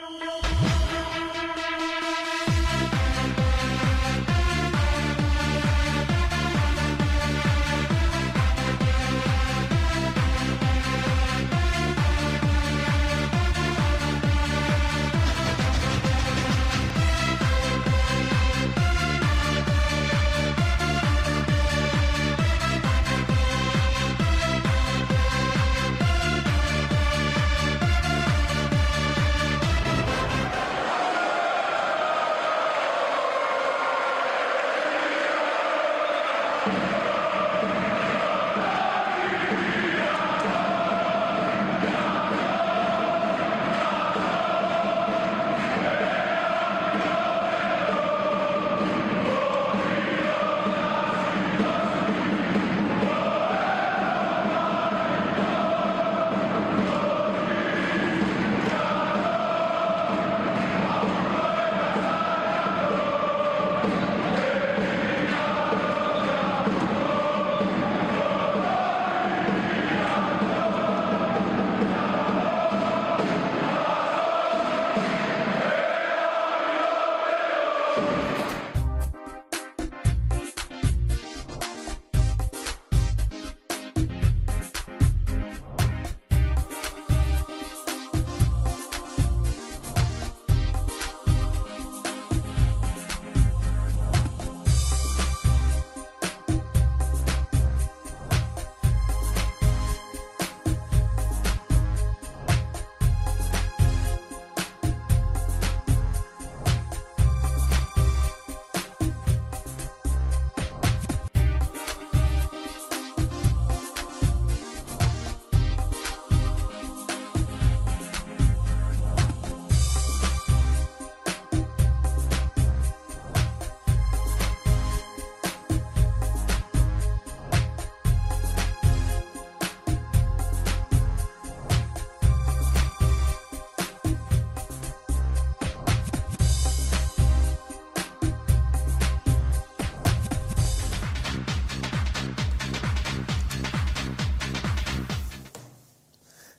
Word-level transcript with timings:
Música 0.00 0.69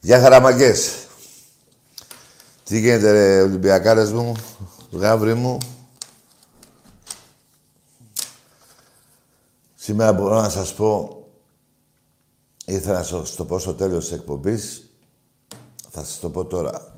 Γεια 0.04 0.20
χαραμαγκές. 0.20 1.08
Τι 2.64 2.80
γίνεται 2.80 3.12
ρε 3.12 3.42
Ολυμπιακάρες 3.42 4.12
μου, 4.12 4.34
γάβρι 4.92 5.34
μου. 5.34 5.58
Σήμερα 9.76 10.14
μπορώ 10.14 10.42
να 10.42 10.50
σας 10.50 10.74
πω, 10.74 11.24
ήθελα 12.66 12.98
να 12.98 13.04
σας 13.04 13.36
το 13.36 13.46
πω 13.46 13.60
στο 13.60 13.74
τέλος 13.74 14.04
της 14.04 14.18
εκπομπής, 14.18 14.90
θα 15.90 16.04
σας 16.04 16.20
το 16.20 16.30
πω 16.30 16.46
τώρα. 16.46 16.98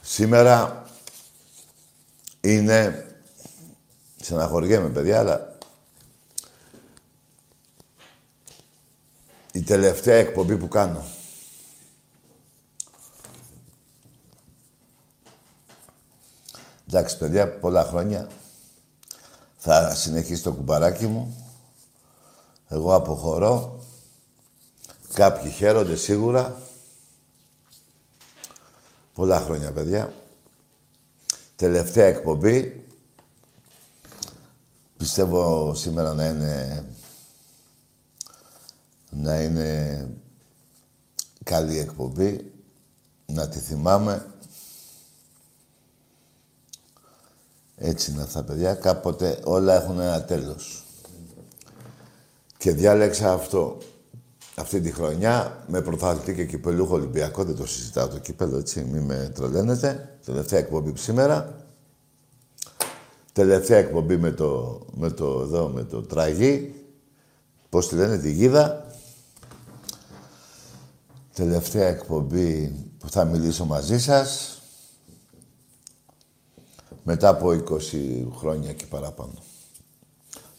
Σήμερα 0.00 0.84
είναι, 2.40 3.06
στεναχωριέμαι 4.20 4.88
παιδιά, 4.88 5.18
αλλά 5.18 5.55
η 9.56 9.62
τελευταία 9.62 10.16
εκπομπή 10.16 10.56
που 10.56 10.68
κάνω. 10.68 11.04
Εντάξει, 16.88 17.18
παιδιά, 17.18 17.58
πολλά 17.58 17.84
χρόνια. 17.84 18.28
Θα 19.56 19.94
συνεχίσει 19.94 20.42
το 20.42 20.52
κουμπαράκι 20.52 21.06
μου. 21.06 21.50
Εγώ 22.68 22.94
αποχωρώ. 22.94 23.80
Κάποιοι 25.12 25.50
χαίρονται 25.50 25.96
σίγουρα. 25.96 26.62
Πολλά 29.14 29.40
χρόνια, 29.40 29.72
παιδιά. 29.72 30.12
Τελευταία 31.56 32.06
εκπομπή. 32.06 32.84
Πιστεύω 34.96 35.74
σήμερα 35.74 36.14
να 36.14 36.26
είναι 36.26 36.84
να 39.22 39.42
είναι 39.42 40.08
καλή 41.44 41.78
εκπομπή, 41.78 42.52
να 43.26 43.48
τη 43.48 43.58
θυμάμαι. 43.58 44.26
Έτσι 47.76 48.10
είναι 48.10 48.22
αυτά, 48.22 48.42
παιδιά. 48.42 48.74
Κάποτε 48.74 49.40
όλα 49.44 49.82
έχουν 49.82 50.00
ένα 50.00 50.22
τέλος. 50.24 50.84
Και 52.58 52.72
διάλεξα 52.72 53.32
αυτό. 53.32 53.78
Αυτή 54.58 54.80
τη 54.80 54.90
χρονιά 54.90 55.64
με 55.66 55.82
πρωταθλητή 55.82 56.34
και 56.34 56.46
κυπελούχο 56.46 56.94
Ολυμπιακό, 56.94 57.44
δεν 57.44 57.56
το 57.56 57.66
συζητάω 57.66 58.08
το 58.08 58.18
κύπελο, 58.18 58.56
έτσι, 58.56 58.84
μη 58.84 59.00
με 59.00 59.32
τρολαίνετε. 59.34 60.18
Τελευταία 60.24 60.58
εκπομπή 60.58 60.92
σήμερα. 60.96 61.66
Τελευταία 63.32 63.78
εκπομπή 63.78 64.16
με 64.16 64.30
το, 64.30 64.80
με 64.94 65.10
το, 65.10 65.40
εδώ, 65.42 65.68
με 65.68 65.84
το 65.84 66.02
τραγί. 66.02 66.74
Πώς 67.68 67.88
τη 67.88 67.94
λένε, 67.94 68.18
τη 68.18 68.32
γίδα 68.32 68.85
τελευταία 71.36 71.86
εκπομπή 71.88 72.68
που 72.98 73.10
θα 73.10 73.24
μιλήσω 73.24 73.64
μαζί 73.64 74.00
σας 74.00 74.60
μετά 77.04 77.28
από 77.28 77.48
20 77.48 78.26
χρόνια 78.36 78.72
και 78.72 78.86
παραπάνω. 78.86 79.42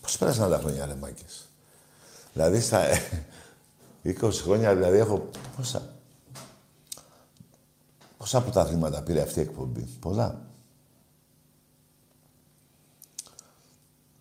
Πώς 0.01 0.17
πέρασαν 0.17 0.49
τα 0.49 0.57
χρόνια, 0.57 0.85
ρε 0.85 0.95
μάκες. 0.95 1.49
Δηλαδή, 2.33 2.61
στα 2.61 2.85
20 4.03 4.31
χρόνια, 4.33 4.75
δηλαδή, 4.75 4.97
έχω 4.97 5.29
πόσα... 5.55 5.95
Πόσα 8.17 8.37
από 8.37 8.51
τα 8.51 8.65
θύματα 8.65 9.03
πήρε 9.03 9.21
αυτή 9.21 9.39
η 9.39 9.41
εκπομπή; 9.41 9.81
Πολλά. 9.81 10.41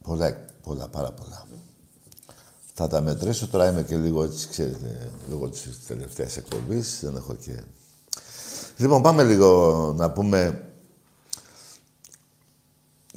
Πολλά, 0.02 0.46
πολλά, 0.62 0.88
πάρα 0.88 1.12
πολλά. 1.12 1.46
Θα 2.78 2.86
τα 2.86 3.00
μετρήσω. 3.00 3.48
Τώρα 3.48 3.68
είμαι 3.68 3.82
και 3.82 3.96
λίγο 3.96 4.22
έτσι, 4.22 4.48
ξέρετε, 4.48 5.10
λόγω 5.28 5.48
της 5.48 5.86
τελευταίας 5.86 6.36
εκπομπής. 6.36 6.98
Δεν 7.02 7.16
έχω 7.16 7.34
και. 7.34 7.62
Λοιπόν, 8.76 9.02
πάμε 9.02 9.24
λίγο 9.24 9.92
να 9.96 10.10
πούμε 10.10 10.70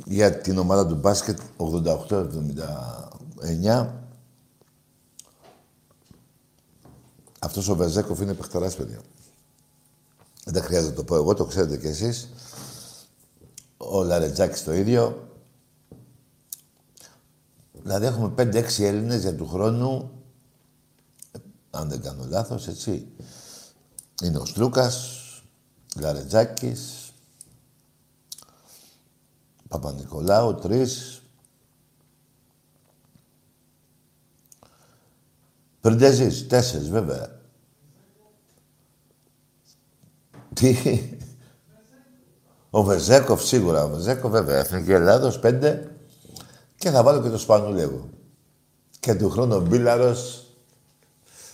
για 0.06 0.38
την 0.38 0.58
ομάδα 0.58 0.88
του 0.88 0.96
μπάσκετ 0.96 1.40
88-79. 1.58 3.88
Αυτός 7.40 7.68
ο 7.68 7.76
Βεζέκοφ 7.76 8.20
είναι 8.20 8.34
παιχτεράς, 8.34 8.76
παιδιά. 8.76 9.00
Δεν 10.46 10.64
χρειάζεται 10.64 10.90
να 10.90 10.96
το 10.96 11.04
πω 11.04 11.16
εγώ, 11.16 11.34
το 11.34 11.46
ξέρετε 11.46 11.78
κι 11.78 11.88
εσείς. 11.88 12.30
Ο 13.78 14.04
Λαρετζάκης 14.04 14.64
το 14.64 14.74
ίδιο. 14.74 15.29
Δηλαδή 17.90 18.06
έχουμε 18.06 18.34
5-6 18.38 18.84
Έλληνες 18.84 19.22
για 19.22 19.36
του 19.36 19.48
χρόνου, 19.48 20.12
αν 21.70 21.90
δεν 21.90 22.02
κάνω 22.02 22.26
λάθος, 22.28 22.68
έτσι. 22.68 23.08
είναι 24.24 24.38
ο 24.38 24.46
Στρούκας, 24.46 25.20
Λαρετζάκης, 26.00 27.12
Παπα-Νικολάου, 29.68 30.56
τρεις. 30.56 31.22
Πριντεζής, 35.82 36.48
τέσσερις 36.48 36.90
βέβαια. 36.90 37.42
Τι; 40.54 40.76
Ο 42.70 42.84
Βεζέκοφ 42.84 43.44
σίγουρα, 43.44 43.84
ο 43.84 43.90
Βεζέκοφ 43.90 44.32
βέβαια. 44.32 44.58
Εθνική 44.58 44.92
Ελλάδος, 44.92 45.40
πέντε. 45.40 45.94
Και 46.80 46.90
θα 46.90 47.04
βάλω 47.04 47.22
και 47.22 47.30
το 47.30 47.38
Σπανούλη 47.38 47.82
εγώ. 47.82 48.10
Και 49.00 49.16
του 49.16 49.30
χρόνου 49.30 49.56
ο 49.56 49.60
Μπίλαρος. 49.60 50.46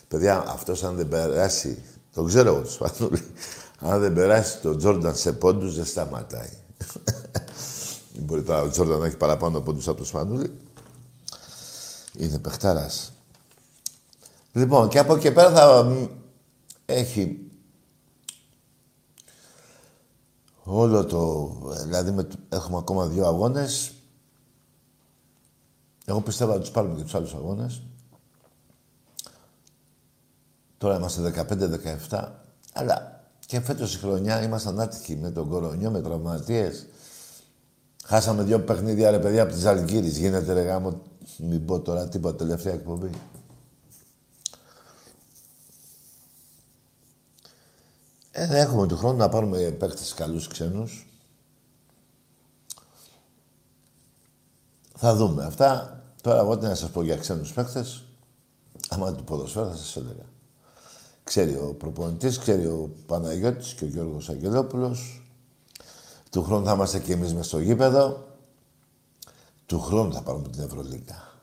Παιδιά, 0.07 0.43
αυτός 0.47 0.83
αν 0.83 0.95
δεν 0.95 1.07
περάσει, 1.07 1.83
το 2.13 2.23
ξέρω 2.23 2.49
εγώ 2.49 2.61
το 2.61 2.69
Σπανούλη, 2.69 3.21
αν 3.79 3.99
δεν 3.99 4.13
περάσει 4.13 4.59
τον 4.59 4.77
Τζόρνταν 4.77 5.15
σε 5.15 5.33
πόντους, 5.33 5.75
δεν 5.75 5.85
σταματάει. 5.85 6.49
Μπορεί 8.25 8.43
τώρα 8.43 8.61
ο 8.61 8.69
Τζόρνταν 8.69 8.99
να 8.99 9.05
έχει 9.05 9.17
παραπάνω 9.17 9.61
πόντους 9.61 9.87
από 9.87 9.97
το 9.97 10.05
Σπανούλη. 10.05 10.57
Είναι 12.17 12.39
παιχτάρας. 12.39 13.11
Λοιπόν, 14.51 14.87
και 14.87 14.99
από 14.99 15.15
εκεί 15.15 15.31
πέρα 15.31 15.51
θα 15.51 15.95
έχει 16.85 17.39
όλο 20.63 21.05
το... 21.05 21.51
Δηλαδή, 21.83 22.11
με, 22.11 22.27
έχουμε 22.49 22.77
ακόμα 22.77 23.07
δύο 23.07 23.25
αγώνες. 23.25 23.94
Εγώ 26.05 26.21
πιστεύω 26.21 26.53
να 26.53 26.59
τους 26.59 26.71
πάρουμε 26.71 26.95
και 26.95 27.03
τους 27.03 27.15
άλλους 27.15 27.33
αγώνες. 27.33 27.81
Τώρα 30.77 30.95
είμαστε 30.95 31.47
15-17. 32.09 32.27
Αλλά 32.73 33.23
και 33.45 33.59
φέτος 33.59 33.95
η 33.95 33.97
χρονιά 33.97 34.43
ήμασταν 34.43 34.79
άτυχοι 34.79 35.15
με 35.15 35.31
τον 35.31 35.49
κορονιό, 35.49 35.91
με 35.91 36.01
τραυματίες. 36.01 36.85
Χάσαμε 38.03 38.43
δύο 38.43 38.59
παιχνίδια, 38.59 39.11
ρε 39.11 39.19
παιδιά, 39.19 39.43
από 39.43 39.53
τις 39.53 39.65
Αλγύρης. 39.65 40.17
Γίνεται, 40.17 40.53
ρε 40.53 40.61
γάμο, 40.61 41.01
μην 41.37 41.65
πω 41.65 41.79
τώρα 41.79 42.07
τίποτα, 42.07 42.35
τελευταία 42.35 42.73
εκπομπή. 42.73 43.09
Ε, 48.31 48.47
δεν 48.47 48.57
έχουμε 48.57 48.87
του 48.87 48.97
χρόνου 48.97 49.17
να 49.17 49.29
πάρουμε 49.29 49.57
παίκτες 49.57 50.13
καλούς 50.13 50.47
ξένους. 50.47 51.14
Θα 54.95 55.15
δούμε. 55.15 55.45
Αυτά, 55.45 56.01
τώρα 56.21 56.39
εγώ 56.39 56.57
τι 56.57 56.65
να 56.65 56.75
σας 56.75 56.89
πω 56.89 57.03
για 57.03 57.17
ξένους 57.17 57.53
παίκτες. 57.53 58.03
Άμα 58.89 59.13
του 59.13 59.23
ποδοσφαίρου 59.23 59.69
θα 59.69 59.75
σας 59.75 59.95
έλεγα. 59.95 60.23
Ξέρει 61.23 61.55
ο 61.55 61.75
προπονητής, 61.77 62.37
ξέρει 62.37 62.65
ο 62.65 62.89
Παναγιώτης 63.05 63.73
και 63.73 63.83
ο 63.83 63.87
Γιώργος 63.87 64.29
Αγγελόπουλος. 64.29 65.23
Του 66.29 66.43
χρόνου 66.43 66.65
θα 66.65 66.73
είμαστε 66.73 66.99
και 66.99 67.13
εμείς 67.13 67.33
μες 67.33 67.45
στο 67.45 67.59
γήπεδο. 67.59 68.27
Του 69.65 69.81
χρόνου 69.81 70.13
θα 70.13 70.21
πάρουμε 70.21 70.47
την 70.47 70.61
Ευρωλίγκα. 70.61 71.33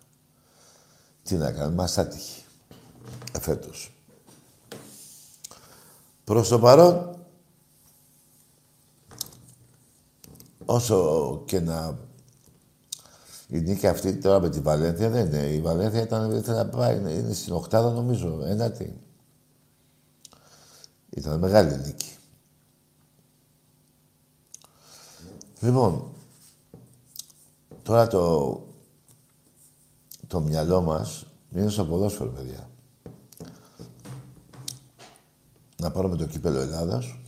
Τι 1.22 1.34
να 1.34 1.52
κάνουμε, 1.52 1.74
μας 1.74 1.98
άτυχη. 1.98 2.42
Εφέτος. 3.32 3.92
Προς 6.24 6.48
το 6.48 6.58
παρόν, 6.58 7.16
όσο 10.64 11.42
και 11.44 11.60
να... 11.60 11.98
Η 13.52 13.60
νίκη 13.60 13.86
αυτή 13.86 14.16
τώρα 14.16 14.40
με 14.40 14.50
τη 14.50 14.60
Βαλένθια 14.60 15.10
δεν 15.10 15.26
είναι. 15.26 15.46
Η 15.46 15.60
Βαλένθια 15.60 16.02
ήταν, 16.02 16.42
να 16.46 16.66
πάει, 16.66 16.96
είναι 16.96 17.32
στην 17.32 17.52
οκτάδα 17.52 17.90
νομίζω, 17.90 18.40
ένατη. 18.44 19.00
Ήταν 21.10 21.38
μεγάλη 21.38 21.76
νίκη. 21.76 22.16
Λοιπόν, 25.60 26.12
τώρα 27.82 28.06
το, 28.06 28.62
το 30.26 30.40
μυαλό 30.40 30.80
μας 30.80 31.26
είναι 31.50 31.70
στο 31.70 31.84
ποδόσφαιρο, 31.84 32.30
παιδιά 32.30 32.70
να 35.82 35.90
πάρουμε 35.90 36.16
το 36.16 36.26
κύπελο 36.26 36.60
Ελλάδας. 36.60 37.18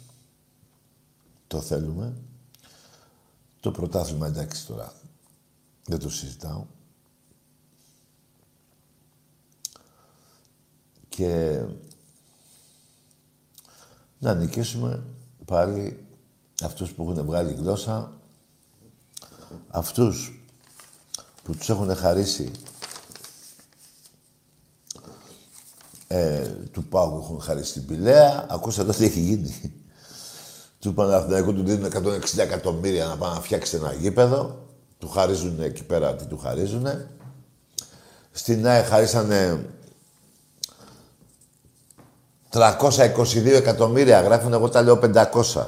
Το 1.46 1.60
θέλουμε. 1.60 2.14
Το 3.60 3.70
πρωτάθλημα 3.70 4.26
εντάξει 4.26 4.66
τώρα. 4.66 4.92
Δεν 5.84 5.98
το 5.98 6.10
συζητάω. 6.10 6.66
Και 11.08 11.62
να 14.18 14.34
νικήσουμε 14.34 15.04
πάλι 15.44 16.06
αυτούς 16.62 16.92
που 16.92 17.02
έχουν 17.02 17.24
βγάλει 17.24 17.52
γλώσσα, 17.52 18.12
αυτούς 19.68 20.42
που 21.42 21.56
τους 21.56 21.68
έχουν 21.68 21.96
χαρίσει 21.96 22.50
ε, 26.06 26.48
του 26.72 26.84
Πάγου 26.84 27.18
έχουν 27.22 27.40
χαρίσει 27.40 27.72
την 27.72 27.86
Πηλαία. 27.86 28.46
Ακούσατε 28.50 28.92
τι 28.92 29.04
έχει 29.04 29.20
γίνει. 29.20 29.72
Του 30.78 30.94
Παναθηναϊκού 30.94 31.54
του 31.54 31.62
δίνουν 31.62 31.92
160 31.92 32.38
εκατομμύρια 32.38 33.06
να 33.06 33.16
πάνε 33.16 33.34
να 33.34 33.40
φτιάξει 33.40 33.76
ένα 33.76 33.92
γήπεδο. 33.92 34.64
Του 35.04 35.10
χαρίζουν 35.10 35.60
εκεί 35.60 35.84
πέρα 35.84 36.14
τι 36.14 36.24
του 36.24 36.38
χαρίζουν. 36.38 36.86
Στην 38.30 38.66
ΑΕ 38.66 38.82
χαρίσανε 38.82 39.66
322 42.50 43.46
εκατομμύρια. 43.46 44.20
Γράφουν 44.20 44.52
εγώ 44.52 44.68
τα 44.68 44.82
λέω 44.82 45.00
500. 45.02 45.66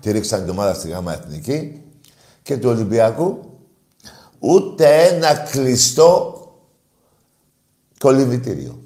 Τη 0.00 0.10
ρίξαν 0.10 0.40
την 0.40 0.50
ομάδα 0.50 0.74
στη 0.74 0.88
ΓΑΜΑ 0.88 1.12
Εθνική. 1.12 1.82
Και 2.42 2.56
του 2.56 2.68
Ολυμπιακού 2.68 3.58
ούτε 4.38 5.06
ένα 5.06 5.34
κλειστό 5.34 6.38
κολυβητήριο. 7.98 8.82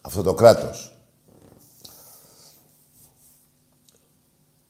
Αυτό 0.00 0.22
το 0.22 0.34
κράτος. 0.34 0.99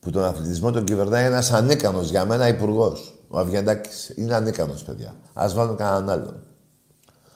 Που 0.01 0.11
τον 0.11 0.25
αθλητισμό 0.25 0.71
τον 0.71 0.85
κυβερνάει 0.85 1.25
ένας 1.25 1.53
ανίκανος 1.53 2.11
για 2.11 2.25
μένα 2.25 2.49
υπουργός. 2.49 3.15
Ο 3.29 3.39
Αυγεντάκης. 3.39 4.13
Είναι 4.17 4.35
ανίκανος, 4.35 4.83
παιδιά. 4.83 5.15
Ας 5.33 5.55
βάλουν 5.55 5.77
κανέναν 5.77 6.11
άλλον. 6.11 6.43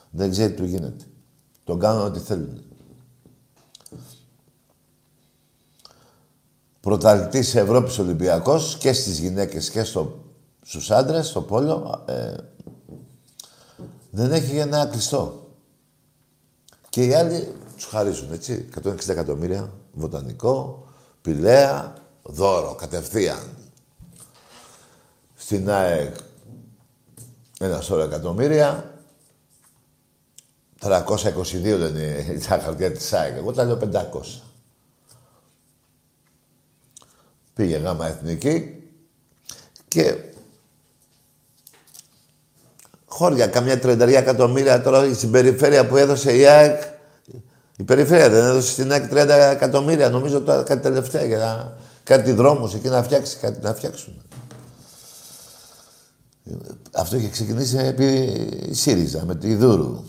Δεν 0.09 0.31
ξέρει 0.31 0.53
τι 0.53 0.57
του 0.61 0.65
γίνεται. 0.65 1.05
Τον 1.63 1.79
κάνουν 1.79 2.05
ό,τι 2.05 2.19
θέλουν. 2.19 2.63
Πρωταθλητής 6.79 7.55
Ευρώπης 7.55 7.99
Ολυμπιακός 7.99 8.77
και 8.77 8.93
στις 8.93 9.19
γυναίκες 9.19 9.69
και 9.69 9.83
στο, 9.83 10.23
στους 10.61 10.91
άντρες, 10.91 11.27
στο 11.27 11.41
πόλο, 11.41 12.03
ε, 12.07 12.35
δεν 14.11 14.31
έχει 14.31 14.57
ένα 14.57 14.85
κλειστό. 14.85 15.49
Και 16.89 17.05
οι 17.05 17.13
άλλοι 17.13 17.53
τους 17.75 17.85
χαρίζουν, 17.85 18.33
έτσι. 18.33 18.69
160 18.83 19.09
εκατομμύρια, 19.09 19.73
βοτανικό, 19.93 20.87
πηλαία, 21.21 21.93
δώρο, 22.25 22.75
κατευθείαν. 22.75 23.49
Στην 25.35 25.69
ΑΕΚ 25.69 26.15
ένα 27.59 27.81
σώρο 27.81 28.01
εκατομμύρια. 28.01 28.89
322 30.81 30.97
δεν 31.61 31.95
είναι 31.95 32.39
τα 32.49 32.59
χαρτιά 32.59 32.91
της 32.91 33.13
ΑΕΚ. 33.13 33.37
Εγώ 33.37 33.53
τα 33.53 33.63
λέω 33.63 33.77
500. 33.77 34.41
Πήγε 37.53 37.77
γάμα 37.77 38.07
εθνική 38.07 38.83
και 39.87 40.15
χώρια, 43.05 43.47
καμιά 43.47 43.79
τρενταριά 43.79 44.19
εκατομμύρια 44.19 44.81
τώρα 44.81 45.13
στην 45.13 45.31
περιφέρεια 45.31 45.87
που 45.87 45.97
έδωσε 45.97 46.37
η 46.37 46.45
ΑΕΚ. 46.45 46.81
Η 47.77 47.83
περιφέρεια 47.83 48.29
δεν 48.29 48.45
έδωσε 48.45 48.71
στην 48.71 48.91
ΑΕΚ 48.91 49.11
30 49.11 49.27
εκατομμύρια, 49.29 50.09
νομίζω 50.09 50.41
τώρα 50.41 50.63
κάτι 50.63 50.81
τελευταία 50.81 51.25
για 51.25 51.37
να 51.37 51.77
κάτι 52.05 52.31
δρόμους 52.31 52.73
εκεί 52.73 52.87
να 52.87 53.03
φτιάξει, 53.03 53.37
κάτι 53.37 53.61
να 53.61 53.73
φτιάξουν. 53.73 54.21
Αυτό 56.91 57.15
είχε 57.15 57.29
ξεκινήσει 57.29 57.77
επί 57.77 58.69
ΣΥΡΙΖΑ, 58.71 59.25
με 59.25 59.35
τη 59.35 59.55
Δούρου. 59.55 60.03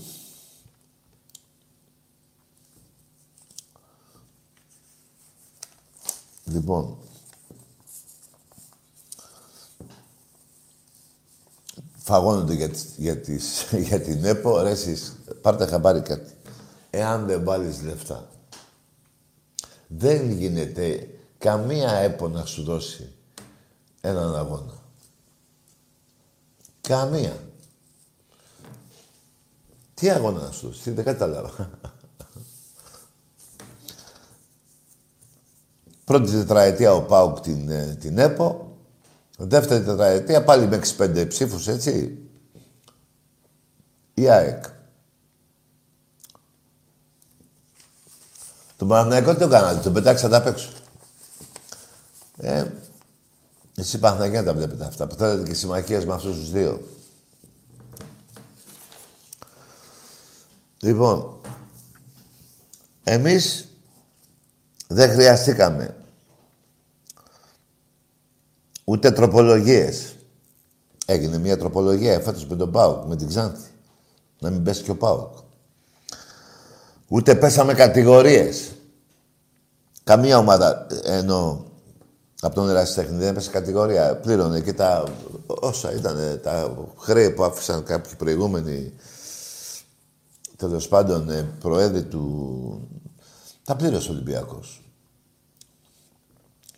Λοιπόν, 6.45 6.97
φαγώνονται 11.95 12.55
για, 12.55 12.71
για, 12.97 13.21
τις, 13.21 13.67
για 13.89 14.01
την 14.01 14.25
ΕΠΟ, 14.25 14.63
ρε 14.63 14.71
εσείς, 14.71 15.17
πάρτε 15.41 15.67
χαμπάρι 15.67 16.01
κάτι. 16.01 16.33
Εάν 16.91 17.27
δεν 17.27 17.45
βάλεις 17.45 17.83
λεφτά, 17.83 18.29
δεν 19.87 20.31
γίνεται 20.31 21.16
καμία 21.39 21.93
ΕΠΟ 21.93 22.29
να 22.29 22.45
σου 22.45 22.63
δώσει 22.63 23.13
έναν 24.01 24.37
αγώνα. 24.37 24.75
Καμία. 26.81 27.37
Τι 29.95 30.11
αγώνα 30.11 30.43
να 30.43 30.51
σου 30.51 30.67
δώσει, 30.67 30.91
δεν 30.91 31.05
κατάλαβα. 31.05 31.71
Πρώτη 36.05 36.31
τετραετία 36.31 36.95
ο 36.95 37.03
ΠΑΟΚ 37.03 37.41
την, 37.41 37.69
ε, 37.69 37.97
την 38.01 38.19
ΕΠΟ. 38.19 38.77
Δεύτερη 39.39 39.85
τετραετία 39.85 40.45
πάλι 40.45 40.67
με 40.67 40.77
65 40.77 41.27
ψήφους, 41.29 41.69
έτσι. 41.69 42.19
Η 44.15 44.31
ΑΕΚ. 44.31 44.65
Τον 48.77 48.89
Παναθηναϊκό 48.89 49.33
τι 49.33 49.39
το 49.39 49.49
κάνατε, 49.49 49.81
τον 49.81 49.93
πετάξατε 49.93 50.37
απ' 50.37 50.47
έξω. 50.47 50.69
Ε, 52.37 52.65
εσύ 53.77 53.99
Παναθηναϊκό 53.99 54.45
τα 54.45 54.55
βλέπετε 54.55 54.85
αυτά, 54.85 55.07
που 55.07 55.15
θέλετε 55.15 55.49
και 55.49 55.55
συμμαχίες 55.55 56.05
με 56.05 56.15
αυτούς 56.15 56.37
τους 56.37 56.51
δύο. 56.51 56.81
Λοιπόν, 60.81 61.41
εμείς 63.05 63.69
δεν 64.89 65.11
χρειαστήκαμε 65.11 65.97
ούτε 68.85 69.11
τροπολογίες. 69.11 70.17
Έγινε 71.07 71.39
μια 71.39 71.59
τροπολογία 71.59 72.21
φέτος 72.21 72.47
με 72.47 72.57
τον 72.57 72.71
Πάουκ, 72.71 73.07
με 73.07 73.17
την 73.17 73.29
Ξάνθη. 73.29 73.71
Να 74.39 74.51
μην 74.51 74.63
πέσει 74.63 74.83
και 74.83 74.91
ο 74.91 74.97
Πάουκ. 74.97 75.35
Ούτε 77.09 77.35
πέσαμε 77.35 77.75
κατηγορίες. 77.75 78.71
Καμία 80.05 80.39
ομάδα, 80.39 80.87
ενώ 81.05 81.67
από 82.41 82.55
τον 82.55 82.69
ερασιτέχνη 82.69 83.17
δεν 83.17 83.29
έπεσε 83.29 83.51
κατηγορία. 83.51 84.17
Πλήρωνε 84.17 84.61
και 84.61 84.73
τα 84.73 85.05
όσα 85.47 85.93
ήταν 85.93 86.41
τα 86.43 86.77
χρέη 86.99 87.31
που 87.31 87.45
άφησαν 87.45 87.83
κάποιοι 87.83 88.15
προηγούμενοι 88.15 88.93
τέλος 90.57 90.89
πάντων 90.89 91.31
ε, 91.31 91.43
προέδροι 91.43 92.05
του. 92.05 92.89
Τα 93.65 93.77
πλήρωσε 93.77 94.11
ο 94.11 94.13
Ολυμπιακός. 94.13 94.83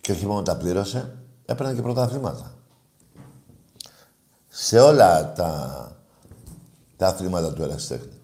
Και 0.00 0.12
όχι 0.12 0.26
μόνο 0.26 0.42
τα 0.42 0.56
πλήρωσε, 0.56 1.18
έπαιρνε 1.44 1.74
και 1.74 1.82
πρωταθλήματα. 1.82 2.54
Σε 4.48 4.80
όλα 4.80 5.32
τα, 5.32 5.92
τα 6.96 7.06
αθλήματα 7.06 7.52
του 7.52 7.62
ερασιτέχνη. 7.62 8.20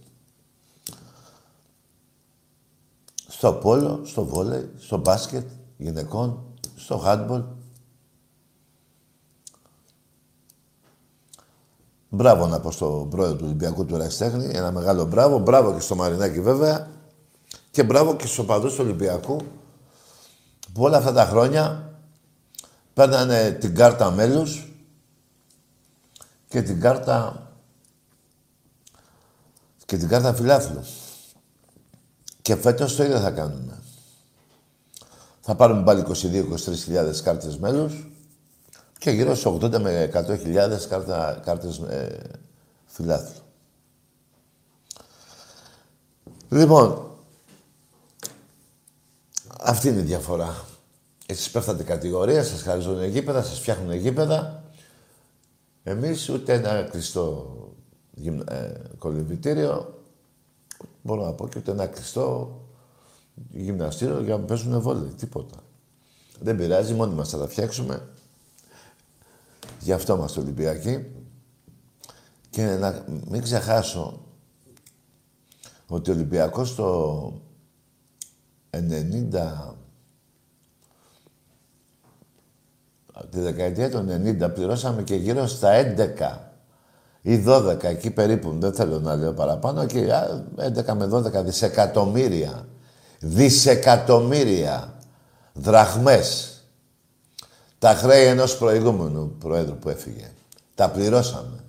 Στο 3.28 3.52
πόλο, 3.52 4.00
στο 4.04 4.24
βόλεϊ, 4.24 4.70
στο 4.78 4.98
μπάσκετ 4.98 5.46
γυναικών, 5.76 6.43
στο 6.84 6.98
χάντμπολ. 6.98 7.42
Μπράβο 12.08 12.46
να 12.46 12.60
πω 12.60 12.70
στον 12.70 13.10
πρόεδρο 13.10 13.36
του 13.36 13.44
Ολυμπιακού 13.44 13.84
του 13.84 13.96
Ραστέχνη, 13.96 14.50
ένα 14.52 14.72
μεγάλο 14.72 15.04
μπράβο. 15.04 15.38
Μπράβο 15.38 15.74
και 15.74 15.80
στο 15.80 15.94
Μαρινάκι 15.94 16.40
βέβαια. 16.40 16.88
Και 17.70 17.84
μπράβο 17.84 18.16
και 18.16 18.26
στους 18.26 18.38
οπαδούς 18.38 18.74
του 18.74 18.80
Ολυμπιακού 18.84 19.36
που 20.72 20.82
όλα 20.82 20.96
αυτά 20.96 21.12
τα 21.12 21.24
χρόνια 21.24 21.92
παίρνανε 22.94 23.50
την 23.50 23.74
κάρτα 23.74 24.10
μέλους 24.10 24.72
και 26.48 26.62
την 26.62 26.80
κάρτα 26.80 27.42
και 29.86 29.96
την 29.96 30.08
κάρτα 30.08 30.34
φιλάθλου. 30.34 30.84
Και 32.42 32.56
φέτος 32.56 32.96
το 32.96 33.04
ίδιο 33.04 33.20
θα 33.20 33.30
κάνουμε. 33.30 33.83
Θα 35.46 35.54
πάρουμε 35.54 35.82
πάλι 35.82 36.04
22-23 36.08 37.22
κάρτες 37.22 37.58
μέλους 37.58 38.10
και 38.98 39.10
γύρω 39.10 39.34
στους 39.34 39.52
80 39.62 39.78
με 39.78 40.10
100.000 40.14 40.78
κάρτα, 40.88 41.40
κάρτες 41.44 41.78
ε, 41.78 42.30
φιλάθλου. 42.86 43.42
Λοιπόν, 46.48 47.10
αυτή 49.60 49.88
είναι 49.88 50.00
η 50.00 50.04
διαφορά. 50.04 50.64
Εσείς 51.26 51.50
πέφτατε 51.50 51.82
κατηγορία, 51.82 52.44
σας 52.44 52.62
χαρίζουν 52.62 53.04
γήπεδα, 53.04 53.42
σας 53.42 53.58
φτιάχνουν 53.60 53.92
γήπεδα. 53.92 54.64
Εμείς 55.82 56.28
ούτε 56.28 56.52
ένα 56.52 56.82
κλειστό 56.82 57.56
ε, 58.48 58.72
κολυμπητήριο, 58.98 60.02
μπορώ 61.02 61.24
να 61.24 61.32
πω 61.32 61.48
και 61.48 61.58
ούτε 61.58 61.70
ένα 61.70 61.86
κλειστό 61.86 62.58
γυμναστήριο 63.50 64.20
για 64.20 64.36
να 64.36 64.44
παίζουν 64.44 64.80
βόλοι. 64.80 65.08
Τίποτα. 65.08 65.56
Δεν 66.40 66.56
πειράζει, 66.56 66.94
μόνοι 66.94 67.14
μας 67.14 67.28
θα 67.28 67.38
τα 67.38 67.48
φτιάξουμε. 67.48 68.08
Γι' 69.80 69.92
αυτό 69.92 70.14
είμαστε 70.14 70.40
Ολυμπιακοί. 70.40 71.06
Και 72.50 72.64
να 72.64 73.04
μην 73.28 73.42
ξεχάσω 73.42 74.20
ότι 75.88 76.10
ο 76.10 76.14
Ολυμπιακός 76.14 76.74
το 76.74 77.32
90... 78.70 79.74
Τη 83.30 83.40
δεκαετία 83.40 83.90
του 83.90 84.06
90 84.08 84.54
πληρώσαμε 84.54 85.02
και 85.02 85.14
γύρω 85.14 85.46
στα 85.46 85.94
11 85.96 86.38
ή 87.22 87.44
12, 87.46 87.82
εκεί 87.82 88.10
περίπου, 88.10 88.56
δεν 88.58 88.74
θέλω 88.74 89.00
να 89.00 89.14
λέω 89.14 89.32
παραπάνω, 89.32 89.86
και 89.86 90.08
11 90.56 90.92
με 90.94 91.08
12 91.12 91.44
δισεκατομμύρια, 91.44 92.68
δισεκατομμύρια 93.24 94.94
δραχμές 95.52 96.48
τα 97.78 97.94
χρέη 97.94 98.26
ενός 98.26 98.56
προηγούμενου 98.58 99.36
Προέδρου 99.38 99.78
που 99.78 99.88
έφυγε. 99.88 100.30
Τα 100.74 100.90
πληρώσαμε. 100.90 101.64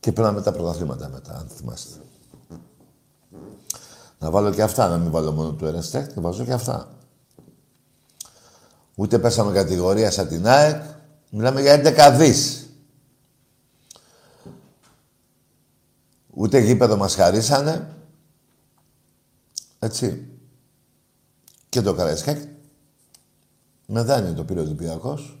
Και 0.00 0.12
πήραμε 0.12 0.42
τα 0.42 0.52
πρωταθλήματα 0.52 1.08
μετά, 1.08 1.34
αν 1.34 1.48
θυμάστε. 1.56 1.96
Να 4.18 4.30
βάλω 4.30 4.50
και 4.50 4.62
αυτά, 4.62 4.88
να 4.88 4.96
μην 4.96 5.10
βάλω 5.10 5.32
μόνο 5.32 5.52
του 5.52 5.66
Ερεστέκ, 5.66 6.14
να 6.14 6.22
βάζω 6.22 6.44
και 6.44 6.52
αυτά. 6.52 6.88
Ούτε 8.94 9.18
πέσαμε 9.18 9.52
κατηγορία 9.52 10.10
σαν 10.10 10.28
την 10.28 10.46
ΑΕΚ, 10.46 10.82
μιλάμε 11.30 11.60
για 11.60 11.72
11 11.74 12.16
δις. 12.16 12.68
Ούτε 16.30 16.58
γήπεδο 16.58 16.96
μας 16.96 17.14
χαρίσανε. 17.14 17.95
Έτσι. 19.78 20.28
Και 21.68 21.80
το 21.80 21.94
Καραϊσκάκι 21.94 22.48
με 23.86 24.02
δάνειο 24.02 24.34
το 24.34 24.44
πήρε 24.44 24.60
ο 24.60 24.62
Ολυμπιακός. 24.62 25.38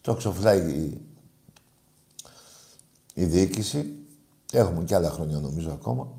Το 0.00 0.14
ξοφλάει 0.14 0.72
η, 0.72 1.00
η 3.14 3.24
διοίκηση. 3.24 3.96
Έχουμε 4.52 4.84
και 4.84 4.94
άλλα 4.94 5.10
χρόνια 5.10 5.38
νομίζω 5.38 5.72
ακόμα. 5.72 6.12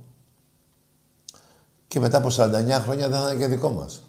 Και 1.87 1.99
μετά 1.99 2.17
από 2.17 2.27
49 2.31 2.79
χρόνια 2.81 3.09
δεν 3.09 3.19
θα 3.19 3.29
είναι 3.29 3.39
και 3.39 3.47
δικό 3.47 3.69
μας. 3.69 4.01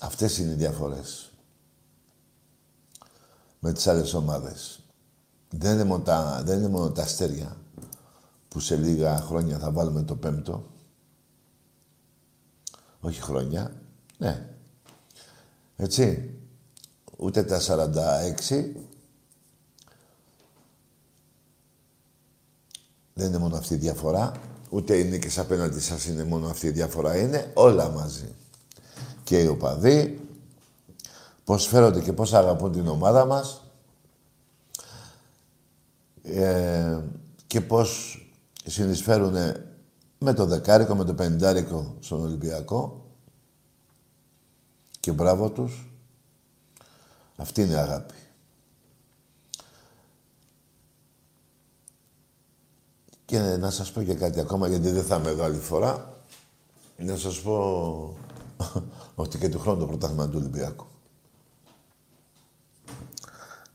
Αυτές 0.00 0.38
είναι 0.38 0.50
οι 0.50 0.54
διαφορές. 0.54 1.30
Με 3.58 3.72
τις 3.72 3.86
άλλες 3.86 4.14
ομάδες. 4.14 4.80
Δεν 5.50 5.72
είναι, 5.72 5.84
μόνο 5.84 6.02
τα, 6.02 6.42
δεν 6.44 6.58
είναι 6.58 6.68
μόνο 6.68 6.90
τα 6.90 7.02
αστέρια 7.02 7.56
που 8.48 8.60
σε 8.60 8.76
λίγα 8.76 9.20
χρόνια 9.20 9.58
θα 9.58 9.70
βάλουμε 9.70 10.02
το 10.02 10.16
πέμπτο. 10.16 10.64
Όχι 13.06 13.20
χρόνια. 13.20 13.72
Ναι, 14.18 14.46
έτσι. 15.76 16.30
Ούτε 17.16 17.42
τα 17.42 17.60
46. 17.60 18.72
Δεν 23.14 23.26
είναι 23.26 23.38
μόνο 23.38 23.56
αυτή 23.56 23.74
η 23.74 23.76
διαφορά. 23.76 24.32
Ούτε 24.70 24.96
οι 24.98 25.04
νίκες 25.04 25.38
απέναντι 25.38 25.80
σας 25.80 26.06
είναι 26.06 26.24
μόνο 26.24 26.48
αυτή 26.48 26.66
η 26.66 26.70
διαφορά. 26.70 27.16
Είναι 27.16 27.50
όλα 27.54 27.88
μαζί. 27.90 28.34
Και 29.24 29.42
οι 29.42 29.46
οπαδοί, 29.46 30.20
πώς 31.44 31.66
φέρονται 31.66 32.00
και 32.00 32.12
πώς 32.12 32.34
αγαπούν 32.34 32.72
την 32.72 32.88
ομάδα 32.88 33.24
μας 33.24 33.62
ε, 36.22 36.98
και 37.46 37.60
πώς 37.60 38.20
συνεισφέρουν 38.64 39.34
με 40.18 40.32
το 40.32 40.44
δεκάρικο, 40.44 40.94
με 40.94 41.04
το 41.04 41.14
πεντάρικο 41.14 41.96
στον 42.00 42.20
Ολυμπιακό 42.22 43.04
και 45.00 45.12
μπράβο 45.12 45.50
τους. 45.50 45.90
Αυτή 47.36 47.62
είναι 47.62 47.72
η 47.72 47.76
αγάπη. 47.76 48.14
Και 53.24 53.38
να 53.38 53.70
σας 53.70 53.92
πω 53.92 54.02
και 54.02 54.14
κάτι 54.14 54.40
ακόμα, 54.40 54.68
γιατί 54.68 54.90
δεν 54.90 55.04
θα 55.04 55.16
είμαι 55.16 55.30
εδώ 55.30 55.44
άλλη 55.44 55.58
φορά. 55.58 56.14
Να 56.96 57.16
σας 57.16 57.40
πω 57.40 58.16
ότι 59.14 59.38
και 59.38 59.48
του 59.48 59.58
χρόνου 59.58 59.78
το 59.78 59.86
πρωτάθλημα 59.86 60.28
του 60.28 60.38
Ολυμπιακού. 60.38 60.86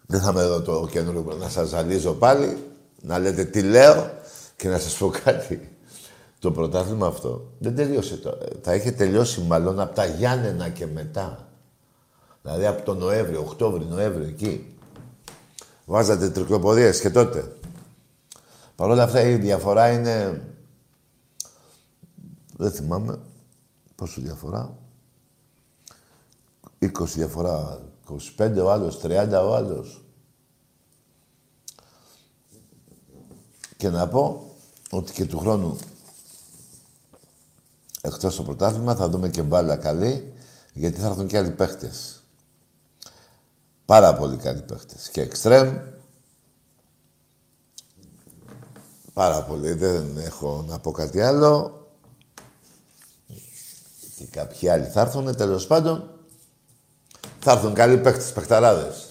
Δεν 0.05 0.21
θα 0.21 0.29
είμαι 0.29 0.41
εδώ 0.41 0.62
το 0.62 0.88
καινούριο 0.91 1.38
να 1.39 1.50
σας 1.50 1.69
ζαλίζω 1.69 2.13
πάλι, 2.13 2.71
να 3.01 3.19
λέτε 3.19 3.45
τι 3.45 3.62
λέω 3.62 4.13
και 4.55 4.69
να 4.69 4.79
σας 4.79 4.98
πω 4.98 5.10
κάτι. 5.10 5.70
Το 6.41 6.51
πρωτάθλημα 6.51 7.07
αυτό 7.07 7.51
δεν 7.60 7.75
τελείωσε. 7.75 8.17
Το, 8.17 8.38
θα 8.62 8.75
είχε 8.75 8.91
τελειώσει 8.91 9.41
μάλλον 9.41 9.79
από 9.79 9.95
τα 9.95 10.05
Γιάννενα 10.05 10.69
και 10.69 10.88
μετά. 10.88 11.48
Δηλαδή 12.41 12.65
από 12.65 12.81
τον 12.81 12.98
Νοέμβριο, 12.98 13.39
Οκτώβριο, 13.39 13.88
Νοέμβριο, 13.88 14.27
εκεί. 14.27 14.77
Βάζατε 15.86 16.29
τρικλοποδίες 16.29 17.01
και 17.01 17.10
τότε. 17.10 17.55
Παρ' 18.75 18.89
όλα 18.89 19.03
αυτά 19.03 19.21
η 19.21 19.36
διαφορά 19.36 19.91
είναι... 19.91 20.41
Δεν 22.57 22.71
θυμάμαι 22.71 23.19
πόσο 23.95 24.21
διαφορά. 24.21 24.77
20 26.79 26.89
διαφορά. 27.05 27.81
25 28.38 28.63
ο 28.63 28.71
άλλος, 28.71 29.00
30 29.03 29.29
ο 29.31 29.55
άλλος. 29.55 30.03
Και 33.77 33.89
να 33.89 34.07
πω 34.07 34.55
ότι 34.89 35.12
και 35.12 35.25
του 35.25 35.38
χρόνου 35.38 35.77
εκτός 38.01 38.36
το 38.36 38.43
πρωτάθλημα 38.43 38.96
θα 38.96 39.10
δούμε 39.10 39.29
και 39.29 39.41
μπάλα 39.41 39.75
καλή 39.75 40.34
γιατί 40.74 41.00
θα 41.00 41.08
έρθουν 41.08 41.27
και 41.27 41.38
άλλοι 41.38 41.51
παίχτες. 41.51 42.24
Πάρα 43.86 44.15
πολύ 44.15 44.38
καλοί 44.38 44.62
παίχτες. 44.62 45.10
Και 45.10 45.22
εξτρέμ. 45.22 45.77
Πάρα 49.13 49.43
πολύ. 49.43 49.74
Δεν 49.74 50.17
έχω 50.17 50.65
να 50.67 50.79
πω 50.79 50.91
κάτι 50.91 51.22
άλλο. 51.22 51.75
Και 54.17 54.25
κάποιοι 54.25 54.70
άλλοι 54.70 54.86
θα 54.86 55.01
έρθουν, 55.01 55.36
τέλος 55.36 55.67
πάντων. 55.67 56.10
Θα 57.39 57.51
έρθουν 57.51 57.74
καλοί 57.74 57.98
παίχτες, 57.98 58.34
παιχταράδες. 58.34 59.10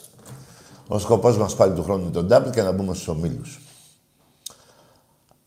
Ο 0.89 0.99
σκοπός 0.99 1.37
μας 1.37 1.55
πάλι 1.55 1.75
του 1.75 1.83
χρόνου 1.83 2.03
είναι 2.03 2.13
τον 2.13 2.29
double 2.31 2.51
και 2.51 2.63
να 2.63 2.73
μπούμε 2.73 2.95
στους 2.95 3.09
ομίλους. 3.09 3.61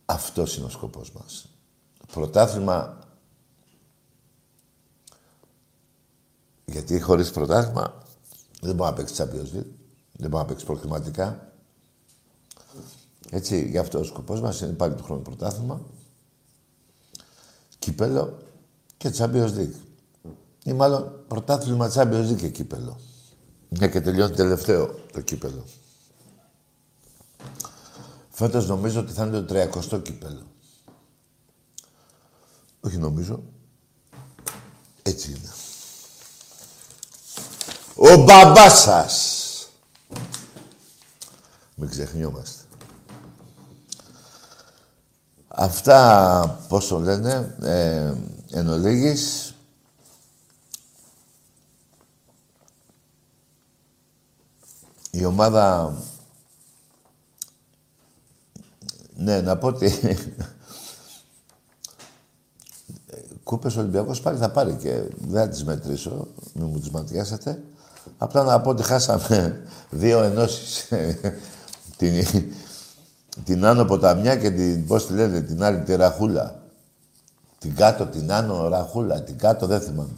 Αυτός 0.06 0.58
είναι 0.58 0.66
ο 0.66 0.70
σκοπός 0.70 1.12
μας. 1.12 1.46
Πρωτάθλημα... 2.14 2.98
Γιατί 6.66 7.00
χωρίς 7.00 7.32
πρωτάθλημα 7.32 8.04
δεν 8.62 8.76
μπορεί 8.76 8.90
να 8.90 8.96
παίξει 8.96 9.16
Champions 9.18 9.58
League. 9.58 9.74
Δεν 10.12 10.30
μπορεί 10.30 10.44
να 10.44 10.46
παίξει 10.46 10.66
προκληματικά. 10.66 11.54
Έτσι, 13.30 13.70
γι' 13.70 13.78
αυτό 13.78 14.00
ο 14.00 14.04
σκοπός 14.04 14.42
μας 14.42 14.62
είναι 14.62 14.74
πάλι 14.74 14.96
του 14.96 15.04
χρόνου 15.04 15.22
πρωτάθλημα. 15.22 15.82
Κύπελο 17.80 18.38
και 18.98 19.14
Champions 19.18 19.54
League. 19.58 19.76
Ή 20.64 20.74
μάλλον 20.74 21.26
πρωτάθλημα 21.28 21.92
Champions 21.94 22.30
League 22.30 22.36
και 22.36 22.50
κύπελο. 22.50 23.00
Μια 23.70 23.88
και 23.88 24.02
τελειώνει 24.02 24.36
τελευταίο 24.36 24.96
το 25.12 25.22
κύπελο. 25.22 25.64
Φέτος 28.30 28.68
νομίζω 28.68 29.00
ότι 29.00 29.12
θα 29.12 29.26
είναι 29.26 29.42
το 29.42 29.56
30ο 29.94 30.02
κύπελο. 30.04 30.42
Όχι 32.82 32.98
νομίζω. 32.98 33.44
Έτσι 35.02 35.30
είναι. 35.30 35.50
Ο 37.96 38.24
μπαμπάς 38.24 38.82
σας. 38.82 39.48
Μην 41.76 41.90
ξεχνιόμαστε. 41.90 42.64
Αυτά, 45.48 46.60
πώς 46.68 46.88
το 46.88 47.00
λένε, 47.00 47.56
ε, 47.62 48.14
εν 48.52 48.70
ολίγης, 48.70 49.54
η 55.12 55.26
ομάδα... 55.26 55.96
Ναι, 59.16 59.42
να 59.42 59.58
πω 59.58 59.68
ότι... 59.68 59.92
Κούπες 63.44 63.76
Ολυμπιακός 63.76 64.22
πάλι 64.22 64.38
θα 64.38 64.52
πάρει 64.52 64.76
και 64.76 64.92
δεν 65.18 65.42
θα 65.42 65.50
τις 65.50 65.64
μετρήσω, 65.64 66.28
μην 66.54 66.66
μου 66.66 66.80
τις 66.80 66.90
ματιάσετε. 66.90 67.64
Απλά 68.18 68.44
να 68.44 68.62
πω 68.62 68.70
ότι 68.70 68.84
χάσαμε 68.84 69.62
δύο 69.90 70.24
ενώσεις. 70.24 70.88
την, 71.98 72.28
την 73.44 73.66
Άνω 73.66 73.86
Ποταμιά 73.86 74.36
και 74.36 74.52
την, 74.52 74.88
πώς 74.88 75.06
τη 75.06 75.14
λένε, 75.14 75.42
την 75.42 75.64
άλλη, 75.64 75.80
τη 75.82 75.96
Ραχούλα. 75.96 76.62
Την 77.60 77.76
κάτω, 77.76 78.06
την 78.06 78.32
Άνω 78.32 78.68
Ραχούλα, 78.68 79.24
την 79.24 79.38
κάτω 79.38 79.68
δεν 79.68 79.82
θυμάμαι. 79.82 80.16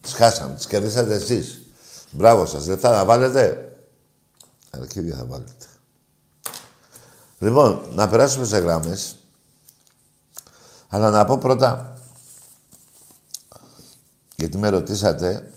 Τις 0.00 0.12
χάσαμε, 0.12 0.54
τις 0.54 0.66
κερδίσατε 0.66 1.14
εσείς. 1.14 1.62
Μπράβο 2.10 2.46
σας, 2.46 2.64
δεν 2.64 2.78
θα 2.78 3.04
βάλετε. 3.04 3.68
Αρχίδια 4.70 5.16
θα 5.16 5.24
βάλετε. 5.24 5.66
Λοιπόν, 7.38 7.80
να 7.94 8.08
περάσουμε 8.08 8.46
σε 8.46 8.58
γράμμες. 8.58 9.16
Αλλά 10.88 11.10
να 11.10 11.24
πω 11.24 11.38
πρώτα, 11.38 11.98
γιατί 14.36 14.58
με 14.58 14.68
ρωτήσατε, 14.68 15.52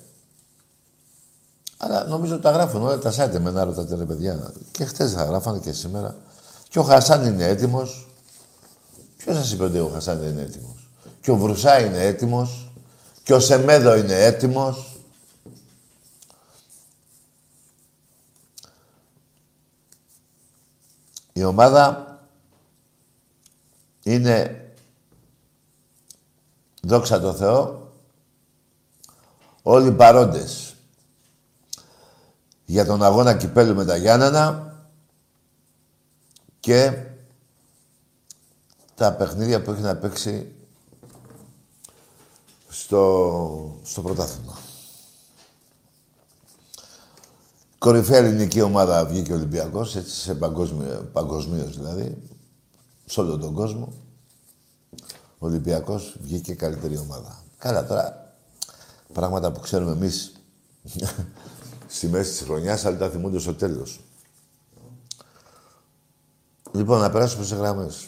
αλλά 1.78 2.04
νομίζω 2.08 2.40
τα 2.40 2.52
γράφουν 2.52 2.82
όλα 2.82 2.98
τα 2.98 3.12
site 3.12 3.40
με 3.40 3.52
να 3.52 3.64
ρωτάτε 3.64 3.96
ρε 3.96 4.04
παιδιά. 4.04 4.54
Και 4.72 4.86
χτες 4.86 5.12
θα 5.12 5.24
γράφανε 5.24 5.60
και 5.60 5.72
σήμερα. 5.72 6.16
Και 6.70 6.80
ο 6.80 6.84
Χασάν 6.84 7.26
είναι 7.26 7.46
έτοιμος. 7.46 8.08
Ποιος 9.18 9.36
σας 9.36 9.52
είπε 9.52 9.64
ότι 9.64 9.80
ο 9.80 9.90
Χασάν 9.94 10.20
δεν 10.20 10.30
είναι 10.30 10.42
έτοιμος; 10.42 10.90
Και 11.22 11.32
ο 11.32 11.38
Βρουσά 11.38 11.80
είναι 11.80 12.02
έτοιμος. 12.06 12.72
Και 13.24 13.34
ο 13.34 13.40
Σεμέδο 13.40 13.96
είναι 13.96 14.14
έτοιμος. 14.14 14.92
Η 21.34 21.44
ομάδα 21.44 22.06
είναι, 24.04 24.62
δόξα 26.82 27.20
τω 27.20 27.34
Θεώ, 27.34 27.92
όλοι 29.62 29.92
παρόντες 29.92 30.67
για 32.70 32.86
τον 32.86 33.04
αγώνα 33.04 33.34
κυπέλου 33.34 33.76
με 33.76 33.86
τα 33.86 33.96
Γιάννενα 33.96 34.74
και 36.60 37.06
τα 38.96 39.14
παιχνίδια 39.14 39.62
που 39.62 39.72
έχει 39.72 39.82
να 39.82 39.96
παίξει 39.96 40.56
στο, 42.70 43.80
στο 43.84 44.02
πρωτάθλημα. 44.02 44.58
Κορυφαία 47.78 48.18
ελληνική 48.18 48.62
ομάδα 48.62 49.06
βγήκε 49.06 49.32
ο 49.32 49.36
Ολυμπιακός, 49.36 49.96
έτσι 49.96 50.16
σε 50.16 50.36
παγκόσμιο, 50.36 51.10
παγκοσμίως 51.14 51.78
δηλαδή, 51.78 52.18
σε 53.06 53.20
όλο 53.20 53.38
τον 53.38 53.54
κόσμο. 53.54 53.94
Ο 55.40 55.46
Ολυμπιακός 55.46 56.18
βγήκε 56.22 56.54
καλύτερη 56.54 56.98
ομάδα. 56.98 57.44
Καλά 57.58 57.86
τώρα, 57.86 58.36
πράγματα 59.14 59.52
που 59.52 59.60
ξέρουμε 59.60 59.92
εμείς 59.92 60.32
στη 61.88 62.08
μέση 62.08 62.30
της 62.30 62.42
χρονιάς, 62.42 62.86
αλλά 62.86 62.98
τα 62.98 63.10
θυμούνται 63.10 63.40
στο 63.40 63.54
τέλος. 63.54 64.00
Λοιπόν, 66.72 67.00
να 67.00 67.10
περάσουμε 67.10 67.46
σε 67.46 67.56
γραμμές. 67.56 68.08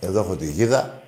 Εδώ 0.00 0.20
έχω 0.20 0.36
τη 0.36 0.50
γίδα. 0.50 1.02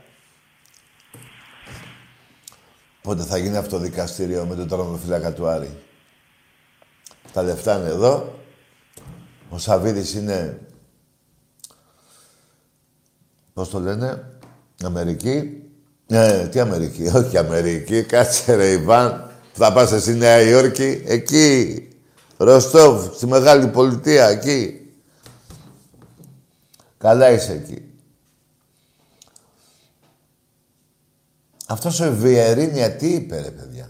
Πότε 3.03 3.23
θα 3.23 3.39
γίνει 3.39 3.57
αυτό 3.57 3.71
το 3.71 3.79
δικαστήριο 3.79 4.47
με 4.47 4.55
τον 4.55 4.69
τρομοφύλακα 4.69 5.33
του 5.33 5.47
Άρη. 5.47 5.83
Τα 7.33 7.43
λεφτά 7.43 7.79
είναι 7.79 7.89
εδώ. 7.89 8.39
Ο 9.51 9.59
Σαββίδης 9.59 10.15
είναι... 10.15 10.61
Πώς 13.53 13.69
το 13.69 13.81
λένε, 13.81 14.39
Αμερική. 14.85 15.64
Ναι, 16.07 16.49
τι 16.49 16.61
Αμερική, 16.61 17.11
όχι 17.17 17.39
Αμερική, 17.39 18.03
κάτσε 18.03 18.55
ρε 18.55 18.71
Ιβάν. 18.71 19.31
Θα 19.53 19.73
πας 19.73 19.93
εσύ 19.93 20.15
Νέα 20.15 20.41
Υόρκη, 20.41 21.03
εκεί. 21.07 21.89
Ροστόβ, 22.37 23.15
στη 23.15 23.27
Μεγάλη 23.27 23.67
Πολιτεία, 23.67 24.29
εκεί. 24.29 24.91
Καλά 26.99 27.31
είσαι 27.31 27.53
εκεί. 27.53 27.83
Αυτός 31.67 32.01
ο 32.01 32.13
Βιερίνια 32.17 32.91
τι 32.91 33.07
είπε 33.07 33.41
ρε 33.41 33.51
παιδιά; 33.51 33.89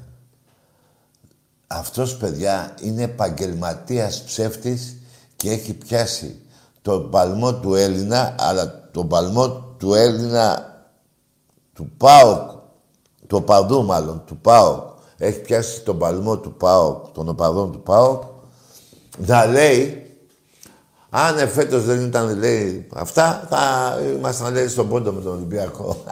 Αυτός 1.67 2.17
παιδιά 2.17 2.75
είναι 2.83 3.03
επαγγελματίας 3.03 4.23
ψεύτης 4.23 4.97
και 5.37 5.51
έχει 5.51 5.75
πιάσει 5.75 6.41
τον 6.83 7.11
παλμό 7.11 7.55
του 7.55 7.75
Έλληνα, 7.75 8.35
αλλά 8.39 8.89
τον 8.91 9.09
παλμό 9.09 9.49
του 9.79 9.95
Έλληνα 9.95 10.74
του 11.75 11.91
ΠΑΟΚ, 11.97 12.51
του 13.27 13.39
οπαδού 13.43 13.85
μάλλον, 13.85 14.23
του 14.27 14.37
ΠΑΟΚ, 14.37 14.93
έχει 15.17 15.41
πιάσει 15.41 15.81
τον 15.81 15.99
παλμό 15.99 16.39
του 16.39 16.55
ΠΑΟΚ, 16.55 17.09
των 17.09 17.29
οπαδών 17.29 17.73
του 17.73 17.83
ΠΑΟΚ, 17.83 18.23
να 19.27 19.47
λέει, 19.47 19.99
αν 21.11 21.39
εφέτος 21.39 21.85
δεν 21.85 22.01
ήταν, 22.01 22.39
λέει, 22.39 22.89
αυτά, 22.95 23.47
θα 23.51 23.97
ήμασταν, 24.17 24.53
λέει, 24.53 24.69
στον 24.69 24.89
πόντο 24.89 25.13
με 25.13 25.21
τον 25.21 25.33
Ολυμπιακό. 25.33 26.05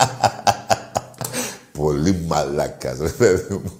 Πολύ 1.79 2.25
μαλάκας, 2.29 2.99
ρε 2.99 3.09
παιδί 3.09 3.55
μου. 3.55 3.73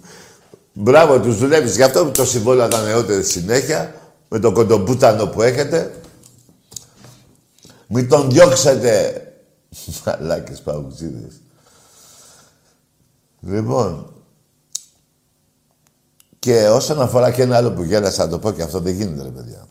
Μπράβο, 0.73 1.21
τους 1.21 1.39
δουλεύεις. 1.39 1.77
Γι' 1.77 1.83
αυτό 1.83 2.11
το 2.11 2.25
συμβόλαιο 2.25 2.69
τα 2.69 2.83
νεότερη 2.83 3.23
συνέχεια, 3.23 3.95
με 4.29 4.39
το 4.39 4.53
κοντομπούτανο 4.53 5.27
που 5.27 5.43
έχετε. 5.43 6.01
Μην 7.87 8.09
τον 8.09 8.31
διώξετε. 8.31 9.17
Μαλάκες 10.05 10.61
παγκουσίδες. 10.61 11.42
Λοιπόν, 13.43 14.13
και 16.39 16.69
όσον 16.69 17.01
αφορά 17.01 17.31
και 17.31 17.43
ένα 17.43 17.57
άλλο 17.57 17.73
που 17.73 17.83
γέλασα, 17.83 18.25
να 18.25 18.31
το 18.31 18.39
πω 18.39 18.51
και 18.53 18.63
αυτό 18.63 18.81
δεν 18.81 18.95
γίνεται, 18.95 19.23
ρε 19.23 19.29
παιδιά. 19.29 19.69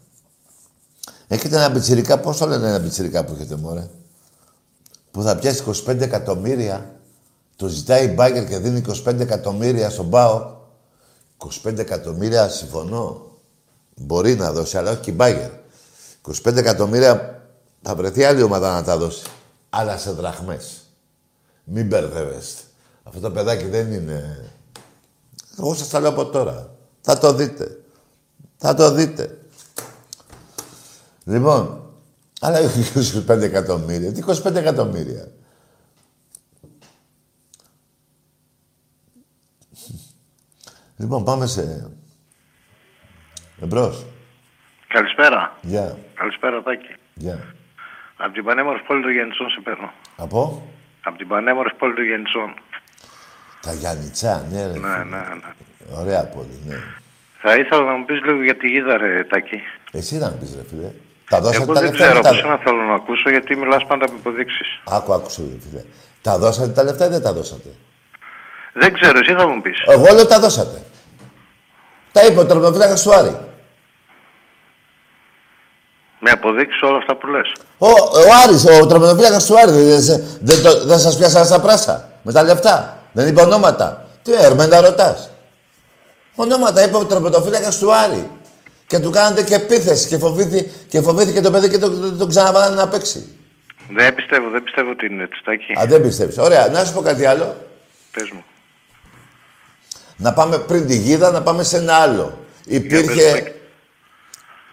Έχετε 1.27 1.55
ένα 1.55 1.71
πιτσιρικά, 1.71 2.19
πώς 2.19 2.37
το 2.37 2.45
λένε 2.45 2.67
ένα 2.67 2.81
πιτσιρικά 2.81 3.25
που 3.25 3.33
έχετε, 3.33 3.55
μωρέ; 3.55 3.89
Που 5.11 5.21
θα 5.21 5.35
πιάσει 5.35 5.63
25 5.87 5.99
εκατομμύρια 6.01 6.99
Το 7.55 7.67
ζητάει 7.67 8.05
η 8.05 8.13
Μπάγκερ 8.15 8.47
και 8.47 8.57
δίνει 8.57 8.83
25 9.05 9.19
εκατομμύρια 9.19 9.89
στον 9.89 10.09
ΠΑΟ. 10.09 10.59
25 11.63 11.77
εκατομμύρια 11.77 12.49
συμφωνώ. 12.49 13.37
Μπορεί 13.95 14.35
να 14.35 14.51
δώσει, 14.51 14.77
αλλά 14.77 14.91
όχι 14.91 14.99
και 14.99 15.11
η 15.11 15.13
Μπάγκερ. 15.17 15.49
25 16.45 16.55
εκατομμύρια 16.55 17.41
θα 17.81 17.95
βρεθεί 17.95 18.23
άλλη 18.23 18.41
ομάδα 18.41 18.73
να 18.73 18.83
τα 18.83 18.97
δώσει. 18.97 19.23
Αλλά 19.69 19.97
σε 19.97 20.11
δραχμές. 20.11 20.81
Μην 21.63 21.87
μπερδεύεστε. 21.87 22.61
Αυτό 23.03 23.19
το 23.19 23.31
παιδάκι 23.31 23.65
δεν 23.65 23.91
είναι... 23.91 24.51
Εγώ 25.59 25.73
σας 25.73 25.89
τα 25.89 25.99
λέω 25.99 26.09
από 26.09 26.25
τώρα. 26.25 26.75
Θα 27.01 27.17
το 27.17 27.33
δείτε. 27.33 27.83
Θα 28.57 28.73
το 28.73 28.91
δείτε. 28.91 29.37
Λοιπόν, 31.23 31.91
αλλά 32.41 32.59
25 33.27 33.41
εκατομμύρια. 33.41 34.11
Τι 34.11 34.21
25 34.27 34.55
εκατομμύρια; 34.55 35.31
Λοιπόν, 40.97 41.23
πάμε 41.23 41.45
σε... 41.45 41.91
Εμπρός. 43.61 44.05
Καλησπέρα. 44.87 45.57
Γεια. 45.61 45.97
Καλησπέρα, 46.13 46.63
Τάκη. 46.63 46.95
Γεια. 47.13 47.55
Από 48.17 48.33
την 48.33 48.43
πανέμορφη 48.43 48.83
πόλη 48.85 49.01
του 49.01 49.09
Γεννησών 49.09 49.49
σε 49.49 49.61
παίρνω. 49.63 49.91
Από; 50.15 50.67
Από 51.03 51.17
την 51.17 51.27
πανέμορφη 51.27 51.75
πόλη 51.75 51.93
του 51.93 52.03
Γεννησών. 52.03 52.53
Τα 53.61 53.73
Γιάννητσά, 53.73 54.45
ναι, 54.51 54.61
ρε. 54.61 54.79
Ναι, 54.79 54.87
ναι, 54.87 55.03
ναι. 55.03 55.99
Ωραία 55.99 56.23
πόλη, 56.25 56.59
ναι. 56.67 56.75
Θα 57.41 57.55
ήθελα 57.55 57.83
να 57.83 57.91
μου 57.93 58.05
πεις 58.05 58.21
λίγο 58.25 58.43
για 58.43 58.55
τη 58.57 58.67
γίδα, 58.67 58.97
ρε 58.97 59.23
Τάκη. 59.23 59.61
Εσύ 59.91 60.15
να 60.17 60.29
πεις, 60.31 60.55
ρε 60.55 60.61
φίλε. 60.69 60.91
Τα 61.29 61.41
δώσατε 61.41 61.63
Εγώ 61.63 61.73
τα 61.73 61.79
δεν 61.81 61.89
λεφτά. 61.89 62.03
ξέρω, 62.05 62.19
ή 62.19 62.21
δεν 62.21 62.31
πώς 62.31 62.41
τα... 62.41 62.47
να 62.47 62.57
θέλω 62.57 62.81
να 62.81 62.93
ακούσω, 62.93 63.29
γιατί 63.29 63.55
μιλάς 63.55 63.85
πάντα 63.85 64.05
με 64.09 64.15
υποδείξεις. 64.17 64.67
Άκου, 64.83 65.13
άκουσε, 65.13 65.41
ρε 65.41 65.57
φίλε. 65.69 65.83
Τα 66.21 66.37
δώσατε 66.37 66.67
τα 66.67 66.83
λεφτά 66.83 67.05
ή 67.05 67.09
δεν 67.09 67.21
τα 67.21 67.33
δώσατε; 67.33 67.69
Δεν 68.73 68.93
ξέρω, 68.93 69.17
εσύ 69.19 69.33
θα 69.33 69.47
μου 69.47 69.61
πεις. 69.61 69.77
Εγώ 69.87 70.13
λέω 70.13 70.25
τα 70.27 70.39
δώσατε. 70.39 70.81
Τα 72.11 72.25
είπε 72.25 72.39
ο 72.39 72.45
τερματοφύλακας 72.45 73.01
του 73.03 73.13
Άρη. 73.13 73.37
Με 76.19 76.29
αποδείξεις 76.31 76.81
όλα 76.81 76.97
αυτά 76.97 77.15
που 77.15 77.27
λες. 77.27 77.51
Ο, 77.77 77.87
ο 77.89 78.21
Άρης, 78.43 78.65
ο 78.81 78.85
τερματοφύλακας 78.87 79.45
του 79.45 79.59
Άρη, 79.59 79.71
δεν, 79.71 80.01
δεν, 80.01 80.23
δεν, 80.41 80.61
το- 80.63 80.85
δεν 80.85 80.99
σας 80.99 81.17
πιάσανε 81.17 81.45
στα 81.45 81.59
πράσα. 81.61 82.09
Με 82.23 82.31
τα 82.31 82.43
λεφτά; 82.43 83.00
Δεν 83.11 83.27
είπε 83.27 83.41
ονόματα. 83.41 84.09
Τι 84.23 84.33
έρμεντα 84.33 84.81
ρωτάς. 84.81 85.29
Ονόματα 86.35 86.83
είπε 86.83 86.95
ο 86.95 87.05
τερματοφύλακας 87.05 87.77
του 87.77 87.93
Άρη. 87.93 88.29
Και 88.87 88.99
του 88.99 89.09
κάνατε 89.09 89.43
και 89.43 89.55
επίθεση 89.55 90.07
και, 90.07 90.17
φοβήθη, 90.17 90.71
και 90.87 91.01
φοβήθηκε 91.01 91.41
το 91.41 91.51
παιδί 91.51 91.69
και 91.69 91.77
τον 91.77 92.01
το, 92.01 92.15
το 92.15 92.27
ξαναβάλανε 92.27 92.75
να 92.75 92.87
παίξει. 92.87 93.35
Δεν 93.89 94.15
πιστεύω, 94.15 94.49
δεν 94.49 94.63
πιστεύω 94.63 94.91
ότι 94.91 95.05
είναι 95.05 95.23
έτσι, 95.23 95.41
Τάκη. 95.43 95.73
Α, 95.79 95.85
δεν 95.85 96.01
πιστεύεις. 96.01 96.37
Ωραία, 96.37 96.67
να 96.67 96.85
σου 96.85 96.93
πω 96.93 97.01
κάτι 97.01 97.25
άλλο. 97.25 97.55
Πες 98.11 98.29
μου. 98.29 98.43
Να 100.17 100.33
πάμε 100.33 100.57
πριν 100.57 100.87
τη 100.87 100.95
γίδα, 100.97 101.31
να 101.31 101.41
πάμε 101.41 101.63
σε 101.63 101.77
ένα 101.77 101.95
άλλο. 101.95 102.37
Για 102.65 102.79
πες, 102.81 102.89
Υπήρχε 102.89 103.31
Τάκη. 103.31 103.51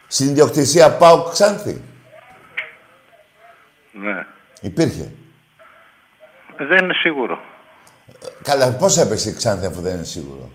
στην 0.07 0.29
ιδιοκτησία 0.29 0.91
ΠΑΟΚ 0.97 1.33
Ξάνθη. 1.33 1.83
Ναι. 3.93 4.27
Υπήρχε. 4.61 5.13
Δεν 6.57 6.85
είναι 6.85 6.95
σίγουρο. 6.95 7.41
Καλά, 8.43 8.71
πώς 8.73 8.97
έπαιξε 8.97 9.29
η 9.29 9.33
Ξάνθη 9.33 9.67
αφού 9.67 9.81
δεν 9.81 9.95
είναι 9.95 10.05
σίγουρο; 10.05 10.51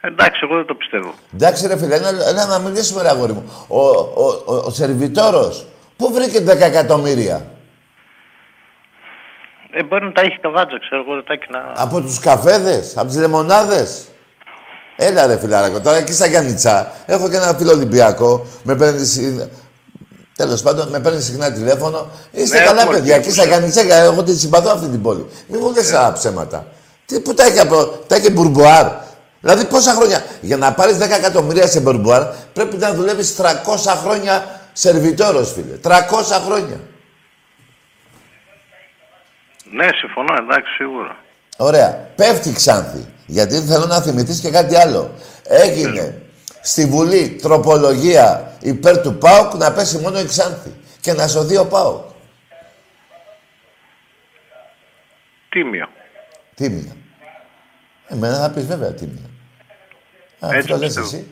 Εντάξει, 0.00 0.40
εγώ 0.42 0.56
δεν 0.56 0.66
το 0.66 0.74
πιστεύω. 0.74 1.14
Εντάξει 1.34 1.66
ρε 1.66 1.78
φίλε, 1.78 1.94
ένα, 1.94 2.08
ένα 2.28 2.46
να 2.46 2.58
μιλήσουμε 2.58 3.02
ρε 3.02 3.08
αγόρι 3.08 3.32
μου. 3.32 3.66
Ο, 3.68 3.80
ο, 3.98 4.42
ο, 4.46 4.54
ο 4.54 4.70
σερβιτόρος, 4.70 5.66
πού 5.96 6.12
βρήκε 6.12 6.38
10 6.46 6.60
εκατομμύρια; 6.60 7.46
Ε, 9.72 9.82
μπορεί 9.82 10.04
να 10.04 10.12
τα 10.12 10.20
έχει 10.20 10.38
καβάτζα, 10.38 10.78
ξέρω 10.78 11.04
εγώ, 11.08 11.22
Τάκη, 11.22 11.46
να... 11.50 11.72
Από 11.76 12.00
τους 12.00 12.18
καφέδες, 12.18 12.96
από 12.96 13.06
τις 13.06 13.16
λεμονάδες. 13.16 14.08
Έλα 14.96 15.26
ρε 15.26 15.38
φιλάρακο, 15.38 15.80
τώρα 15.80 15.96
εκεί 15.96 16.12
στα 16.12 16.26
Γιάννητσά 16.26 16.92
έχω 17.06 17.28
και 17.30 17.36
ένα 17.36 17.54
φίλο 17.54 17.72
Ολυμπιακό, 17.72 18.46
με 18.62 18.76
παίρνει 18.76 19.04
συ- 19.04 19.48
Τέλος 20.38 20.62
πάντων, 20.62 20.88
με 20.88 21.00
παίρνει 21.00 21.20
συχνά 21.20 21.52
τηλέφωνο. 21.52 22.10
Είστε 22.30 22.58
Ναι, 22.58 22.64
καλά, 22.64 22.80
έχουμε 22.80 22.96
παιδιά. 22.96 23.14
Εκεί 23.14 23.22
τύπους, 23.22 23.36
στα 23.36 23.44
ε. 23.44 23.46
Γιάννητσά, 23.46 23.94
εγώ 23.94 24.22
τη 24.22 24.38
συμπαθώ 24.38 24.70
αυτή 24.70 24.88
την 24.88 25.02
πόλη. 25.02 25.26
Μην 25.46 25.60
μου 25.62 25.72
λες 25.74 25.92
άλλα 25.92 26.12
ψέματα. 26.12 26.66
Τι 27.06 27.20
που 27.20 27.34
τα 27.34 27.44
έχει 27.44 27.58
από. 27.58 27.84
Τα 28.06 28.14
έχει 28.14 28.30
μπουρμπουάρ. 28.30 28.86
Δηλαδή 29.40 29.64
πόσα 29.64 29.92
χρόνια. 29.92 30.24
Για 30.40 30.56
να 30.56 30.72
πάρεις 30.72 30.96
10 30.96 31.00
εκατομμύρια 31.00 31.66
σε 31.66 31.80
μπουρμπουάρ 31.80 32.22
πρέπει 32.52 32.76
να 32.76 32.94
δουλεύεις 32.94 33.36
300 33.36 33.44
χρόνια 34.02 34.60
σερβιτόρος, 34.72 35.52
φίλε. 35.52 35.76
300 35.82 36.40
χρόνια. 36.44 36.80
Ναι, 39.72 39.88
συμφωνώ, 39.94 40.34
εντάξει, 40.38 40.72
σίγουρα. 40.72 41.16
Ωραία. 41.56 42.08
Πέφτει 42.16 42.48
η 42.48 42.52
Ξάνθη. 42.52 43.06
Γιατί 43.26 43.60
θέλω 43.60 43.86
να 43.86 44.00
θυμηθείς 44.00 44.40
και 44.40 44.50
κάτι 44.50 44.76
άλλο. 44.76 45.10
Έγινε 45.42 46.22
στη 46.68 46.86
Βουλή 46.86 47.28
τροπολογία 47.42 48.56
υπέρ 48.60 48.98
του 49.00 49.14
ΠΑΟΚ 49.18 49.54
να 49.54 49.72
πέσει 49.72 49.98
μόνο 49.98 50.20
η 50.20 50.24
Ξάνθη. 50.24 50.72
Και 51.00 51.12
να 51.12 51.26
σωθεί 51.28 51.56
ο 51.56 51.66
ΠΑΟΚ. 51.66 52.02
Τίμιο. 55.48 55.88
Τίμια. 56.54 56.96
Εμένα 58.08 58.36
θα 58.38 58.50
πεις 58.50 58.66
βέβαια 58.66 58.92
τίμια. 58.92 59.30
Α, 60.40 60.46
Αφού 60.48 60.54
Έτσι 60.56 60.68
το 60.68 60.76
λες 60.76 60.86
πιστεύω. 60.86 61.06
εσύ. 61.06 61.26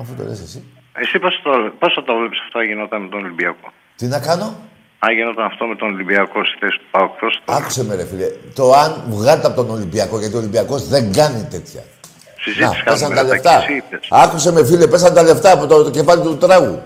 Αφού 0.00 0.14
το 0.14 0.22
λες 0.24 0.40
εσύ. 0.40 0.64
Εσύ 0.92 1.18
πώς 1.18 1.40
το, 1.42 1.50
πώς 1.78 1.92
θα 1.94 2.02
το 2.04 2.16
βλέπεις 2.18 2.38
αυτό 2.44 2.58
να 2.58 2.64
γινόταν 2.64 3.02
με 3.02 3.08
τον 3.08 3.24
Ολυμπιακό; 3.24 3.72
Τι 3.96 4.06
να 4.06 4.20
κάνω; 4.20 4.56
Αν 4.98 5.14
γινόταν 5.14 5.44
αυτό 5.44 5.64
με 5.66 5.76
τον 5.76 5.88
Ολυμπιακό 5.94 6.44
στη 6.44 6.56
θέση 6.60 6.78
του 6.78 6.84
Πάουκ, 6.90 7.12
πώς 7.20 7.34
θα 7.34 7.42
το 7.44 7.52
Άκουσε 7.58 7.84
με 7.84 7.94
ρε 7.94 8.06
φίλε. 8.06 8.26
Το 8.54 8.72
αν 8.72 9.04
βγάλετε 9.08 9.46
από 9.46 9.56
τον 9.56 9.70
Ολυμπιακό, 9.70 10.18
γιατί 10.18 10.34
ο 10.34 10.38
Ολυμπιακός 10.38 10.88
δεν 10.88 11.12
κάνει 11.12 11.46
τέτοια. 11.50 11.82
Να, 12.54 12.66
συζήτηση 12.66 12.82
πέσαν 12.84 13.10
κάνουμε. 13.10 13.14
τα 13.14 13.22
ρε, 13.22 13.28
λεφτά. 13.28 13.50
Τάκη, 13.50 13.72
εσύ 13.72 13.76
είπες. 13.76 14.08
Άκουσε 14.10 14.52
με 14.52 14.64
φίλε, 14.64 14.86
πέσαν 14.86 15.14
τα 15.14 15.22
λεφτά 15.22 15.52
από 15.52 15.66
το, 15.66 15.82
το 15.82 15.90
κεφάλι 15.90 16.22
του 16.22 16.36
τράγου. 16.36 16.82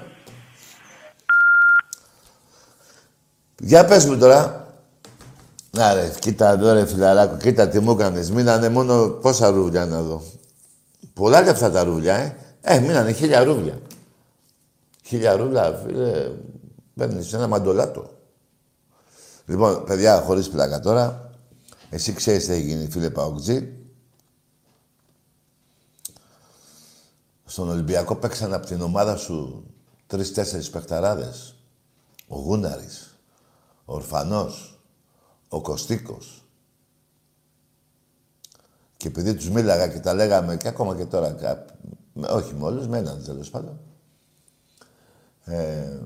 Για 3.58 3.84
πες 3.84 4.06
μου 4.06 4.18
τώρα. 4.18 4.58
Να 5.70 5.94
ρε, 5.94 6.12
κοίτα 6.18 6.50
εδώ 6.50 6.72
ρε 6.72 6.86
φιλαράκο, 6.86 7.36
κοίτα 7.36 7.68
τι 7.68 7.80
μου 7.80 7.90
έκανες. 7.90 8.30
Μείνανε 8.30 8.68
μόνο 8.68 9.08
πόσα 9.08 9.50
ρούβλια 9.50 9.86
να 9.86 10.02
δω. 10.02 10.22
Πολλά 11.14 11.42
λεφτά 11.42 11.70
τα 11.70 11.84
ρούβλια, 11.84 12.14
ε. 12.14 12.36
Ε, 12.60 12.80
μείνανε 12.80 13.12
χίλια 13.12 13.44
ρούβλια. 13.44 13.78
Χίλια 15.04 15.36
ρούβλια, 15.36 15.82
φίλε, 15.86 16.30
παίρνεις 16.94 17.32
ένα 17.32 17.46
μαντολάτο. 17.46 18.10
Λοιπόν, 19.46 19.84
παιδιά, 19.84 20.20
χωρίς 20.20 20.48
πλάκα 20.48 20.80
τώρα. 20.80 21.30
Εσύ 21.90 22.12
ξέρεις 22.12 22.46
τι 22.46 22.52
έχει 22.52 22.62
γίνει, 22.62 22.88
φίλε 22.90 23.10
Παοκτζή. 23.10 23.79
Στον 27.50 27.68
Ολυμπιακό 27.68 28.16
παίξαν 28.16 28.52
από 28.54 28.66
την 28.66 28.80
ομάδα 28.80 29.16
σου 29.16 29.66
τρεις-τέσσερις 30.06 30.70
παιχταράδες. 30.70 31.54
Ο 32.28 32.38
Γούναρης, 32.38 33.18
ο 33.84 33.94
Ορφανός, 33.94 34.80
ο 35.48 35.60
Κωστίκος. 35.60 36.44
Και 38.96 39.08
επειδή 39.08 39.34
τους 39.34 39.50
μίλαγα 39.50 39.88
και 39.88 40.00
τα 40.00 40.14
λέγαμε 40.14 40.56
και 40.56 40.68
ακόμα 40.68 40.96
και 40.96 41.04
τώρα, 41.04 41.32
κα- 41.32 41.64
με- 42.12 42.28
όχι 42.28 42.54
με 42.54 42.64
όλους, 42.64 42.86
με 42.86 42.98
έναν 42.98 43.24
τέλος 43.24 43.50
πάντων. 43.50 43.80
Ε, 45.44 46.00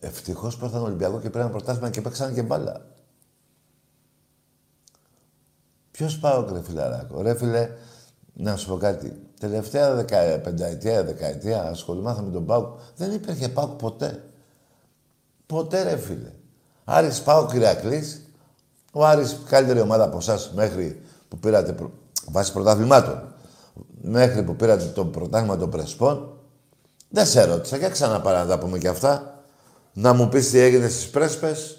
ευτυχώς 0.00 0.56
που 0.56 0.64
ήρθαν 0.64 0.82
Ολυμπιακό 0.82 1.20
και 1.20 1.30
πήραν 1.30 1.50
πρωτάθλημα 1.50 1.90
και 1.90 2.00
παίξαν 2.00 2.34
και 2.34 2.42
μπάλα. 2.42 2.86
Ποιος 5.90 6.18
πάω, 6.18 6.52
ρε 6.52 6.62
φιλαράκο; 6.62 7.22
Ρε 7.22 7.34
φίλε, 7.34 7.76
να 8.32 8.56
σου 8.56 8.68
πω 8.68 8.76
κάτι. 8.76 9.29
Τελευταία 9.40 9.94
δεκα, 9.94 10.38
πενταετία, 10.38 11.04
δεκαετία 11.04 11.62
ασχολούμαστε 11.62 12.22
με 12.22 12.30
τον 12.30 12.46
Πάουκ. 12.46 12.66
Δεν 12.96 13.12
υπήρχε 13.12 13.48
Πάουκ 13.48 13.70
ποτέ. 13.70 14.24
Ποτέ 15.46 15.82
ρε 15.82 15.96
φίλε. 15.96 16.32
Άρης 16.84 17.20
Πάουκ 17.20 17.52
Ηρακλής. 17.52 18.22
Ο 18.92 19.04
Άρης 19.06 19.40
καλύτερη 19.48 19.80
ομάδα 19.80 20.04
από 20.04 20.16
εσάς 20.16 20.52
μέχρι 20.54 21.00
που 21.28 21.38
πήρατε 21.38 21.72
προ... 21.72 21.90
βάσει 22.30 22.52
πρωταθλημάτων. 22.52 23.34
Μέχρι 24.00 24.42
που 24.42 24.56
πήρατε 24.56 24.84
το 24.84 25.04
πρωτάθλημα 25.04 25.56
των 25.56 25.70
Πρεσπών. 25.70 26.38
Δεν 27.08 27.26
σε 27.26 27.44
ρώτησα. 27.44 27.76
Για 27.76 27.88
ξαναπάρα 27.88 28.42
να 28.42 28.48
τα 28.48 28.58
πούμε 28.58 28.78
και 28.78 28.88
αυτά. 28.88 29.42
Να 29.92 30.12
μου 30.12 30.28
πεις 30.28 30.50
τι 30.50 30.58
έγινε 30.58 30.88
στις 30.88 31.08
Πρέσπες. 31.08 31.78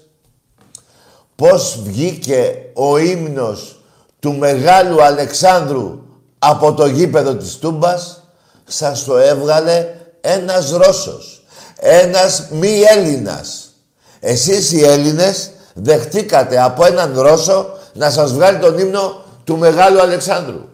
Πώς 1.36 1.82
βγήκε 1.84 2.72
ο 2.74 2.98
ύμνος 2.98 3.84
του 4.20 4.34
Μεγάλου 4.34 5.04
Αλεξάνδρου 5.04 6.10
από 6.44 6.74
το 6.74 6.86
γήπεδο 6.86 7.36
της 7.36 7.58
Τούμπας, 7.58 8.24
σας 8.66 9.04
το 9.04 9.18
έβγαλε 9.18 9.96
ένας 10.22 10.72
Ρώσος, 10.72 11.44
ένας 11.76 12.50
μη 12.52 12.82
Έλληνας. 12.82 13.74
Εσείς 14.20 14.72
οι 14.72 14.84
Έλληνες 14.84 15.52
δεχτήκατε 15.74 16.62
από 16.62 16.86
έναν 16.86 17.20
Ρώσο 17.20 17.78
να 17.94 18.10
σας 18.10 18.34
βγάλει 18.34 18.60
τον 18.60 18.78
ύμνο 18.78 19.24
του 19.44 19.58
Μεγάλου 19.58 20.02
Αλεξάνδρου. 20.02 20.70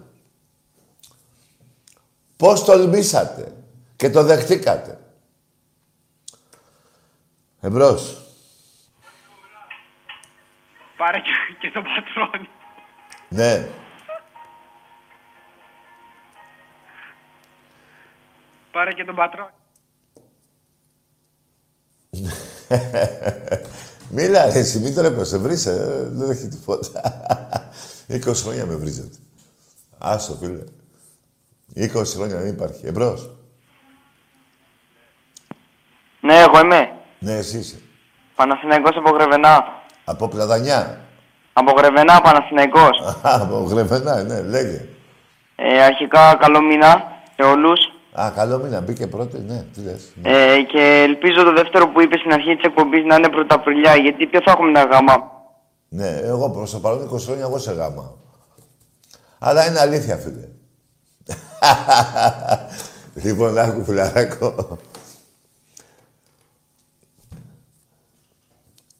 Πώς 2.37 2.63
τολμήσατε 2.63 3.51
και 3.95 4.09
το 4.09 4.23
δεχτήκατε. 4.23 4.99
Πάρε 10.97 11.17
και, 11.19 11.31
και 11.59 11.71
τον 11.71 11.83
πατρόνι. 11.83 12.49
Ναι. 13.29 13.67
Πάρε 18.77 18.93
και 18.93 19.03
τον 19.03 19.15
πατρόνι. 19.15 19.49
Μίλα, 24.15 24.45
ρε, 24.45 24.59
εσύ, 24.59 24.79
μην 24.79 24.95
τρέπεσαι, 24.95 25.37
βρίσκε, 25.37 25.69
ε, 25.69 26.03
δεν 26.03 26.29
έχει 26.29 26.47
τίποτα. 26.47 27.01
20 28.27 28.33
χρόνια 28.33 28.65
με 28.65 28.75
βρίζετε. 28.75 29.17
Άσο, 29.97 30.33
φίλε. 30.35 30.63
20 31.75 32.05
χρόνια 32.05 32.37
δεν 32.37 32.47
υπάρχει. 32.47 32.87
Εμπρός. 32.87 33.29
Ναι, 36.19 36.39
εγώ 36.39 36.59
είμαι. 36.59 36.91
Ναι, 37.19 37.33
εσύ 37.33 37.57
είσαι. 37.57 37.79
Παναθηναϊκός 38.35 38.95
από 38.95 39.09
Γρεβενά. 39.09 39.83
Από 40.05 40.27
Πλατανιά. 40.27 41.01
Από 41.53 41.71
Γρεβενά, 41.71 42.21
Παναθηναϊκός. 42.21 42.99
Α, 42.99 43.41
από 43.43 43.57
Γρεβενά, 43.57 44.23
ναι, 44.23 44.41
λέγε. 44.41 44.85
Ε, 45.55 45.83
αρχικά, 45.83 46.35
καλό 46.35 46.61
μήνα 46.61 47.21
σε 47.35 47.41
όλους. 47.41 47.96
Α, 48.21 48.31
καλό 48.35 48.57
μήνα. 48.57 48.81
Μπήκε 48.81 49.07
πρώτη, 49.07 49.39
ναι, 49.39 49.65
τι 49.73 49.81
λες. 49.81 50.11
Ναι. 50.21 50.31
Ε, 50.31 50.61
και 50.61 51.03
ελπίζω 51.07 51.43
το 51.43 51.53
δεύτερο 51.53 51.89
που 51.89 52.01
είπες 52.01 52.19
στην 52.19 52.33
αρχή 52.33 52.55
της 52.55 52.65
εκπομπής 52.65 53.05
να 53.05 53.15
είναι 53.15 53.29
Πρωταπριλιά, 53.29 53.95
γιατί 53.95 54.27
ποιο 54.27 54.41
θα 54.43 54.51
έχουμε 54.51 54.73
τα 54.73 54.83
γάμα; 54.83 55.31
Ναι, 55.89 56.19
εγώ 56.23 56.49
προς 56.49 56.71
το 56.71 56.79
παρόν 56.79 57.09
20 57.13 57.19
χρόνια 57.19 57.43
εγώ 57.43 57.57
σε 57.57 57.71
γάμα. 57.71 58.13
Αλλά 59.39 59.67
είναι 59.67 59.79
αλήθεια, 59.79 60.17
φίλε. 60.17 60.47
λοιπόν, 63.23 63.57
άκου 63.57 63.83
φιλαράκο. 63.83 64.77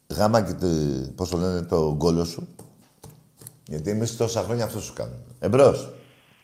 Γάμα 0.07 0.41
και 0.41 0.53
το, 0.53 0.67
πώς 1.15 1.29
το 1.29 1.37
λένε, 1.37 1.61
το 1.61 1.93
γκόλο 1.95 2.25
σου. 2.25 2.47
Γιατί 3.65 3.89
εμείς 3.89 4.17
τόσα 4.17 4.41
χρόνια 4.41 4.65
αυτό 4.65 4.79
σου 4.79 4.93
κάνουμε. 4.93 5.17
Εμπρός. 5.39 5.89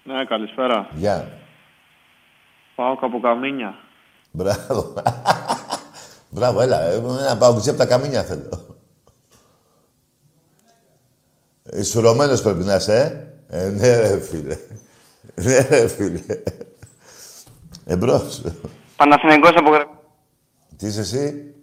Ναι, 0.03 0.25
καλησπέρα. 0.25 0.89
Γεια. 0.95 1.41
Πάω 2.75 2.97
από 3.01 3.19
Καμίνια. 3.19 3.73
Μπράβο. 4.31 4.93
Μπράβο, 6.29 6.61
έλα. 6.61 6.81
ε, 6.81 6.95
Ένα 6.95 7.37
παγκουσί 7.37 7.69
από 7.69 7.77
τα 7.77 7.85
καμίνια 7.85 8.23
θέλω. 8.23 8.77
Ισουρωμένος 11.73 12.41
πρέπει 12.41 12.63
να 12.63 12.75
είσαι, 12.75 13.27
ε; 13.47 13.65
ε 13.65 13.69
ναι, 13.69 13.99
ρε, 13.99 14.19
φίλε. 14.19 14.57
Ναι, 15.35 15.57
ρε, 15.57 15.87
φίλε. 15.87 16.21
Εμπρός. 17.85 18.43
Παναθηναϊκός 18.95 19.49
από 19.55 19.69
Γρεβενά. 19.69 19.99
Τι 20.77 20.87
είσαι 20.87 20.99
εσύ; 20.99 21.53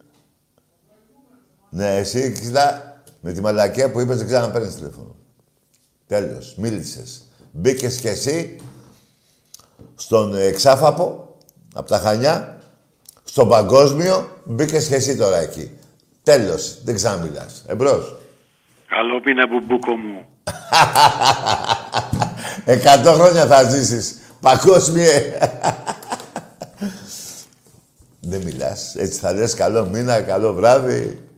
Ναι, 1.71 1.97
εσύ, 1.97 2.33
κοίτα, 2.33 3.03
με 3.21 3.33
τη 3.33 3.41
μαλακία 3.41 3.91
που 3.91 4.01
είπες 4.01 4.17
δεν 4.17 4.27
ξέρω 4.27 4.47
να 4.47 4.53
παίρνεις 4.53 4.75
τηλέφωνο. 4.75 5.17
Τέλος. 6.07 6.55
Μίλησες. 6.57 7.29
Μπήκες 7.53 8.01
κι 8.01 8.09
εσύ 8.09 8.61
στον 9.95 10.35
εξάφαπο, 10.35 11.37
από 11.75 11.89
τα 11.89 11.99
Χανιά, 11.99 12.61
στον 13.25 13.49
παγκόσμιο, 13.49 14.29
μπήκες 14.45 14.87
κι 14.87 14.95
εσύ 14.95 15.17
τώρα 15.17 15.37
εκεί. 15.37 15.71
Τέλος. 16.23 16.79
Δεν 16.85 16.95
ξαναμιλάς. 16.95 17.65
Εμπρός. 17.67 18.17
Καλό 18.87 19.21
πίνα 19.21 19.47
μπουμπούκο 19.47 19.97
μου. 19.97 20.25
Εκατό 22.75 23.13
χρόνια 23.13 23.47
θα 23.47 23.63
ζήσεις. 23.71 24.19
Παγκόσμιε. 24.41 25.39
Δεν 28.21 28.43
μιλάς. 28.43 28.95
Έτσι 28.95 29.19
θα 29.19 29.33
λες 29.33 29.55
καλό 29.55 29.87
μήνα, 29.87 30.23
καλό 30.23 30.53
βράδυ 30.53 31.29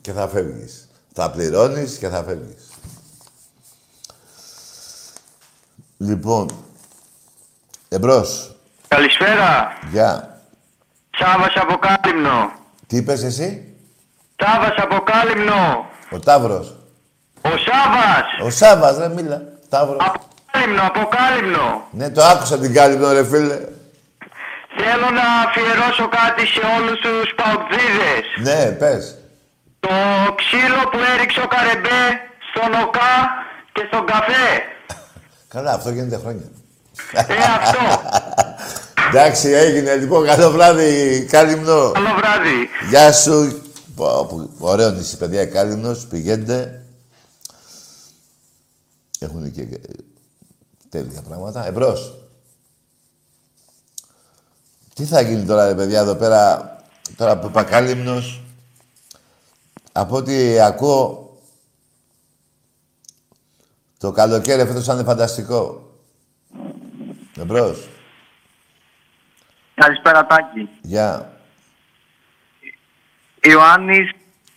και 0.00 0.12
θα 0.12 0.28
φεύγεις. 0.28 0.88
Θα 1.12 1.30
πληρώνεις 1.30 1.96
και 1.96 2.08
θα 2.08 2.22
φεύγεις. 2.22 2.68
Λοιπόν, 5.96 6.50
εμπρός. 7.88 8.54
Καλησπέρα. 8.88 9.72
Γεια. 9.90 10.40
Σάβας 11.18 11.54
από 11.56 11.78
Κάλυμνο. 11.78 12.52
Τι 12.86 12.96
είπες 12.96 13.22
εσύ, 13.22 13.74
Σάβας 14.42 14.74
από 14.76 14.96
Κάλυμνο. 15.00 15.86
ο 16.10 16.18
Ταύρος. 16.18 16.74
Ο 17.42 17.48
Σάβας. 17.48 18.26
Ο 18.46 18.50
Σάβας, 18.50 18.96
ρε, 18.98 19.08
μίλα. 19.08 19.42
Ταύρος. 19.68 19.96
Από 20.00 20.20
Κάλυμνο, 20.52 20.82
από 20.86 21.08
Κάλυμνο. 21.16 21.82
Ναι, 21.90 22.10
το 22.10 22.22
άκουσα 22.22 22.58
την 22.58 22.72
κάλυπτο, 22.74 23.12
ρε 23.12 23.24
φίλε. 23.24 23.58
Θέλω 24.80 25.10
να 25.10 25.26
αφιερώσω 25.46 26.08
κάτι 26.08 26.46
σε 26.46 26.60
όλους 26.78 27.00
τους 27.00 27.34
παουτζίδες. 27.36 28.24
Ναι, 28.42 28.70
πες. 28.70 29.16
Το 29.80 29.88
ξύλο 30.34 30.82
που 30.90 30.98
έριξε 31.14 31.40
ο 31.40 31.46
Καρεμπέ 31.46 32.02
στον 32.50 32.82
ΟΚΑ 32.82 33.12
και 33.72 33.82
στον 33.90 34.06
καφέ. 34.06 34.46
Καλά, 35.48 35.72
αυτό 35.72 35.90
γίνεται 35.90 36.16
χρόνια. 36.18 36.46
Ε, 37.12 37.34
αυτό. 37.58 38.08
Εντάξει, 39.08 39.48
έγινε. 39.48 39.94
Λοιπόν, 39.94 40.26
καλό 40.26 40.50
βράδυ, 40.50 41.24
Κάλυμνο. 41.30 41.90
Καλό 41.90 42.14
βράδυ. 42.16 42.68
Γεια 42.88 43.12
σου. 43.12 43.62
Πω, 43.94 44.26
πω, 44.26 44.48
Ωραίο 44.58 44.90
νησί, 44.90 45.16
παιδιά, 45.16 45.46
Κάλυμνος. 45.46 46.06
Πηγαίνετε. 46.06 46.82
Έχουν 49.18 49.52
και 49.52 49.60
ε, 49.60 49.78
τέλεια 50.88 51.22
πράγματα. 51.22 51.66
Εμπρός. 51.66 52.18
Τι 54.94 55.04
θα 55.04 55.20
γίνει 55.20 55.44
τώρα, 55.44 55.66
ρε 55.66 55.74
παιδιά, 55.74 56.00
εδώ 56.00 56.14
πέρα, 56.14 56.76
τώρα 57.16 57.38
που 57.38 57.46
είπα 57.46 57.62
Κάλυμνος. 57.64 58.42
Από 59.92 60.16
ό,τι 60.16 60.60
ακούω, 60.60 61.28
το 63.98 64.12
καλοκαίρι 64.12 64.66
φέτος 64.66 64.84
θα 64.84 64.94
είναι 64.94 65.02
φανταστικό. 65.02 65.87
Εμπρός. 67.40 67.88
Καλησπέρα 69.74 70.26
Τάκη. 70.26 70.68
Γεια. 70.82 71.40
Ιωάννης 73.42 74.10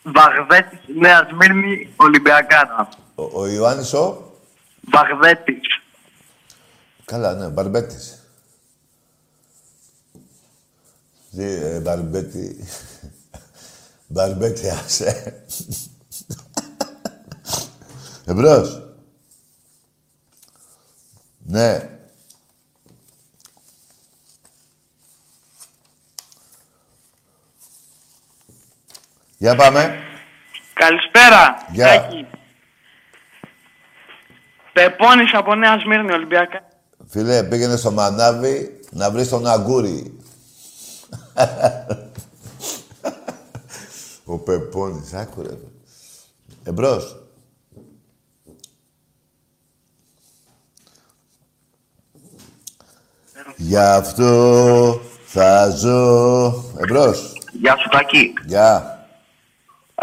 Βαγδέτης, 0.04 0.80
Νέας 1.00 1.28
Σμύρνη, 1.30 1.94
Ολυμπιακάρα. 1.96 2.90
Ο, 3.16 3.42
ο 3.42 3.48
Ιωάννης 3.48 3.94
ο... 3.94 4.32
Βαγδέτης. 4.82 5.82
Καλά, 7.06 7.34
ναι, 7.34 7.48
Μπαρμπέτης. 7.48 8.26
Τι, 11.32 11.44
ε, 11.44 11.80
Μπαρμπέτη. 11.80 12.68
Μπαρμπέτη, 14.08 14.70
άσε. 14.70 15.44
Εμπρός. 18.26 18.84
Ναι. 21.38 22.01
Για 29.42 29.56
πάμε. 29.56 30.00
Καλησπέρα. 30.74 31.66
Γεια. 31.72 31.86
Τάκη. 31.86 32.28
Πεπώνης 34.74 35.34
από 35.34 35.56
Νέα 35.56 35.80
Σμύρνη, 35.80 36.12
Ολυμπιακά. 36.12 36.62
Φίλε, 37.10 37.44
πήγαινε 37.44 37.76
στο 37.76 37.92
Μανάβι 37.92 38.80
να 38.92 39.12
βρεις 39.12 39.30
τον 39.30 39.48
Αγκούρι. 39.48 40.18
Ο 44.26 44.38
Πεπώνης, 44.38 45.14
άκουρε. 45.14 45.58
Εμπρός. 46.64 47.16
Γι' 53.56 53.78
αυτό 53.78 55.02
θα 55.26 55.70
ζω. 55.70 56.48
Εμπρός. 56.78 57.34
Γεια 57.52 57.78
σου 57.78 57.90
Τάκη. 57.90 58.34
Γεια. 58.46 58.91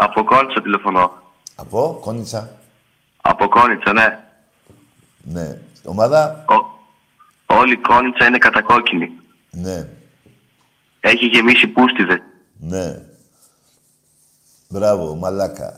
Από 0.01 0.23
Κόνιτσα 0.23 0.61
τηλεφωνώ. 0.61 1.11
Από, 1.55 1.97
Κόνιτσα. 2.01 2.49
Από 3.21 3.47
Κόνιτσα, 3.47 3.93
ναι. 3.93 4.19
Ναι. 5.23 5.57
Ομάδα. 5.83 6.45
Ο... 6.47 6.53
Όλη 7.55 7.73
η 7.73 7.77
Κόνιτσα 7.77 8.25
είναι 8.25 8.37
κατακόκκινη. 8.37 9.11
Ναι. 9.51 9.87
Έχει 10.99 11.25
γεμίσει 11.25 11.67
πούστιδες. 11.67 12.19
Ναι. 12.59 13.01
Μπράβο, 14.67 15.15
μαλάκα. 15.15 15.73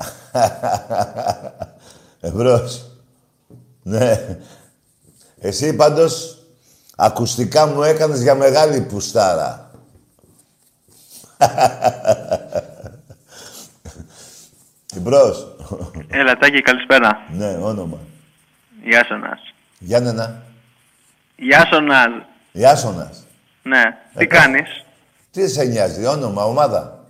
Εμπρός. 2.20 2.86
Ναι. 3.84 4.38
Εσύ 5.40 5.76
πάντως 5.76 6.38
ακουστικά 6.96 7.68
μου 7.68 7.84
έκανες 7.84 8.22
για 8.22 8.36
μεγάλη 8.36 8.82
πουστάρα. 8.82 9.72
Εμπρός. 15.02 15.56
Έλα, 16.08 16.38
Τάκη, 16.38 16.62
καλησπέρα. 16.62 17.28
Ναι, 17.32 17.56
όνομα. 17.58 17.98
Γεια 18.84 19.06
σου, 19.06 19.18
Νας. 19.18 19.40
Γιάννενα. 19.80 20.44
Γεια 21.36 21.66
σου, 21.66 21.82
Νας. 21.82 22.10
Ιάσονας. 22.52 23.26
Ναι. 23.64 23.82
Τι 24.16 24.24
Ε, 24.24 24.26
κάνεις; 24.26 24.86
Τι 25.32 25.48
σε 25.50 25.64
νοιάζει, 25.64 26.06
όνομα, 26.06 26.44
ομάδα; 26.44 27.06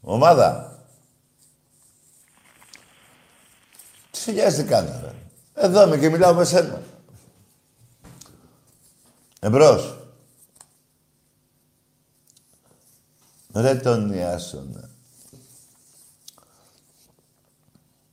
Ομάδα. 0.00 0.78
Σε 4.10 4.32
νοιάζει 4.32 4.62
τι 4.62 4.68
κάνω, 4.68 5.00
ρε; 5.04 5.12
Εδώ 5.64 5.86
είμαι 5.86 5.98
και 5.98 6.08
μιλάω 6.08 6.34
με 6.34 6.44
σένα. 6.44 6.82
Εμπρός. 9.40 9.98
Ρε 13.54 13.74
τον 13.74 14.12
Ιάσονα. 14.12 14.90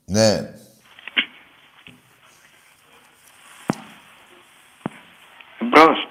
Ναι. 0.05 0.53
Μπρος. 5.59 6.07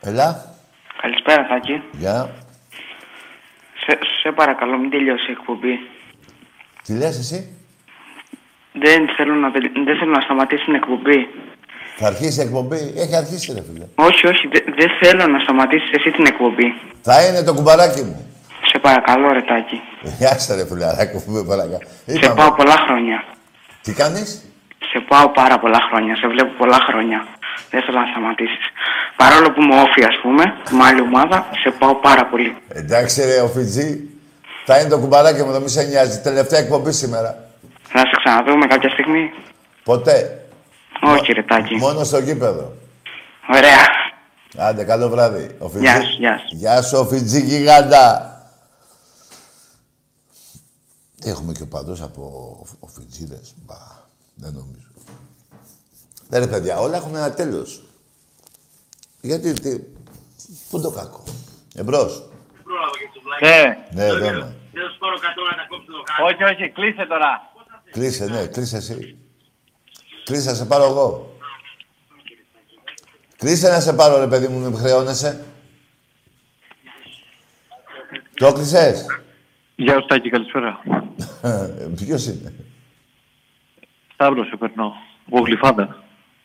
Έλα. 0.00 0.54
Καλησπέρα, 1.02 1.46
Θάκη. 1.48 1.82
Γεια. 1.92 2.30
Σε, 3.86 3.98
σε 4.22 4.32
παρακαλώ, 4.32 4.78
μην 4.78 4.90
τελειώσει 4.90 5.28
η 5.30 5.32
εκπομπή. 5.40 5.80
Τι 6.82 6.92
λες 6.92 7.18
εσύ; 7.18 7.56
Δεν 8.72 9.08
θέλω 9.16 9.34
να, 9.34 9.50
τελ- 9.52 9.72
δεν 9.84 9.96
θέλω 9.98 10.10
να 10.10 10.20
σταματήσει 10.20 10.64
την 10.64 10.74
εκπομπή. 10.74 11.28
Θα 11.96 12.06
αρχίσει 12.06 12.40
η 12.40 12.42
εκπομπή; 12.42 12.92
Έχει 12.96 13.16
αρχίσει 13.16 13.52
ρε 13.52 13.62
φίλε. 13.62 13.86
Όχι, 13.94 14.26
όχι, 14.26 14.46
δε- 14.48 14.72
δεν 14.76 14.90
θέλω 15.00 15.26
να 15.26 15.38
σταματήσεις 15.38 15.90
εσύ 15.90 16.10
την 16.10 16.26
εκπομπή. 16.26 16.74
Θα 17.02 17.26
είναι 17.26 17.42
το 17.42 17.54
κουμπαράκι 17.54 18.02
μου. 18.02 18.35
Σε 18.76 18.82
παρακαλώ, 18.82 19.28
ρε 19.32 19.42
Τάκη. 19.42 19.78
Γεια 20.18 20.38
σας 20.38 20.56
ρε 20.56 20.66
φιλαράκο 20.66 21.16
που 21.24 21.30
με 21.36 21.42
παρακαλώ. 21.50 21.86
Σε 22.06 22.12
Είπαμε. 22.16 22.34
πάω 22.40 22.52
πολλά 22.52 22.76
χρόνια. 22.86 23.24
Τι 23.82 23.92
κάνεις; 23.92 24.28
Σε 24.90 24.98
πάω 25.08 25.28
πάρα 25.28 25.58
πολλά 25.58 25.80
χρόνια. 25.88 26.16
Σε 26.16 26.26
βλέπω 26.32 26.52
πολλά 26.58 26.78
χρόνια. 26.88 27.18
Δεν 27.70 27.82
θέλω 27.84 27.98
να 28.00 28.06
σταματήσεις. 28.12 28.64
Παρόλο 29.16 29.48
που 29.52 29.60
είμαι 29.62 29.76
όφη, 29.84 30.02
ας 30.04 30.16
πούμε, 30.22 30.42
με 30.70 30.84
άλλη 30.88 31.00
ομάδα, 31.00 31.46
σε 31.62 31.70
πάω 31.78 31.94
πάρα 31.94 32.24
πολύ. 32.26 32.56
Εντάξει 32.68 33.22
ρε 33.24 33.40
ο 33.40 33.48
Φιτζή. 33.48 33.90
Θα 34.64 34.78
είναι 34.78 34.88
το 34.88 34.98
κουμπαράκι 34.98 35.42
μου, 35.42 35.52
δεν 35.52 35.62
μη 35.62 35.68
σε 35.68 35.82
νοιάζει. 35.82 36.20
Τελευταία 36.20 36.60
εκπομπή 36.60 36.92
σήμερα. 36.92 37.30
Θα 37.92 37.98
σε 37.98 38.14
ξαναδούμε 38.22 38.66
κάποια 38.66 38.90
στιγμή; 38.90 39.32
Ποτέ. 39.84 40.40
Όχι, 41.02 41.32
ρε 41.32 41.42
Τάκη. 41.42 41.74
Μόνο 41.74 42.04
στο 42.04 42.18
γήπεδο. 42.18 42.72
Ωραία. 43.54 43.84
Άντε, 44.58 44.84
καλό 44.84 45.08
βράδυ. 45.08 45.56
Ο 45.58 45.68
Φιτζή. 45.68 45.84
Γεια 45.84 46.00
σου, 46.02 46.16
γεια 46.18 46.38
σου. 46.38 46.56
Γεια 46.56 46.82
σου, 46.82 46.98
ο 46.98 47.04
Φιτζή 47.04 47.40
γιγάντα. 47.40 48.30
Έχουμε 51.26 51.52
και 51.52 51.64
παντός 51.64 52.02
από 52.02 52.22
ο 52.80 52.86
Φιτζίδες. 52.86 53.54
Μπα, 53.64 53.74
δεν 54.34 54.52
νομίζω. 54.52 54.88
Δεν 56.28 56.40
ρε 56.40 56.46
παιδιά, 56.46 56.78
όλα 56.78 56.96
έχουν 56.96 57.16
ένα 57.16 57.32
τέλος. 57.34 57.82
Γιατί, 59.20 59.52
τι, 59.52 59.78
πού 60.70 60.80
το 60.80 60.90
κακό. 60.90 61.22
Εμπρός. 61.74 62.28
Ναι. 63.40 63.86
Ναι, 63.92 64.04
εδώ 64.04 64.26
είμαι. 64.26 64.56
Όχι, 66.24 66.42
όχι, 66.44 66.70
κλείσε 66.70 67.06
τώρα. 67.06 67.50
Κλείσε, 67.90 68.26
ναι, 68.26 68.46
κλείσε 68.46 68.76
εσύ. 68.76 69.18
Κλείσε, 70.24 70.50
να 70.50 70.56
σε 70.56 70.64
πάρω 70.64 70.84
εγώ. 70.84 71.36
Κλείσε 73.36 73.68
να 73.68 73.80
σε 73.80 73.92
πάρω, 73.92 74.18
ρε 74.18 74.26
παιδί 74.26 74.48
μου, 74.48 74.58
μην 74.58 74.78
χρεώνεσαι. 74.78 75.44
Το 78.34 78.52
κλείσες. 78.52 79.06
Γεια 79.76 79.94
σου 80.00 80.06
Τάκη, 80.06 80.30
καλησπέρα. 80.30 80.80
Ποιος 81.96 82.26
είναι; 82.26 82.52
Σταύρος 84.14 84.46
σε 84.48 84.56
περνώ. 84.56 84.92
Εγώ 85.32 85.42
γλυφάδα. 85.44 86.02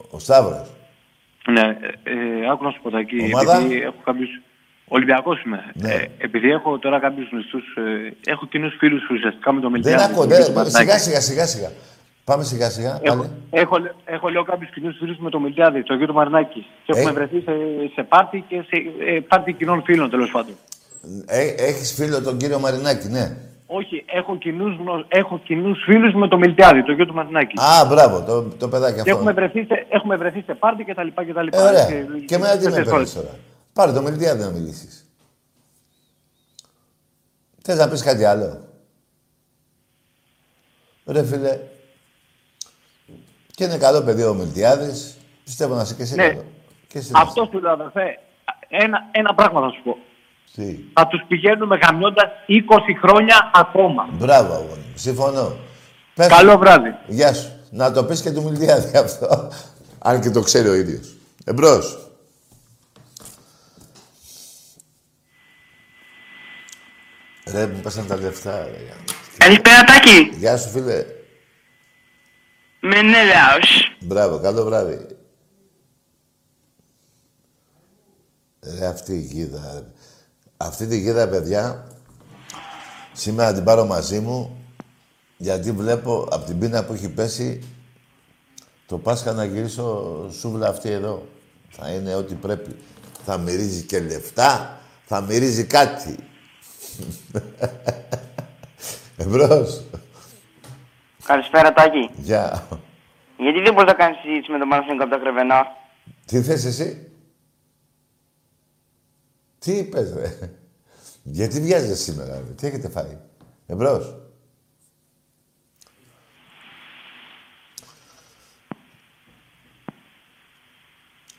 Ο 0.09 0.19
Σταύρος. 0.19 0.69
Ναι, 1.47 1.61
ε, 1.61 2.11
ε, 2.11 2.49
άκου 2.51 2.63
να 2.63 2.71
σου 2.71 2.79
πω 2.81 2.89
Τάκη, 2.89 3.21
Ομάδα; 3.33 3.57
επειδή 3.57 3.81
έχω 3.81 3.95
κάποιους... 4.03 4.29
Ολυμπιακός 4.87 5.41
είμαι. 5.43 5.71
Ναι. 5.73 5.93
Ε, 5.93 6.07
επειδή 6.17 6.49
έχω 6.51 6.79
τώρα 6.79 6.99
κάποιους 6.99 7.29
γνωστούς, 7.31 7.63
ε, 7.75 8.31
έχω 8.31 8.45
κοινούς 8.45 8.75
φίλους 8.79 9.09
ουσιαστικά 9.09 9.51
με 9.53 9.59
το 9.61 9.69
Δεν 9.69 9.71
Μιλτιάδη. 9.71 10.03
ακούω, 10.03 10.15
τον 10.19 10.27
δεν, 10.29 10.37
κύριο 10.37 10.53
Μαρινάκη. 10.53 10.83
σιγά 10.85 10.97
σιγά 10.99 11.21
σιγά 11.21 11.45
σιγά. 11.45 11.71
Πάμε 12.23 12.43
σιγά 12.43 12.69
σιγά. 12.69 12.99
Έχω, 13.03 13.17
Πάλι. 13.17 13.29
έχω, 13.49 13.75
έχω, 14.05 14.29
λέω 14.29 14.43
κάποιους 14.43 14.69
κοινούς 14.71 14.97
φίλους 14.97 15.17
με 15.17 15.29
το 15.29 15.39
Μιλτιάδη, 15.39 15.83
τον 15.83 15.97
κύριο 15.97 16.13
Μαρινάκη. 16.13 16.65
Και 16.85 16.91
Ε. 16.95 16.97
έχουμε 16.99 17.11
βρεθεί 17.13 17.41
σε, 17.41 17.51
σε 17.93 18.03
πάρτι 18.03 18.43
και 18.47 18.55
σε 18.67 18.75
ε, 19.05 19.19
πάρτι 19.19 19.53
κοινών 19.53 19.83
φίλων 19.83 20.09
τέλος 20.09 20.31
πάντων. 20.31 20.55
Ε, 21.25 21.47
έχεις 21.47 21.93
φίλο 21.93 22.21
τον 22.21 22.37
κύριο 22.37 22.59
Μαρινάκη, 22.59 23.07
ναι. 23.07 23.37
Όχι, 23.65 24.03
έχω 24.07 24.37
κοινούς, 24.37 24.75
γνω- 24.77 25.05
έχω 25.07 25.39
κοινούς 25.39 25.83
φίλους 25.83 26.13
με 26.13 26.27
το 26.27 26.37
Μιλτιάδη, 26.37 26.79
τον 26.83 26.89
κύριο 26.95 27.05
του 27.05 27.13
Μαρινάκη. 27.13 27.59
Α, 27.59 27.85
μπράβο, 27.85 28.21
το, 28.23 28.43
το 28.43 28.67
παιδάκι 28.69 28.93
Και 28.93 28.99
αυτό. 28.99 29.11
έχουμε 29.11 29.31
βρεθεί, 29.31 29.63
σε, 29.65 29.85
έχουμε 29.89 30.15
βρεθεί 30.17 30.41
σε 30.45 30.53
πάρτι 30.53 30.83
και 30.83 30.93
τα 30.93 31.03
λοιπά 31.03 31.25
και 31.25 31.33
τα 31.33 31.41
λοιπά. 31.43 31.57
Ε, 31.57 31.61
ωραία. 31.69 31.85
Και- 31.85 32.25
Και 32.25 32.35
εμένα 32.35 32.51
τι 32.57 32.57
με 32.57 32.63
τέσσερις 32.69 32.89
παίρνεις 32.89 32.93
ώρες. 32.93 33.13
τώρα. 33.13 33.37
Πάρε 33.73 33.91
το 33.91 34.01
Μιλτιάδη 34.01 34.41
να 34.43 34.49
μιλήσεις. 34.49 35.05
Θες 37.61 37.77
να 37.77 37.89
πεις 37.89 38.03
κάτι 38.03 38.23
άλλο; 38.25 38.65
Ρε 41.07 41.23
φίλε. 41.25 41.59
Και 43.55 43.63
είναι 43.63 43.77
καλό 43.77 44.01
παιδί 44.01 44.23
ο 44.23 44.33
Μιλτιάδης. 44.33 45.17
Πιστεύω 45.43 45.75
να 45.75 45.81
είσαι 45.81 45.93
και 45.95 46.01
εσύ 46.03 46.15
Ναι. 46.15 46.27
καλό. 46.27 46.43
Και 46.87 46.97
εσύ 46.97 47.11
να 47.11 47.19
Αυτό 47.19 47.49
σου 47.51 47.59
λέω, 47.59 47.71
αδερφέ. 47.71 48.19
Ένα, 48.69 48.99
ένα 49.11 49.33
πράγμα 49.35 49.61
θα 49.61 49.69
σου 49.69 49.81
πω. 49.83 49.97
Είσαι. 50.55 50.71
Τι; 50.71 50.79
Θα 50.93 51.07
τους 51.07 51.21
πηγαίνουμε 51.27 51.77
γαμιώντας 51.77 52.25
20 52.47 52.93
χρόνια 53.01 53.51
ακόμα. 53.53 54.09
Μπράβο, 54.11 54.53
αγόρι 54.53 54.79
μου. 54.79 54.93
Συμφωνώ. 54.95 55.55
Πες- 56.15 56.27
Καλό 56.29 56.57
βράδυ. 56.57 56.95
Γεια 57.07 57.33
σου. 57.33 57.51
Να 57.71 57.91
το 57.91 58.03
πεις 58.05 58.21
και 58.21 58.31
του 58.31 58.43
Μιλτιάδη 58.43 58.97
αυτό. 59.05 59.51
Αν 59.99 60.21
και 60.21 60.29
το 60.29 60.41
ξέρει 60.41 60.67
ο 60.67 60.73
ίδιος. 60.73 61.15
Εμπρός. 61.45 61.97
Ρε, 67.51 67.67
μου 67.67 67.79
πέσαν 67.81 68.07
τα 68.07 68.15
λεφτά. 68.17 68.63
Ρε. 68.63 68.93
Καλησπέρα, 69.37 69.83
Τάκη. 69.83 70.31
Γεια 70.37 70.57
σου, 70.57 70.69
φίλε. 70.69 71.05
Μενέλαος. 72.79 73.95
Μπράβο, 73.99 74.39
καλό 74.39 74.63
βράδυ. 74.63 75.05
Ρε, 78.79 78.85
αυτή 78.85 79.13
η 79.13 79.19
γίδα. 79.21 79.71
ρε. 79.73 79.85
Αυτή 80.63 80.87
τη 80.87 80.97
γίδα, 80.97 81.27
παιδιά, 81.27 81.87
σήμερα 83.13 83.53
την 83.53 83.63
πάρω 83.63 83.85
μαζί 83.85 84.19
μου, 84.19 84.65
γιατί 85.37 85.71
βλέπω 85.71 86.27
από 86.31 86.45
την 86.45 86.59
πείνα 86.59 86.83
που 86.83 86.93
έχει 86.93 87.09
πέσει 87.09 87.63
το 88.85 88.97
Πάσχα 88.97 89.31
να 89.31 89.45
γυρίσω 89.45 90.27
σούβλα 90.31 90.67
αυτή 90.67 90.89
εδώ. 90.89 91.27
Θα 91.69 91.89
είναι 91.89 92.15
ό,τι 92.15 92.33
πρέπει. 92.33 92.75
Θα 93.25 93.37
μυρίζει 93.37 93.83
και 93.83 93.99
λεφτά, 93.99 94.79
θα 95.05 95.21
μυρίζει 95.21 95.63
κάτι. 95.63 96.15
Εμπρός. 99.17 99.81
Καλησπέρα, 101.25 101.73
Τάκη. 101.73 102.09
Γεια. 102.15 102.67
Γιατί 103.37 103.59
δεν 103.59 103.73
μπορείς 103.73 103.91
να 103.91 103.97
κάνεις 103.97 104.17
συζήτηση 104.19 104.51
με 104.51 104.57
τον 104.57 104.67
Μάνο 104.67 104.85
από 105.03 105.09
τα 105.09 105.17
Κρεβενά; 105.17 105.67
Τι 106.25 106.41
θες 106.41 106.65
εσύ; 106.65 107.10
Τι 109.65 109.71
είπες, 109.71 110.13
ρε; 110.13 110.37
Γιατί 111.23 111.59
βιάζεσαι 111.61 111.95
σήμερα, 111.95 112.35
ρε; 112.35 112.53
Τι 112.55 112.67
έχετε 112.67 112.89
φάει; 112.89 113.17
Εμπρός. 113.65 114.15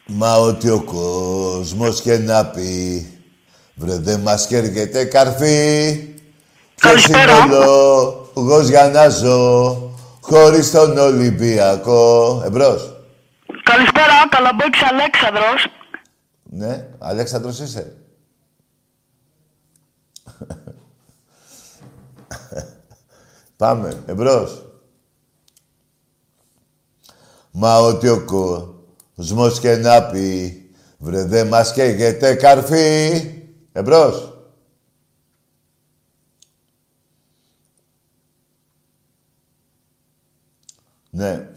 Μα 0.06 0.36
ότι 0.36 0.70
ο 0.70 0.82
κόσμος 0.82 2.00
και 2.00 2.18
να 2.18 2.46
πει 2.46 3.06
Βρε 3.74 3.98
δεν 3.98 4.20
μας 4.20 4.46
κέργεται 4.46 5.04
καρφί 5.04 5.92
Ποιος 6.74 7.06
είναι 7.06 7.16
Καλησπέρα. 7.24 7.58
ο 7.58 8.30
λόγος 8.34 8.68
για 8.68 8.88
να 8.88 9.08
ζω 9.08 9.76
Χωρίς 10.20 10.70
τον 10.70 10.98
Ολυμπιακό 10.98 12.42
Εμπρός 12.44 12.96
Καλησπέρα, 13.62 14.28
Καλαμπόκης 14.30 14.82
Αλέξανδρος. 14.82 15.66
Ναι, 16.42 16.88
Αλέξανδρος 16.98 17.58
είσαι. 17.58 17.96
Πάμε, 23.56 24.02
εμπρός. 24.06 24.66
Μα 27.50 27.78
ότι 27.78 28.08
ο 28.08 28.24
κόσμος 28.24 29.60
και 29.60 29.76
να 29.76 30.02
πει 30.02 30.56
Βρε 30.98 31.24
δε 31.24 31.44
μας 31.44 31.72
καίγεται 31.72 32.34
καρφί 32.34 33.10
Εμπρός. 33.72 34.32
Ναι. 41.10 41.48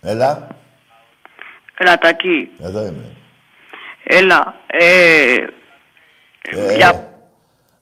Έλα. 0.00 0.56
Έλα, 1.78 1.98
Τάκη. 1.98 2.50
Εδώ 2.58 2.86
είμαι. 2.86 3.23
Έλα. 4.04 4.54
Ε, 4.66 5.34
Ε, 6.50 6.74
για... 6.74 7.12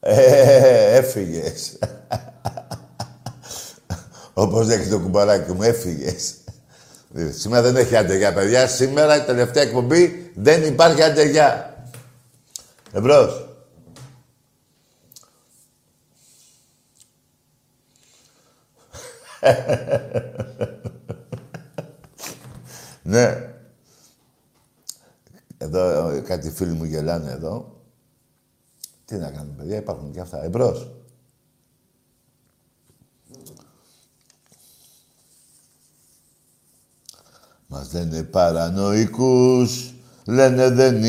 ε, 0.00 0.96
έφυγες. 0.96 1.78
Όπως 4.32 4.68
έχει 4.68 4.88
το 4.88 5.00
κουμπαράκι 5.00 5.52
μου, 5.52 5.62
έφυγες. 5.62 6.34
Ε, 7.14 7.30
Σήμερα 7.30 7.62
δεν 7.62 7.76
έχει 7.76 7.96
αντεγιά, 7.96 8.32
παιδιά. 8.32 8.66
Σήμερα 8.66 9.16
η 9.16 9.24
τελευταία 9.24 9.62
εκπομπή 9.62 10.32
δεν 10.34 10.64
υπάρχει 10.64 11.02
αντεγιά. 11.02 11.76
Εμπρός. 12.92 13.46
ναι. 23.02 23.51
Εδώ 25.62 26.08
ε, 26.08 26.20
κάτι 26.20 26.50
φίλοι 26.50 26.72
μου 26.72 26.84
γελάνε 26.84 27.30
εδώ. 27.30 27.80
Τι 29.04 29.16
να 29.16 29.30
κάνουμε, 29.30 29.54
παιδιά, 29.56 29.76
υπάρχουν 29.76 30.12
και 30.12 30.20
αυτά. 30.20 30.44
Εμπρός. 30.44 30.90
Μας 37.66 37.92
λένε 37.92 38.22
παρανοϊκούς, 38.22 39.94
λένε 40.26 40.70
δεν 40.70 41.04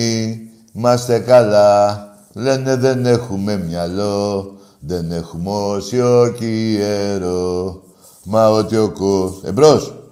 είμαστε 0.73 1.19
καλά, 1.19 2.07
λένε 2.33 2.75
δεν 2.75 3.05
έχουμε 3.05 3.57
μυαλό, 3.57 4.53
δεν 4.79 5.11
έχουμε 5.11 5.49
όσιο 5.49 6.33
κιέρο, 6.37 7.83
μα 8.23 8.49
ότι 8.49 8.77
ο 8.77 8.91
κος... 8.91 9.43
Εμπρός. 9.43 10.02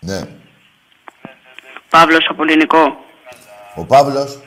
Ναι. 0.00 0.20
Παύλος 1.90 2.26
από 2.28 2.42
ελληνικό. 2.42 3.04
Ο 3.74 3.84
Παύλος. 3.84 4.38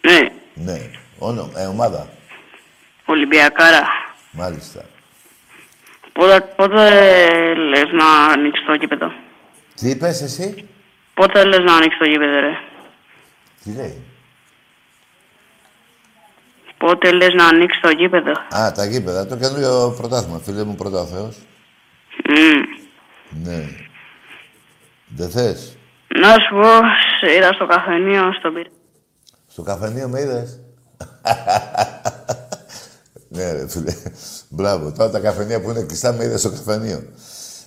Ναι. 0.00 0.28
Ναι. 0.54 0.90
Όνομα, 1.18 1.60
ε, 1.60 1.66
ομάδα. 1.66 2.08
Ολυμπιακάρα. 3.04 3.86
Μάλιστα. 4.30 4.84
Πότε, 6.12 6.40
πότε 6.56 7.54
λες 7.54 7.90
να 7.92 8.06
ανοίξει 8.06 8.64
το 8.64 8.74
γήπεδο. 8.74 9.12
Τι 9.74 9.88
είπες 9.90 10.22
εσύ; 10.22 10.68
Πότε 11.14 11.44
λες 11.44 11.58
να 11.58 11.74
ανοίξει 11.74 11.98
το 11.98 12.04
γήπεδο, 12.04 12.40
ρε. 12.40 12.58
Τι 13.64 13.72
λέει; 13.72 14.02
Πότε 16.78 17.12
λες 17.12 17.34
να 17.34 17.46
ανοίξει 17.46 17.80
το 17.80 17.90
γήπεδο. 17.90 18.32
Α, 18.56 18.72
τα 18.72 18.84
γήπεδα. 18.84 19.26
Το 19.26 19.36
καινούριο 19.36 19.94
πρωτάθλημα. 19.96 20.38
Φίλε 20.38 20.64
μου, 20.64 20.74
πρώτα 20.74 21.00
ο 21.00 21.06
Θεός. 21.06 21.36
Μμμ. 22.28 22.85
Ναι. 23.30 23.68
Δεν 25.16 25.30
θες; 25.30 25.76
Να 26.20 26.32
σου 26.32 26.54
πω, 26.54 26.68
σε 27.20 27.34
είδα 27.36 27.52
στο 27.52 27.66
καφενείο, 27.66 28.32
στον 28.38 28.54
πύργο. 28.54 28.74
Στο 29.46 29.62
καφενείο 29.62 30.08
με 30.08 30.20
είδες; 30.20 30.60
ναι, 33.28 33.52
ρε 33.52 33.68
φίλε. 33.68 33.94
Μπράβο. 34.48 34.92
Τώρα 34.92 35.10
τα 35.10 35.20
καφενεία 35.20 35.60
που 35.60 35.70
είναι 35.70 35.82
κλειστά 35.82 36.12
με 36.12 36.24
είδες 36.24 36.40
στο 36.40 36.50
καφενείο. 36.50 37.02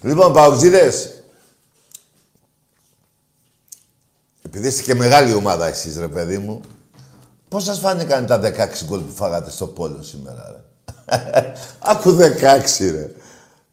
Λοιπόν, 0.01 0.33
παουτζίδες. 0.33 1.13
Επειδή 4.41 4.67
είστε 4.67 4.81
και 4.81 4.95
μεγάλη 4.95 5.33
ομάδα 5.33 5.67
εσείς, 5.67 5.97
ρε 5.97 6.07
παιδί 6.07 6.37
μου, 6.37 6.61
πώς 7.47 7.63
σας 7.63 7.79
φάνηκαν 7.79 8.25
τα 8.25 8.39
16 8.39 8.85
γκολ 8.85 8.99
που 8.99 9.13
φάγατε 9.15 9.51
στο 9.51 9.67
πόλο 9.67 10.03
σήμερα, 10.03 10.51
ρε; 10.51 10.61
Άκου 11.91 12.17
16, 12.17 12.91
ρε. 12.91 13.11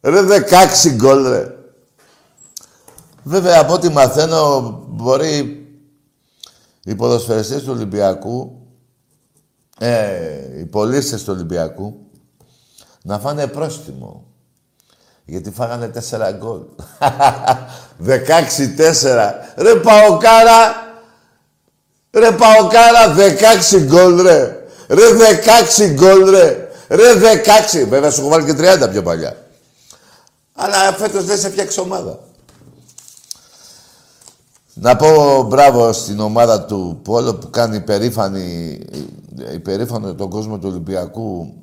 Ρε 0.01 0.21
16 0.85 0.89
γκολ, 0.95 1.29
ρε. 1.29 1.56
Βέβαια, 3.27 3.59
από 3.59 3.73
ό,τι 3.73 3.89
μαθαίνω, 3.89 4.59
μπορεί 4.87 5.65
οι 6.83 6.95
ποδοσφαιριστές 6.95 7.63
του 7.63 7.71
Ολυμπιακού, 7.71 8.67
ε, 9.79 10.59
οι 10.59 10.65
πολίτες 10.65 11.23
του 11.23 11.33
Ολυμπιακού, 11.33 11.97
να 13.01 13.19
φάνε 13.19 13.47
πρόστιμο. 13.47 14.25
Γιατί 15.25 15.51
φάγανε 15.51 15.87
τέσσερα 15.87 16.31
γκολ. 16.31 16.61
16-4. 18.07 19.33
Ρε 19.55 19.75
Παοκάρα! 19.75 20.75
Ρε 22.11 22.31
Παοκάρα, 22.31 23.15
16 23.75 23.81
γκολ, 23.85 24.21
ρε. 24.21 24.67
Ρε 24.87 25.03
16 25.79 25.93
γκολ, 25.93 26.29
ρε. 26.29 26.69
Ρε 26.87 27.13
16. 27.83 27.87
Βέβαια, 27.87 28.11
σου 28.11 28.19
έχω 28.21 28.29
βάλει 28.29 28.45
και 28.45 28.85
30 28.85 28.89
πιο 28.91 29.03
παλιά. 29.03 29.37
Αλλά 30.53 30.93
φέτος 30.93 31.25
δεν 31.25 31.37
σε 31.37 31.49
φτιάξει 31.49 31.79
ομάδα. 31.79 32.26
Να 34.79 34.95
πω 34.95 35.43
μπράβο 35.43 35.93
στην 35.93 36.19
ομάδα 36.19 36.65
του 36.65 36.99
Πόλο 37.03 37.35
που 37.35 37.49
κάνει 37.49 37.75
υπερήφανη, 37.75 38.79
υπερήφανο 39.53 40.15
τον 40.15 40.29
κόσμο 40.29 40.59
του 40.59 40.67
Ολυμπιακού 40.69 41.53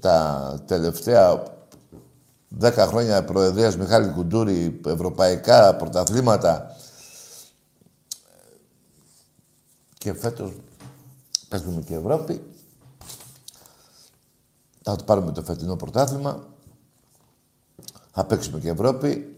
τα 0.00 0.58
τελευταία 0.66 1.42
δέκα 2.48 2.86
χρόνια 2.86 3.24
προεδρίας 3.24 3.76
Μιχάλη 3.76 4.08
Κουντούρη, 4.08 4.80
ευρωπαϊκά 4.86 5.76
πρωταθλήματα 5.76 6.76
και 9.98 10.12
φέτος 10.12 10.52
παίζουμε 11.48 11.80
και 11.80 11.94
Ευρώπη. 11.94 12.42
Θα 14.82 14.96
το 14.96 15.04
πάρουμε 15.04 15.32
το 15.32 15.42
φετινό 15.42 15.76
πρωτάθλημα. 15.76 16.46
Θα 18.12 18.24
παίξουμε 18.24 18.58
και 18.58 18.68
Ευρώπη. 18.68 19.31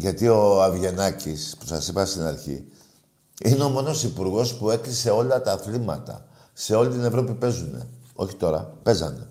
Γιατί 0.00 0.28
ο 0.28 0.62
Αβγενάκης, 0.62 1.56
που 1.58 1.66
σας 1.66 1.88
είπα 1.88 2.04
στην 2.04 2.22
αρχή, 2.22 2.64
είναι 3.44 3.62
ο 3.62 3.68
μόνος 3.68 4.02
υπουργός 4.02 4.54
που 4.54 4.70
έκλεισε 4.70 5.10
όλα 5.10 5.42
τα 5.42 5.52
αθλήματα. 5.52 6.26
Σε 6.52 6.74
όλη 6.74 6.90
την 6.90 7.04
Ευρώπη 7.04 7.32
παίζουνε. 7.34 7.88
Όχι 8.14 8.34
τώρα, 8.34 8.72
παίζανε. 8.82 9.28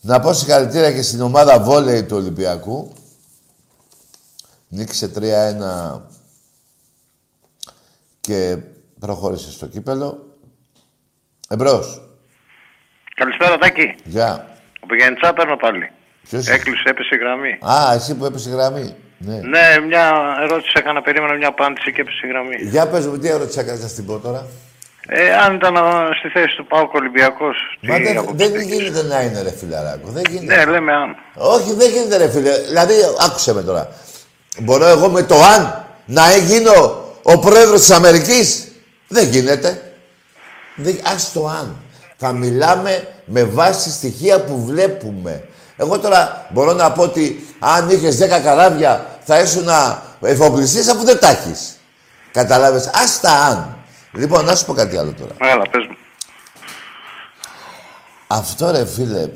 Να 0.00 0.20
πω 0.20 0.32
συγχαρητήρια 0.32 0.92
και 0.92 1.02
στην 1.02 1.20
ομάδα 1.20 1.60
βόλεϊ 1.60 2.04
του 2.04 2.16
Ολυμπιακού. 2.16 2.92
Νίκησε 4.68 5.12
3-1 5.14 6.00
και 8.20 8.58
προχώρησε 8.98 9.50
στο 9.50 9.66
κύπελο. 9.66 10.36
Εμπρός. 11.48 12.02
Καλησπέρα, 13.14 13.58
Τάκη. 13.58 13.94
Γεια. 14.04 14.58
Από 14.80 14.94
Γενιτσά 14.94 15.32
παίρνω 15.32 15.56
πάλι. 15.56 15.90
Ποιος... 16.32 16.48
Έκλεισε, 16.48 16.82
έπεσε 16.84 17.14
η 17.14 17.18
γραμμή. 17.18 17.58
Α, 17.60 17.94
εσύ 17.94 18.14
που 18.16 18.24
έπεσε 18.24 18.48
η 18.48 18.52
γραμμή. 18.52 18.94
Ναι. 19.18 19.34
Ναι, 19.34 19.86
μια 19.86 20.04
ερώτηση 20.42 20.72
έκανα, 20.76 21.02
περίμενα 21.02 21.34
μια 21.34 21.48
απάντηση 21.48 21.92
και 21.92 22.00
έπεσε 22.00 22.20
η 22.24 22.28
γραμμή. 22.28 22.56
Για 22.70 22.86
πες 22.88 23.06
μου, 23.06 23.18
τι 23.18 23.28
ερώτηση 23.28 23.58
έκανες 23.60 23.82
να 23.82 23.88
στην 23.88 24.06
πω 24.06 24.18
τώρα. 24.18 24.46
Ε, 25.08 25.34
αν 25.34 25.54
ήταν 25.54 25.76
α, 25.76 26.08
στη 26.18 26.28
θέση 26.28 26.56
του 26.56 26.66
Πάουκ 26.66 26.94
Ολυμπιακός, 26.94 27.56
Μα 27.80 27.96
τι 27.96 28.02
δεν, 28.02 28.18
αποψή 28.18 28.36
δεν 28.36 28.54
έχεις; 28.54 28.72
γίνεται 28.72 29.02
να 29.02 29.22
είναι 29.22 29.42
ρε 29.42 29.50
φιλαράκο. 29.50 30.08
Δεν 30.08 30.22
γίνεται. 30.30 30.56
Ναι, 30.56 30.70
λέμε 30.70 30.92
αν. 30.92 31.16
Όχι, 31.34 31.74
δεν 31.74 31.90
γίνεται 31.90 32.16
ρε 32.16 32.30
φίλε. 32.30 32.58
Δηλαδή, 32.58 32.94
άκουσε 33.26 33.54
με 33.54 33.62
τώρα. 33.62 33.88
Μπορώ 34.58 34.86
εγώ 34.86 35.08
με 35.08 35.22
το 35.22 35.34
αν 35.34 35.84
να 36.04 36.36
γίνω 36.36 37.04
ο 37.22 37.38
πρόεδρος 37.38 37.80
της 37.80 37.90
Αμερικής; 37.90 38.68
Δεν 39.08 39.28
γίνεται. 39.28 39.92
Δεν, 40.74 41.00
ας 41.14 41.32
το 41.32 41.46
αν. 41.46 41.76
Θα 42.24 42.32
μιλάμε 42.32 43.08
με 43.24 43.44
βάση 43.44 43.90
στοιχεία 43.90 44.44
που 44.44 44.64
βλέπουμε. 44.64 45.44
Εγώ 45.76 45.98
τώρα 45.98 46.46
μπορώ 46.50 46.72
να 46.72 46.92
πω 46.92 47.02
ότι 47.02 47.54
αν 47.58 47.90
είχες 47.90 48.18
10 48.22 48.28
καράβια 48.28 49.06
θα 49.24 49.40
ήσουν 49.40 49.64
να 49.64 50.02
εφοπλιστείς 50.20 50.88
αφού 50.88 51.04
δεν 51.04 51.18
τα 51.18 51.28
έχεις. 51.28 51.76
Καταλάβες. 52.32 52.90
Ας 52.94 53.20
τα 53.20 53.30
αν. 53.30 53.76
Λοιπόν, 54.12 54.44
να 54.44 54.54
σου 54.54 54.64
πω 54.64 54.72
κάτι 54.72 54.96
άλλο 54.96 55.12
τώρα. 55.12 55.34
Έλα, 55.52 55.62
πες 55.70 55.86
μου. 55.86 55.96
Αυτό 58.26 58.70
ρε 58.70 58.86
φίλε 58.86 59.26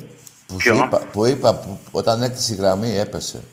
που, 0.45 0.53
σου 0.53 0.57
Ποιο; 0.57 0.75
είπα, 0.75 0.97
που 1.11 1.25
είπα 1.25 1.55
που, 1.55 1.79
όταν 1.91 2.21
έκτισε 2.23 2.53
η 2.53 2.55
γραμμή 2.55 2.97
έπεσε. 2.97 3.43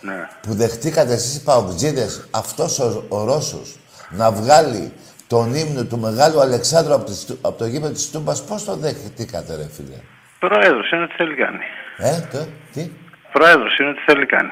Ναι. 0.00 0.28
Που 0.42 0.54
δεχτήκατε 0.54 1.12
εσείς 1.12 1.36
οι 1.36 1.42
παουτζίδες 1.42 2.26
αυτός 2.30 2.78
ο, 2.78 3.04
ο 3.08 3.24
Ρώσος 3.24 3.78
να 4.10 4.32
βγάλει 4.32 4.92
τον 5.26 5.54
ύμνο 5.54 5.84
του 5.84 5.98
Μεγάλου 5.98 6.40
Αλεξάνδρου 6.40 6.94
από, 6.94 7.04
τη, 7.04 7.14
Στου- 7.14 7.38
από 7.42 7.58
το 7.58 7.66
γήπεδο 7.66 7.92
της 7.92 8.10
Τούμπας, 8.10 8.44
πώς 8.44 8.64
το 8.64 8.76
δεχτήκατε 8.76 9.56
ρε 9.56 9.66
φίλε; 9.76 9.96
Πρόεδρος 10.38 10.90
είναι 10.90 11.02
ό,τι 11.02 11.14
θέλει 11.16 11.34
κάνει. 11.34 11.58
Ε, 11.96 12.20
το, 12.32 12.46
τι; 12.72 12.90
Πρόεδρος 13.32 13.78
είναι 13.78 13.88
ό,τι 13.88 14.00
θέλει 14.06 14.26
κάνει. 14.26 14.50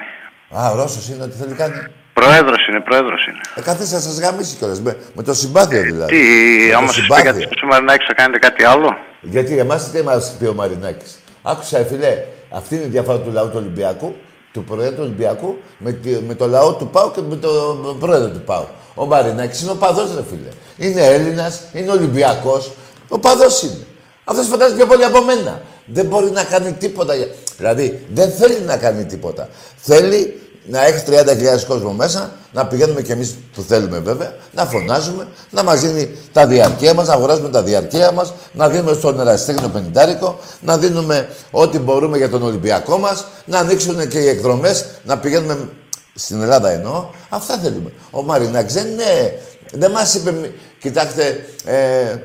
Α, 0.51 0.71
ο 0.71 0.75
Ρώσος 0.77 1.09
είναι 1.09 1.23
ότι 1.23 1.37
θέλει 1.37 1.55
κάνει. 1.55 1.75
Πρόεδρος 2.13 2.67
είναι, 2.69 2.81
πρόεδρος 2.81 3.27
είναι. 3.27 3.41
Ε, 3.55 3.61
καθίστε 3.61 3.95
να 3.95 4.01
σας 4.01 4.21
γαμίσει 4.21 4.57
κιόλας, 4.57 4.81
με, 4.81 4.97
με 5.15 5.23
το 5.23 5.35
συμπάθειο 5.35 5.83
δηλαδή. 5.83 6.17
Τι, 6.17 6.67
Με 6.69 6.75
άμα 6.75 6.87
το 6.87 6.93
σας 6.93 6.97
πει 6.97 7.03
συμπάθειο. 7.15 7.33
κάτι 7.33 7.57
στο 7.57 7.67
Μαρινάκη 7.67 8.05
θα 8.05 8.15
κάνετε 8.15 8.39
κάτι 8.39 8.65
άλλο; 8.65 8.97
Γιατί 9.21 9.59
εμάς 9.59 9.91
τι 9.91 10.03
μας 10.03 10.37
πει 10.39 10.45
ο 10.47 10.55
Μαρινάκης. 10.55 11.19
Άκουσα, 11.43 11.79
ε, 11.79 11.85
φίλε, 11.85 12.25
αυτή 12.51 12.75
είναι 12.75 12.85
η 12.85 12.89
διαφορά 12.89 13.19
του 13.19 13.31
λαού 13.33 13.47
του 13.47 13.57
Ολυμπιακού, 13.57 14.17
του 14.53 14.65
Προέδρου 14.65 14.95
του 14.97 15.03
Ολυμπιακού, 15.03 15.57
με, 15.79 15.93
τη- 15.93 16.21
με 16.29 16.35
το 16.35 16.47
λαό 16.47 16.73
του 16.75 16.87
Πάου 16.89 17.11
και 17.11 17.21
με 17.29 17.37
τον 17.37 17.97
Πρόεδρο 18.01 18.29
του 18.31 18.41
Πάου. 18.41 18.67
Ο 18.95 19.07
Μαρινάκης 19.07 19.61
είναι 19.63 19.71
ο 19.71 19.75
παδός, 19.75 20.15
ρε 20.15 20.23
φίλε. 20.31 20.89
Είναι 20.89 21.07
Έλληνας, 21.07 21.61
είναι 21.73 21.91
Ολυμπιακός, 21.91 22.71
ο 23.09 23.19
παδός 23.19 23.63
είναι. 23.63 23.87
Αυτός 24.25 24.47
φαντάζει 24.47 24.75
πιο 24.75 24.87
πολύ 24.87 25.05
από 25.05 25.23
μένα. 25.23 25.63
Δεν 25.87 26.07
μπορεί 26.07 26.31
να 26.31 26.45
κάνει 26.45 26.73
τίποτα. 26.73 27.15
για- 27.15 27.29
Δηλαδή, 27.57 28.07
δεν 28.15 28.31
θέλει 28.31 28.61
να 28.61 28.77
κάνει 28.77 29.05
τίποτα. 29.05 29.49
Θέλει 29.77 30.41
να 30.67 30.87
έχει 30.87 31.05
30.000 31.09 31.65
κόσμο 31.69 31.93
μέσα, 31.93 32.33
να 32.53 32.67
πηγαίνουμε 32.67 33.03
κι 33.03 33.13
εμείς 33.13 33.35
που 33.55 33.63
θέλουμε 33.63 33.99
βέβαια, 33.99 34.35
να 34.53 34.65
φωνάζουμε, 34.67 35.27
να 35.51 35.63
μας 35.63 35.81
δίνει 35.81 36.17
τα 36.33 36.47
διαρκεία 36.47 36.95
μας, 36.95 37.07
να 37.07 37.13
αγοράζουμε 37.15 37.49
τα 37.49 37.63
διαρκεία 37.63 38.13
μας, 38.13 38.33
να 38.53 38.69
δίνουμε 38.69 38.93
στον 38.93 39.21
ερασιτέχνη 39.21 39.69
πενιντάρικο, 39.69 40.39
να 40.61 40.79
δίνουμε 40.79 41.29
ό,τι 41.51 41.79
μπορούμε 41.79 42.17
για 42.17 42.29
τον 42.31 42.43
Ολυμπιακό 42.43 42.99
μας, 42.99 43.25
να 43.45 43.59
ανοίξουν 43.59 44.09
και 44.09 44.19
οι 44.19 44.29
εκδρομές, 44.29 44.85
να 45.05 45.19
πηγαίνουμε 45.19 45.69
Στην 46.15 46.43
Ελλάδα 46.43 46.71
εννοώ. 46.71 47.07
Αυτά 47.29 47.59
θέλουμε. 47.59 47.93
Ο 48.11 48.23
Μαρινάκης 48.23 48.75
δεν 48.75 48.87
είναι... 48.87 49.39
Δεν 49.73 49.91
μας 49.91 50.15
είπε... 50.15 50.31
μη- 50.33 50.53
Κοιτάξτε, 50.81 51.45
ε, 51.65 52.17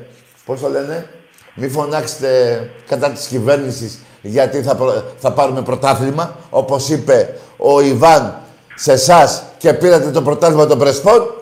πώς 0.44 0.60
το 0.60 0.68
λένε, 0.68 1.06
μη 1.54 1.68
φωνάξετε 1.68 2.60
κατά 2.88 3.10
της 3.10 3.26
κυβέρνησης 3.26 3.98
γιατί 4.22 4.62
θα, 4.62 4.74
προ- 4.74 5.04
θα 5.18 5.32
πάρουμε 5.32 5.62
πρωτάθλημα, 5.62 6.36
όπως 6.50 6.88
είπε 6.88 7.34
ο 7.58 7.80
Ιβάν 7.80 8.40
σε 8.74 8.92
εσάς 8.92 9.42
και 9.58 9.72
πήρατε 9.72 10.10
το 10.10 10.22
πρωτάθλημα 10.22 10.66
των 10.66 10.78
Πρεσπών. 10.78 11.32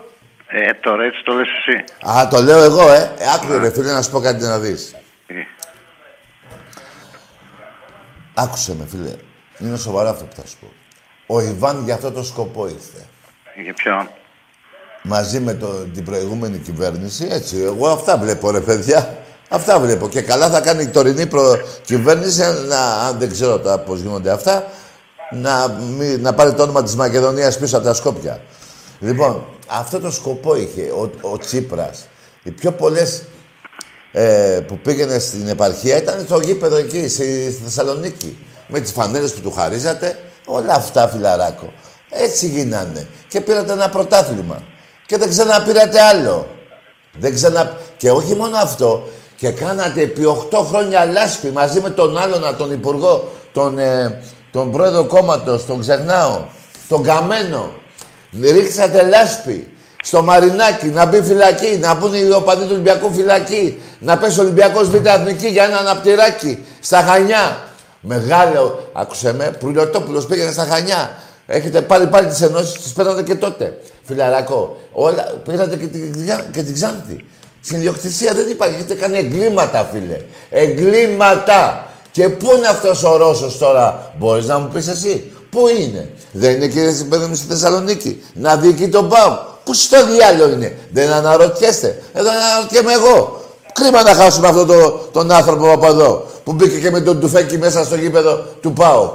Ε, 0.46 0.72
τώρα 0.74 1.04
έτσι 1.04 1.22
το 1.24 1.32
λες 1.32 1.46
εσύ. 1.48 1.84
Α, 2.10 2.28
το 2.28 2.42
λέω 2.42 2.62
εγώ, 2.62 2.92
ε. 2.92 3.14
ε 3.18 3.24
άκου 3.34 3.58
ρε 3.58 3.70
φίλε 3.70 3.92
να 3.92 4.02
σου 4.02 4.10
πω 4.10 4.20
κάτι 4.20 4.44
να 4.44 4.58
δεις. 4.58 4.94
Ε, 5.26 5.34
Άκουσε 8.34 8.74
με 8.74 8.86
φίλε. 8.90 9.12
Είναι 9.58 9.76
σοβαρά 9.76 10.10
αυτό 10.10 10.24
που 10.24 10.34
θα 10.40 10.46
σου 10.46 10.56
πω. 10.60 10.66
Ο 11.26 11.40
Ιβάν 11.40 11.82
για 11.84 11.94
αυτό 11.94 12.12
το 12.12 12.22
σκοπό 12.22 12.66
ήρθε. 12.66 13.06
Για 13.62 13.74
ποιον; 13.74 14.08
μαζί 15.02 15.40
με 15.40 15.54
το, 15.54 15.66
την 15.66 16.04
προηγούμενη 16.04 16.58
κυβέρνηση. 16.58 17.28
Έτσι, 17.30 17.62
εγώ 17.62 17.88
αυτά 17.88 18.16
βλέπω, 18.16 18.50
ρε 18.50 18.60
παιδιά. 18.60 19.18
Αυτά 19.48 19.78
βλέπω. 19.78 20.08
Και 20.08 20.22
καλά 20.22 20.50
θα 20.50 20.60
κάνει 20.60 20.82
η 20.82 20.88
τωρινή 20.88 21.26
προ... 21.26 21.42
κυβέρνηση, 21.84 22.42
να, 22.68 22.78
αν 23.06 23.18
δεν 23.18 23.30
ξέρω 23.30 23.58
τώρα 23.58 23.78
πώς 23.78 24.00
γίνονται 24.00 24.30
αυτά, 24.30 24.66
να, 25.30 25.68
μη- 25.68 26.20
να 26.20 26.34
πάρει 26.34 26.52
το 26.52 26.62
όνομα 26.62 26.82
της 26.82 26.94
Μακεδονίας 26.94 27.58
πίσω 27.58 27.76
από 27.76 27.86
τα 27.86 27.94
Σκόπια. 27.94 28.40
Λοιπόν, 29.00 29.44
αυτό 29.66 30.00
το 30.00 30.10
σκοπό 30.10 30.56
είχε 30.56 30.82
ο, 30.82 31.10
ο 31.20 31.38
Τσίπρας. 31.38 32.06
Οι 32.42 32.50
πιο 32.50 32.72
πολλές 32.72 33.22
ε, 34.12 34.60
που 34.66 34.78
πήγαινε 34.78 35.18
στην 35.18 35.48
επαρχία 35.48 35.96
ήταν 35.96 36.20
στο 36.24 36.40
γήπεδο 36.40 36.76
εκεί, 36.76 37.08
στη, 37.08 37.52
στη 37.52 37.62
Θεσσαλονίκη. 37.64 38.38
Με 38.68 38.80
τις 38.80 38.92
φανέλες 38.92 39.32
που 39.32 39.40
του 39.40 39.52
χαρίζατε, 39.52 40.18
όλα 40.46 40.74
αυτά 40.74 41.08
φιλαράκο. 41.08 41.72
Έτσι 42.10 42.46
γίνανε. 42.48 43.08
Και 43.28 43.40
πήρατε 43.40 43.72
ένα 43.72 43.88
πρωτάθλημα. 43.88 44.62
Και 45.06 45.16
δεν 45.16 45.28
ξαναπήρατε 45.28 46.00
άλλο. 46.00 46.46
Δεν 47.18 47.34
ξανα... 47.34 47.76
Και 47.96 48.10
όχι 48.10 48.34
μόνο 48.34 48.56
αυτό, 48.56 49.08
και 49.36 49.50
κάνατε 49.50 50.00
επί 50.00 50.22
8 50.52 50.58
χρόνια 50.68 51.04
λάσπη 51.04 51.50
μαζί 51.50 51.80
με 51.80 51.90
τον 51.90 52.18
άλλον, 52.18 52.56
τον 52.58 52.72
υπουργό, 52.72 53.32
τον, 53.52 53.78
ε, 53.78 54.22
τον 54.56 54.70
πρόεδρο 54.70 55.04
κόμματος, 55.04 55.66
τον 55.66 55.80
ξεχνάω, 55.80 56.44
τον 56.88 57.02
Καμένο. 57.02 57.72
Ρίξατε 58.40 59.02
λάσπη 59.02 59.68
στο 60.02 60.22
Μαρινάκι, 60.22 60.86
να 60.86 61.06
μπει 61.06 61.22
φυλακή, 61.22 61.78
να 61.80 61.94
μπουν 61.94 62.14
οι 62.14 62.30
οπαδοί 62.30 62.62
του 62.62 62.68
Ολυμπιακού 62.72 63.12
φυλακή, 63.12 63.80
να 63.98 64.18
πέσει 64.18 64.40
ο 64.40 64.42
Ολυμπιακός 64.42 64.90
Β' 64.90 65.06
Εθνική 65.06 65.48
για 65.48 65.64
ένα 65.64 65.76
αναπτυράκι 65.76 66.64
στα 66.80 67.02
Χανιά. 67.02 67.64
Μεγάλο, 68.00 68.90
άκουσε 68.92 69.32
με, 69.32 69.44
Προυλιοτόπουλος 69.58 70.26
πήγαινε 70.26 70.52
στα 70.52 70.64
Χανιά. 70.64 71.10
Έχετε 71.46 71.80
πάλι 71.80 72.06
πάλι 72.06 72.26
τις 72.26 72.42
ενώσεις, 72.42 72.82
τις 72.82 72.92
παίρνατε 72.92 73.22
και 73.22 73.34
τότε. 73.34 73.78
Φιλαράκο, 74.02 74.76
όλα, 74.92 75.32
πήρατε 75.48 75.76
και 75.76 75.86
την, 75.86 76.14
και 76.52 76.62
την 76.62 76.74
Ξάνθη. 76.74 77.24
Στην 77.60 77.76
ιδιοκτησία 77.76 78.34
δεν 78.34 78.48
υπάρχει, 78.48 78.74
έχετε 78.74 78.94
κάνει 78.94 79.18
εγκλήματα, 79.18 79.88
φίλε. 79.92 80.20
Εγκλήματα. 80.50 81.90
Και 82.16 82.28
πού 82.28 82.52
είναι 82.56 82.66
αυτός 82.66 83.02
ο 83.04 83.16
Ρώσος 83.16 83.58
τώρα, 83.58 84.12
μπορείς 84.18 84.46
να 84.46 84.58
μου 84.58 84.68
πεις 84.68 84.88
εσύ; 84.88 85.32
Πού 85.50 85.68
είναι; 85.68 86.10
Δεν 86.32 86.54
είναι 86.54 86.66
κύριε 86.66 86.92
Συμπέδεμι 86.92 87.36
στη 87.36 87.46
Θεσσαλονίκη. 87.46 88.22
Να 88.34 88.56
διοικεί 88.56 88.88
τον 88.88 89.08
ΠΑΟ. 89.08 89.38
Πού 89.64 89.74
στο 89.74 90.06
διάλογο 90.06 90.52
είναι; 90.52 90.78
Δεν 90.92 91.12
αναρωτιέστε. 91.12 92.02
Εδώ 92.12 92.30
αναρωτιέμαι 92.30 92.92
εγώ. 92.92 93.44
Κρίμα 93.72 94.02
να 94.02 94.14
χάσουμε 94.14 94.48
αυτόν 94.48 94.66
το, 94.66 94.90
τον 95.12 95.30
άνθρωπο 95.30 95.72
από 95.72 95.86
εδώ. 95.86 96.26
Που 96.44 96.52
μπήκε 96.52 96.78
και 96.78 96.90
με 96.90 97.00
τον 97.00 97.20
τουφέκι 97.20 97.58
μέσα 97.58 97.84
στο 97.84 97.96
γήπεδο 97.96 98.44
του 98.60 98.72
ΠΑΟ. 98.72 99.14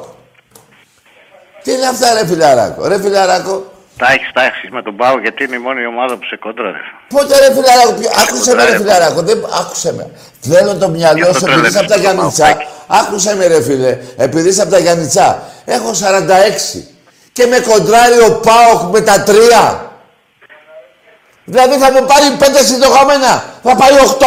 Τι 1.64 1.72
είναι 1.72 1.88
αυτά 1.88 2.14
ρε 2.14 2.26
φιλαράκο; 2.26 2.88
Ρε 2.88 3.00
φιλαράκο. 3.00 3.64
Τα 3.98 4.12
έχεις 4.12 4.30
τάξει 4.34 4.68
με 4.72 4.82
τον 4.82 4.96
Πάο 4.96 5.20
γιατί 5.20 5.44
είναι 5.44 5.56
η 5.56 5.60
μόνη 5.60 5.86
ομάδα 5.86 6.14
που 6.18 6.26
σε 6.26 6.36
κόντραρε. 6.36 6.78
Πότε 7.08 7.34
ρε 7.40 7.54
φιλαράκο. 7.54 7.92
ποιο- 8.00 8.12
Άκουσε 8.24 8.56
με 8.56 8.64
ρε 8.66 8.76
φιλαράκο. 8.78 9.22
Δεν... 9.22 9.46
Άκουσε 9.60 9.94
με. 9.94 10.10
Θέλω 10.42 10.76
το 10.76 10.88
μυαλό 10.90 11.18
Γι' 11.18 11.30
αυτό 11.30 11.40
σου 11.40 11.46
επειδή 11.54 11.68
είσαι 11.68 11.80
από 11.80 11.88
τα 11.88 11.94
τρελαίνεσαι 11.94 11.94
το 11.94 12.00
Γιάννητσά. 12.00 12.44
Παοκάκι. 12.46 12.68
Άκουσε 12.88 13.36
με 13.36 13.46
ρε 13.48 13.62
φίλε. 13.62 13.98
Επειδή 14.18 14.50
είσαι 14.50 14.62
από 14.62 14.72
τα 14.72 14.80
Γιάννητσά. 14.80 15.28
Έχω 15.66 15.92
46. 15.94 16.80
Και 17.34 17.46
με 17.46 17.60
κοντράρει 17.60 18.20
ο 18.30 18.32
Πάοχ 18.46 18.82
με 18.92 19.02
τα 19.02 19.24
τρία. 19.24 19.92
Δηλαδή 21.46 21.76
θα 21.78 21.92
μου 21.92 22.06
πάρει 22.06 22.28
πέντε 22.38 22.64
συντοχαμένα. 22.64 23.44
Θα 23.64 23.76
πάει 23.76 23.92
8. 24.20 24.26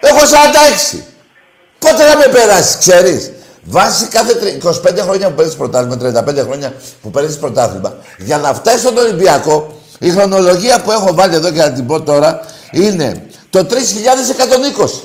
Έχω 0.00 0.20
46. 0.94 0.98
Πότε 1.78 2.08
να 2.08 2.16
με 2.16 2.26
περάσεις, 2.26 2.76
ξέρεις; 2.78 3.30
Βάσει 3.70 4.06
κάθε 4.06 4.34
τρι- 4.34 4.56
25 4.64 5.02
χρόνια 5.02 5.28
που 5.28 5.34
παίρνει 5.34 5.54
πρωτάθλημα, 5.54 5.96
35 5.96 6.42
χρόνια 6.42 6.72
που 7.02 7.10
παίρνει 7.10 7.34
πρωτάθλημα, 7.34 7.96
για 8.18 8.38
να 8.38 8.54
φτάσει 8.54 8.78
στον 8.78 8.96
Ολυμπιακό, 8.98 9.80
η 9.98 10.10
χρονολογία 10.10 10.80
που 10.80 10.90
έχω 10.90 11.14
βάλει 11.14 11.34
εδώ 11.34 11.50
και 11.50 11.58
να 11.58 11.72
την 11.72 11.86
πω 11.86 12.00
τώρα 12.00 12.40
είναι 12.70 13.26
το 13.50 13.64
3120. 13.64 15.02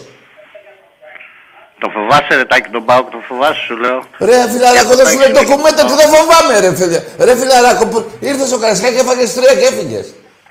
Το 1.79 1.89
φοβάσαι 1.93 2.35
ρε 2.35 2.45
Τάκη 2.45 2.69
τον 2.69 2.85
Πάο, 2.85 3.03
το 3.03 3.17
φοβάσαι 3.27 3.61
σου 3.67 3.77
λέω. 3.77 3.99
Ρε 4.19 4.49
φιλαράκο, 4.51 4.95
δεν 4.95 5.05
σου 5.07 5.17
λέει 5.17 5.27
Έχεις 5.31 5.39
το 5.39 5.45
κουμέντο 5.51 5.75
δίκιο. 5.81 5.85
του, 5.89 5.95
δεν 6.01 6.07
φοβάμαι 6.15 6.53
ρε 6.59 6.75
φίλε. 6.75 6.99
Ρε 7.27 7.35
φιλαράκο, 7.35 7.85
που 7.85 8.05
ήρθες 8.19 8.47
στο 8.47 8.57
Καρασκά 8.57 8.87
και 8.91 8.99
έφαγες 8.99 9.33
τρία 9.33 9.53
και 9.59 9.65
έφυγες. 9.71 10.05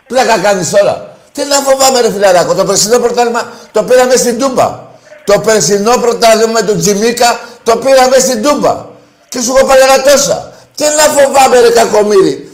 Πλάκα 0.07 0.39
κάνεις 0.39 0.71
τώρα. 0.71 0.95
Τι 1.33 1.43
να 1.45 1.57
φοβάμαι 1.67 2.01
ρε 2.01 2.11
φιλαράκο, 2.13 2.55
το 2.55 2.65
περσινό 2.65 2.99
πρωτάθλημα 2.99 3.43
το 3.73 3.83
πήραμε 3.83 4.17
στην 4.17 4.39
Τούμπα. 4.39 4.69
Το 5.25 5.39
περσινό 5.41 5.93
πρωτάθλημα 6.05 6.53
με 6.53 6.63
τον 6.63 6.79
Τζιμίκα 6.81 7.39
το 7.65 7.77
πήραμε 7.77 8.19
στην 8.19 8.43
Τούμπα. 8.43 8.85
Και 9.29 9.41
σου 9.41 9.55
έχω 9.57 9.67
πάρει 9.67 9.81
ένα 9.81 10.03
τόσα. 10.03 10.53
Τι 10.77 10.85
να 10.85 11.03
φοβάμαι 11.03 11.61
ρε 11.61 11.71
κακομύρι. 11.71 12.49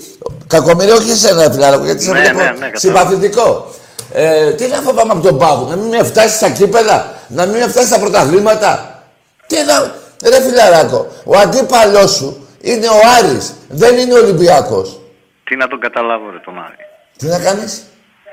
Κακομύρι 0.46 0.90
όχι 0.90 1.10
εσένα 1.10 1.42
ρε 1.46 1.52
φιλαράκο, 1.52 1.84
γιατί 1.84 2.02
σε 2.02 2.12
Ναι, 2.12 2.18
βλέπω 2.20 2.38
ναι, 2.38 2.44
ναι, 2.44 2.50
κατάλαβα. 2.50 2.78
συμπαθητικό. 2.78 3.74
Ε, 4.12 4.52
τι 4.52 4.66
να 4.66 4.76
φοβάμαι 4.76 5.12
από 5.12 5.20
τον 5.22 5.38
Πάγο, 5.38 5.66
να 5.70 5.76
μην 5.76 5.88
με 5.88 6.04
φτάσει 6.04 6.36
στα 6.36 6.50
κύπελα, 6.50 7.14
να 7.28 7.46
μην 7.46 7.56
με 7.60 7.68
φτάσει 7.68 7.86
στα 7.86 7.98
πρωταθλήματα. 7.98 9.02
Τι 9.46 9.56
να... 9.64 9.94
Ρε 10.30 10.40
φιλαράκο, 10.42 11.12
ο 11.24 11.36
αντίπαλός 11.38 12.10
σου 12.10 12.48
είναι 12.60 12.86
ο 12.88 12.98
Άρης, 13.18 13.54
δεν 13.68 13.98
είναι 13.98 14.14
ο 14.14 14.16
Ολυμπιακός. 14.16 15.00
Τι 15.44 15.56
να 15.56 15.68
τον 15.68 15.80
καταλάβω 15.80 16.30
ρε 16.30 16.38
τον 16.44 16.58
Άρη. 16.58 16.76
Τι 17.16 17.26
να 17.26 17.38
κάνεις, 17.38 17.82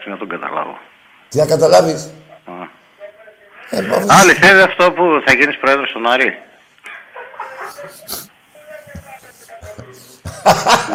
Τι 0.04 0.10
να 0.10 0.18
τον 0.18 0.30
καταλάβω. 0.30 0.78
τι 1.30 1.38
να 1.38 1.46
καταλάβεις; 1.46 2.02
Α. 2.46 2.52
Ε, 3.70 3.82
μα 3.82 3.96
αφού- 3.96 4.12
Αληθεύει 4.12 4.62
αυτό 4.62 4.92
που 4.92 5.04
θα 5.26 5.34
γίνεις 5.34 5.58
πρόεδρος 5.58 5.90
στον 5.90 6.08
Άρη; 6.08 6.30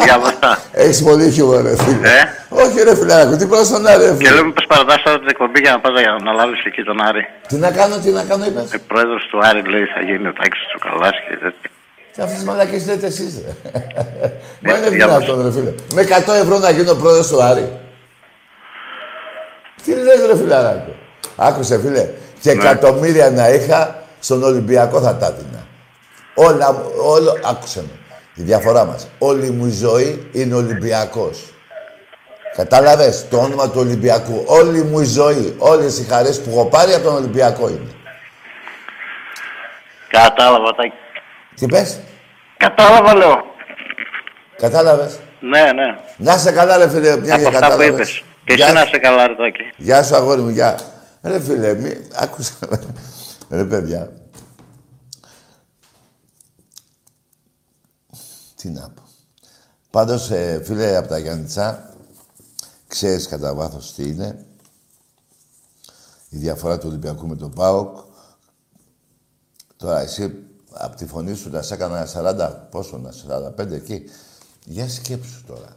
Διάβασα. 0.05 0.59
Έχεις 0.73 1.03
πολύ 1.03 1.31
χιούμορ, 1.31 1.63
ρε 1.63 1.77
φίλε. 1.77 2.09
Ε; 2.09 2.23
Όχι 2.49 2.83
ρε 2.83 2.95
φιλαράκο, 2.97 3.37
τι 3.37 3.47
προς 3.47 3.69
τον 3.69 3.87
Άρη, 3.87 4.03
ρε 4.05 4.09
Και 4.11 4.15
φίλε. 4.17 4.31
λέω 4.31 4.45
μήπως 4.45 4.67
παρατάς 4.67 5.03
τώρα 5.03 5.19
την 5.19 5.29
εκπομπή 5.29 5.61
για 5.61 5.71
να 5.71 5.81
πας 5.81 6.01
για 6.01 6.17
να 6.25 6.33
λάβεις 6.33 6.65
εκεί 6.65 6.83
τον 6.83 7.03
Άρη. 7.09 7.25
Τι 7.49 7.57
να 7.57 7.71
κάνω, 7.71 7.97
τι 7.99 8.11
να 8.11 8.23
κάνω, 8.29 8.45
είπες; 8.45 8.73
Ε, 8.73 8.79
πρόεδρος 8.79 9.23
του 9.31 9.39
Άρη 9.49 9.63
λέει 9.73 9.85
θα 9.95 10.01
γίνει 10.09 10.27
ο 10.29 10.33
Τάκης 10.33 10.61
Τσουκαλάς 10.69 11.17
και 11.29 11.35
τέτοια. 11.43 11.71
Και 12.15 12.21
αυτές 12.23 12.37
τις 12.39 12.47
μαλακές 12.49 12.87
λέτε 12.87 13.07
εσείς, 13.07 13.33
ρε. 13.45 13.53
Μα 14.61 14.75
Ε, 14.75 14.79
είναι 14.79 14.89
διάβασα. 14.89 15.19
δυνατόν, 15.19 15.43
ρε 15.45 15.53
φίλε. 15.53 15.73
Με 15.95 16.03
100 16.03 16.33
ευρώ 16.43 16.59
να 16.59 16.71
γίνω 16.71 16.95
πρόεδρος 16.95 17.29
του 17.29 17.43
Άρη. 17.43 17.67
Τι 19.85 19.91
λες, 20.07 20.21
ρε 20.27 20.37
φιλαράκο. 20.37 20.93
Άκουσε, 21.37 21.79
φίλε. 21.81 22.09
Και 22.41 22.53
Ναι. 22.55 22.63
εκατομμύρια 22.63 23.31
να 23.31 23.49
είχα, 23.49 24.03
στον 24.21 24.43
Ολυμπιακό 24.43 25.01
θα 25.01 25.17
τα 25.17 25.27
έδινα. 25.27 25.61
Όλα, 26.35 26.73
μου- 26.73 26.93
όλο, 27.05 27.39
άκουσε 27.45 27.81
με. 27.81 27.99
Η 28.35 28.43
διαφορά 28.43 28.85
μας. 28.85 29.09
Όλη 29.19 29.51
μου 29.51 29.67
η 29.67 29.71
ζωή 29.71 30.29
είναι 30.33 30.55
Ολυμπιακός. 30.55 31.45
Κατάλαβες; 32.57 33.29
Το 33.29 33.37
όνομα 33.39 33.65
του 33.71 33.79
Ολυμπιακού. 33.81 34.43
Όλη 34.47 34.83
μου 34.83 35.01
η 35.01 35.05
ζωή, 35.05 35.55
όλες 35.59 35.99
οι 35.99 36.05
χαρές 36.05 36.41
που 36.41 36.51
έχω 36.51 36.67
πάρει 36.67 36.93
από 36.95 37.05
τον 37.05 37.15
Ολυμπιακό 37.15 37.69
είναι. 37.69 37.91
Κατάλαβα 40.09 40.75
Τάκη. 40.75 40.93
Τι 41.57 41.67
πες, 41.67 42.01
Κατάλαβα 42.57 43.15
λέω. 43.17 43.45
κατάλαβες; 44.57 45.19
Ναι, 45.41 45.61
ναι. 45.73 45.97
Να 46.17 46.37
σε 46.39 46.53
καλά, 46.53 46.77
ρε 46.77 46.89
φίλε, 46.89 47.17
μια 47.17 47.35
Από 47.35 47.43
και 47.43 47.49
αυτά 47.49 47.51
που 47.51 47.53
κατάλαβες. 47.53 47.89
είπες. 47.89 48.23
Και 48.45 48.55
Γεια 48.55 48.65
εσύ 48.65 48.75
να 48.75 48.81
σου. 48.81 48.87
είσαι 48.87 48.99
καλά 48.99 49.27
ρε 49.27 49.35
Τάκη. 49.35 49.63
Γεια 49.77 50.03
σου, 50.03 50.15
αγόρι 50.17 50.41
μου, 50.41 50.49
γεια. 50.49 50.79
Ρε 51.23 51.41
φίλε, 51.41 51.75
μη... 51.75 51.93
άκουσα. 52.15 52.53
Ρε 53.51 53.65
παιδιά. 53.65 54.09
Τι 58.63 58.69
να 58.69 58.89
πω. 58.89 59.03
Πάντως, 59.91 60.31
ε, 60.31 60.63
φίλε, 60.65 60.97
από 60.97 61.09
τα 61.09 61.19
Γιάννητσά, 61.19 61.95
ξέρεις 62.87 63.27
κατά 63.27 63.55
βάθος 63.55 63.95
τι 63.95 64.09
είναι. 64.09 64.47
Η 66.29 66.37
διαφορά 66.37 66.79
του 66.79 66.87
Ολυμπιακού 66.89 67.27
με 67.27 67.37
τον 67.37 67.51
ΠΑΟΚ. 67.51 67.97
Τώρα, 69.77 70.01
εσύ, 70.01 70.35
από 70.73 70.97
τη 70.97 71.07
φωνή 71.07 71.35
σου, 71.35 71.51
να 71.51 71.63
σε 71.63 71.75
έκανα 71.75 72.07
40, 72.07 72.69
πόσο 72.71 72.99
να, 72.99 73.13
45 73.13 73.71
εκεί. 73.71 74.03
Για 74.65 74.89
σκέψου 74.89 75.45
τώρα. 75.47 75.77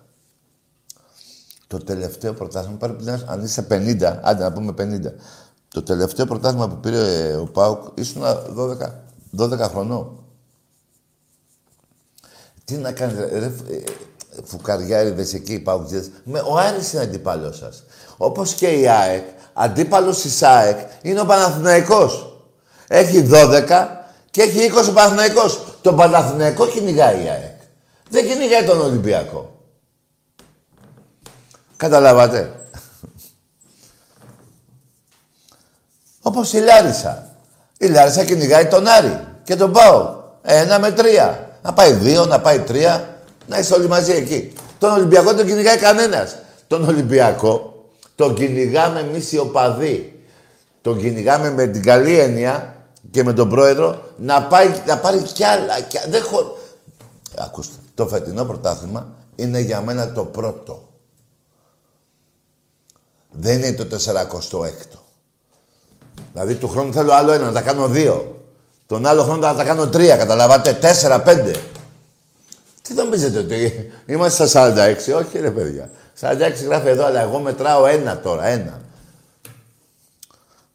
Το 1.68 1.78
τελευταίο 1.78 2.34
πρωτάθλημα, 2.34 2.78
πρέπει 2.78 3.04
να 3.04 3.24
αν 3.28 3.44
είσαι 3.44 3.68
50, 3.70 4.20
άντε 4.22 4.44
να 4.44 4.52
πούμε 4.52 4.74
50. 4.78 5.14
Το 5.68 5.84
τελευταίο 5.84 6.26
πρωτάθλημα 6.26 6.70
που 6.70 6.80
πήρε 6.80 7.28
ε, 7.28 7.36
ο 7.36 7.46
Πάουκ 7.46 7.98
ήσουν 7.98 8.22
12, 8.58 8.78
12 9.38 9.60
χρονών. 9.60 10.25
Τι 12.66 12.76
να 12.76 12.92
κάνεις, 12.92 13.16
ρε, 13.16 13.40
ρε, 13.40 13.46
ε, 13.46 13.84
φουκαριάριδες 14.44 15.34
εκεί, 15.34 15.54
οι 15.54 15.60
παουτζίδες. 15.60 16.12
Με, 16.24 16.40
ο 16.40 16.58
Άρης 16.58 16.94
είναι 16.94 17.02
αντίπαλός 17.02 17.58
σας. 17.58 17.84
Όπως 18.18 18.54
και 18.54 18.68
η 18.68 18.88
ΑΕΚ, 18.88 19.24
αντίπαλος 19.54 20.22
της 20.22 20.44
ΑΕΚ 20.44 20.78
είναι 21.02 21.20
ο 21.20 21.26
Παναθηναϊκός. 21.26 22.40
Έχει 22.88 23.28
12 23.32 23.88
και 24.32 24.42
έχει 24.42 24.60
20 24.60 24.90
ο 24.90 24.94
Παναθηναϊκός. 24.94 25.78
Τον 25.82 25.96
Παναθηναϊκό 25.96 26.68
κυνηγάει 26.68 27.24
η 27.24 27.30
ΑΕΚ. 27.30 27.60
Δεν 28.10 28.28
κυνηγάει 28.28 28.64
τον 28.64 28.82
Ολυμπιακό. 28.82 29.60
Καταλάβατε. 31.78 32.52
Όπως 36.22 36.54
η 36.54 36.58
Λάρισα. 36.58 37.36
Η 37.78 37.88
Λάρισα 37.88 38.26
κυνηγάει 38.26 38.68
τον 38.68 38.88
Άρη 38.88 39.28
και 39.44 39.56
τον 39.56 39.72
Πάο. 39.72 40.24
Ένα 40.42 40.80
με 40.80 40.92
τρία. 40.92 41.45
Να 41.66 41.74
πάει 41.74 41.92
δύο, 41.94 42.26
να 42.26 42.42
πάει 42.42 42.60
τρία. 42.60 43.20
Να 43.48 43.60
είστε 43.60 43.74
όλοι 43.74 43.88
μαζί 43.88 44.12
εκεί. 44.12 44.54
Τον 44.80 44.92
Ολυμπιακό 44.92 45.26
δεν 45.26 45.36
τον 45.36 45.46
κυνηγάει 45.46 45.78
κανένας. 45.78 46.38
Τον 46.68 46.88
Ολυμπιακό 46.88 47.86
τον 48.16 48.34
κυνηγάμε 48.34 49.00
εμείς 49.00 49.32
οι 49.32 49.38
οπαδοί. 49.38 50.24
Τον 50.82 51.00
κυνηγάμε 51.00 51.52
με 51.52 51.68
την 51.68 51.84
καλή 51.84 52.20
έννοια 52.20 52.76
και 53.12 53.24
με 53.24 53.34
τον 53.34 53.50
πρόεδρο 53.50 54.04
να, 54.18 54.44
πάει, 54.44 54.82
να 54.88 54.98
πάρει 54.98 55.22
κι 55.22 55.44
άλλα. 55.44 55.82
Κι... 55.82 56.00
Δεν 56.10 56.24
χω... 56.24 56.58
Ακούστε, 57.38 57.76
το 57.96 58.08
φετινό 58.08 58.46
πρωτάθλημα 58.46 59.08
είναι 59.36 59.60
για 59.60 59.82
μένα 59.82 60.12
το 60.12 60.24
πρώτο. 60.24 60.90
Δεν 63.32 63.64
είναι 63.64 63.72
το 63.72 63.98
46ο. 64.06 64.70
Δηλαδή 66.34 66.56
του 66.56 66.68
χρόνου 66.68 66.94
θέλω 66.94 67.14
άλλο 67.14 67.32
ένα, 67.32 67.46
να 67.46 67.52
τα 67.52 67.62
κάνω 67.62 67.88
δύο. 67.88 68.45
Τον 68.88 69.06
άλλο 69.06 69.24
χρόνο 69.24 69.40
να 69.40 69.56
τα 69.56 69.64
κάνω 69.64 69.88
τρία, 69.88 70.18
καταλαβαίνετε, 70.18 70.74
τέσσερα, 70.74 71.22
πέντε. 71.22 71.56
Τι 72.82 72.94
νομίζετε 72.94 73.40
ότι 73.40 73.92
είμαστε 74.06 74.48
στα 74.48 74.74
46, 75.14 75.24
όχι 75.24 75.40
ρε 75.40 75.52
παιδιά. 75.52 75.90
46 76.20 76.34
γράφει 76.66 76.88
εδώ, 76.88 77.06
αλλά 77.06 77.22
εγώ 77.22 77.40
μετράω 77.40 77.86
ένα 77.86 78.20
τώρα, 78.20 78.46
ένα. 78.46 78.82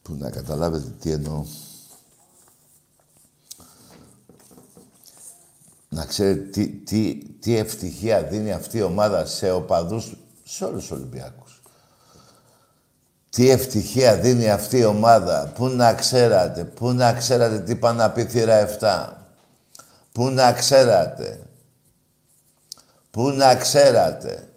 Που 0.02 0.16
να 0.18 0.30
καταλάβετε 0.30 0.92
τι 1.00 1.10
εννοώ. 1.10 1.44
Να 5.88 6.04
ξέρετε 6.04 6.40
τι, 6.40 6.66
τι, 6.66 7.14
τι 7.40 7.56
ευτυχία 7.56 8.22
δίνει 8.22 8.52
αυτή 8.52 8.78
η 8.78 8.82
ομάδα 8.82 9.26
σε 9.26 9.50
οπαδούς, 9.50 10.16
σε 10.44 10.64
όλους 10.64 10.80
τους 10.80 10.90
Ολυμπιακούς. 10.90 11.49
Τι 13.30 13.50
ευτυχία 13.50 14.16
δίνει 14.16 14.50
αυτή 14.50 14.78
η 14.78 14.84
ομάδα. 14.84 15.52
Πού 15.54 15.66
να 15.68 15.94
ξέρατε, 15.94 16.64
πού 16.64 16.90
να 16.90 17.12
ξέρατε 17.12 17.58
τι 17.58 17.76
πάνε 17.76 18.02
να 18.02 18.10
πει 18.10 18.24
θύρα 18.24 18.68
7. 18.80 19.08
Πού 20.12 20.28
να 20.30 20.52
ξέρατε. 20.52 21.38
Πού 23.10 23.28
να 23.28 23.54
ξέρατε. 23.54 24.48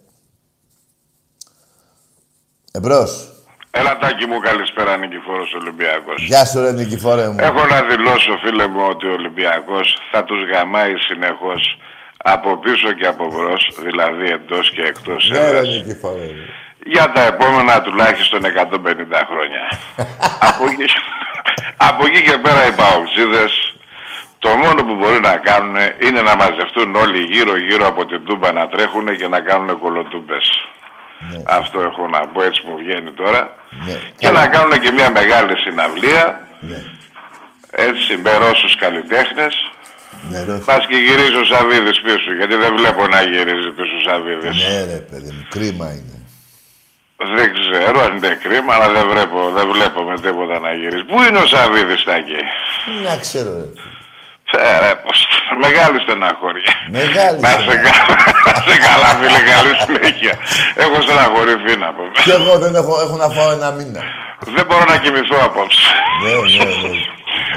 Εμπρός. 2.72 3.28
Έλα 3.70 3.98
τάκι 3.98 4.26
μου, 4.26 4.38
καλησπέρα 4.40 4.96
Νικηφόρος 4.96 5.52
Ολυμπιακός. 5.54 6.22
Γεια 6.26 6.44
σου 6.44 6.60
ρε 6.60 6.72
Νικηφόρε 6.72 7.28
μου. 7.28 7.36
Έχω 7.38 7.66
να 7.66 7.82
δηλώσω 7.82 8.36
φίλε 8.42 8.66
μου 8.66 8.86
ότι 8.90 9.06
ο 9.06 9.12
Ολυμπιακός 9.12 9.98
θα 10.12 10.24
τους 10.24 10.40
γαμάει 10.50 10.96
συνεχώς 10.96 11.78
από 12.16 12.58
πίσω 12.58 12.92
και 12.92 13.06
από 13.06 13.26
μπρος, 13.26 13.78
δηλαδή 13.82 14.30
εντός 14.30 14.70
και 14.70 14.82
εκτός 14.82 15.30
Ναι 15.30 15.38
ρε 15.38 15.46
έδρας, 15.46 15.68
Νικηφόρε 15.68 16.26
μου. 16.26 16.63
Για 16.84 17.12
τα 17.12 17.22
επόμενα 17.22 17.82
τουλάχιστον 17.82 18.40
150 18.42 18.46
χρόνια. 19.30 19.62
από, 20.48 20.64
εκεί, 20.70 20.86
από 21.76 22.06
εκεί 22.06 22.22
και 22.22 22.38
πέρα 22.38 22.66
οι 22.66 22.72
παοξίδες 22.72 23.74
το 24.38 24.48
μόνο 24.48 24.84
που 24.84 24.94
μπορεί 24.94 25.20
να 25.20 25.36
κάνουν 25.36 25.76
είναι 26.06 26.22
να 26.22 26.36
μαζευτούν 26.36 26.94
όλοι 26.94 27.20
γύρω-γύρω 27.32 27.86
από 27.86 28.06
την 28.06 28.24
τούμπα 28.24 28.52
να 28.52 28.68
τρέχουν 28.68 29.16
και 29.16 29.28
να 29.28 29.40
κάνουν 29.40 29.78
κολοτούμπες. 29.78 30.46
Αυτό 31.46 31.80
έχω 31.80 32.08
να 32.08 32.20
πω, 32.28 32.42
έτσι 32.42 32.62
μου 32.66 32.76
βγαίνει 32.76 33.10
τώρα. 33.10 33.54
Ναι. 33.86 33.96
Και 34.18 34.30
να 34.30 34.46
κάνουν 34.46 34.80
και 34.80 34.90
μια 34.90 35.10
μεγάλη 35.10 35.58
συναυλία, 35.58 36.48
Ναι. 36.60 36.82
έτσι 37.70 38.16
με 38.16 38.32
Ρώσους 38.36 38.76
καλλιτέχνες. 38.76 39.54
Ναι, 40.30 40.44
ρε. 40.44 40.52
Πας 40.64 40.86
και 40.86 40.96
γυρίζεις 40.96 41.34
ο 41.34 41.44
Σαββίδης 41.44 42.00
πίσω, 42.00 42.32
γιατί 42.38 42.54
δεν 42.54 42.76
βλέπω 42.76 43.06
να 43.06 43.22
γυρίζει 43.22 43.70
πίσω 43.76 43.94
ο 44.00 44.02
Σαββίδης. 44.10 44.56
Ναι 44.68 44.84
ρε 44.92 45.00
παιδί 45.10 45.30
μου, 45.36 45.46
κρίμα 45.50 45.86
είναι. 45.98 46.13
Δεν 47.36 47.48
ξέρω 47.58 47.96
αν 48.04 48.16
είναι 48.16 48.32
κρίμα, 48.44 48.72
αλλά 48.74 48.88
δεν 48.96 49.04
βλέπω, 49.12 49.38
δεν 49.56 49.66
βλέπω 49.72 50.00
με 50.10 50.14
τίποτα 50.24 50.56
να 50.64 50.70
γυρίζει. 50.78 51.04
Πού 51.10 51.16
είναι 51.26 51.38
ο 51.44 51.46
Σαββίδης 51.52 52.02
Τάκη; 52.08 52.40
Να 53.06 53.14
ξέρω 53.24 53.50
ρε. 53.60 53.68
Ε, 54.56 54.78
ρε, 54.82 54.92
πως, 55.04 55.18
μεγάλη 55.66 55.98
στεναχώρια. 56.04 56.72
Μεγάλη 56.98 57.40
Να 57.40 57.48
σε 57.48 57.60
στεναχώρια. 57.64 57.92
καλά, 57.92 58.18
να 58.46 58.54
σε 58.66 58.76
καλά 58.86 59.08
φίλε, 59.18 59.40
καλή 59.52 59.72
συνέχεια. 59.86 60.34
Έχω 60.84 60.96
στεναχωρηθεί 61.06 61.72
να 61.84 61.88
πω. 61.96 62.02
Κι 62.24 62.30
εγώ 62.38 62.58
δεν 62.58 62.74
έχω, 62.80 63.00
έχω 63.04 63.16
να 63.16 63.28
φάω 63.28 63.50
ένα 63.58 63.70
μήνα. 63.70 64.02
Δεν 64.56 64.64
μπορώ 64.66 64.84
να 64.92 64.96
κοιμηθώ 65.02 65.36
απόψε. 65.48 65.80
Ναι, 66.22 66.30
ναι, 66.30 66.64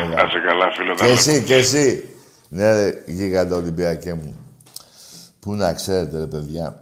ναι. 0.07 0.15
Να 0.15 0.23
σε 0.31 0.39
καλά 0.47 0.65
φίλε. 0.75 0.93
Και 0.93 1.11
εσύ, 1.17 1.43
και 1.43 1.55
εσύ. 1.55 2.09
Ναι, 2.49 2.73
ρε, 2.73 3.03
γίγαντα 3.05 3.55
Ολυμπιακέ 3.55 4.13
μου. 4.13 4.31
Πού 5.39 5.53
να 5.53 5.73
ξέρετε, 5.73 6.17
ρε 6.17 6.25
παιδιά, 6.25 6.75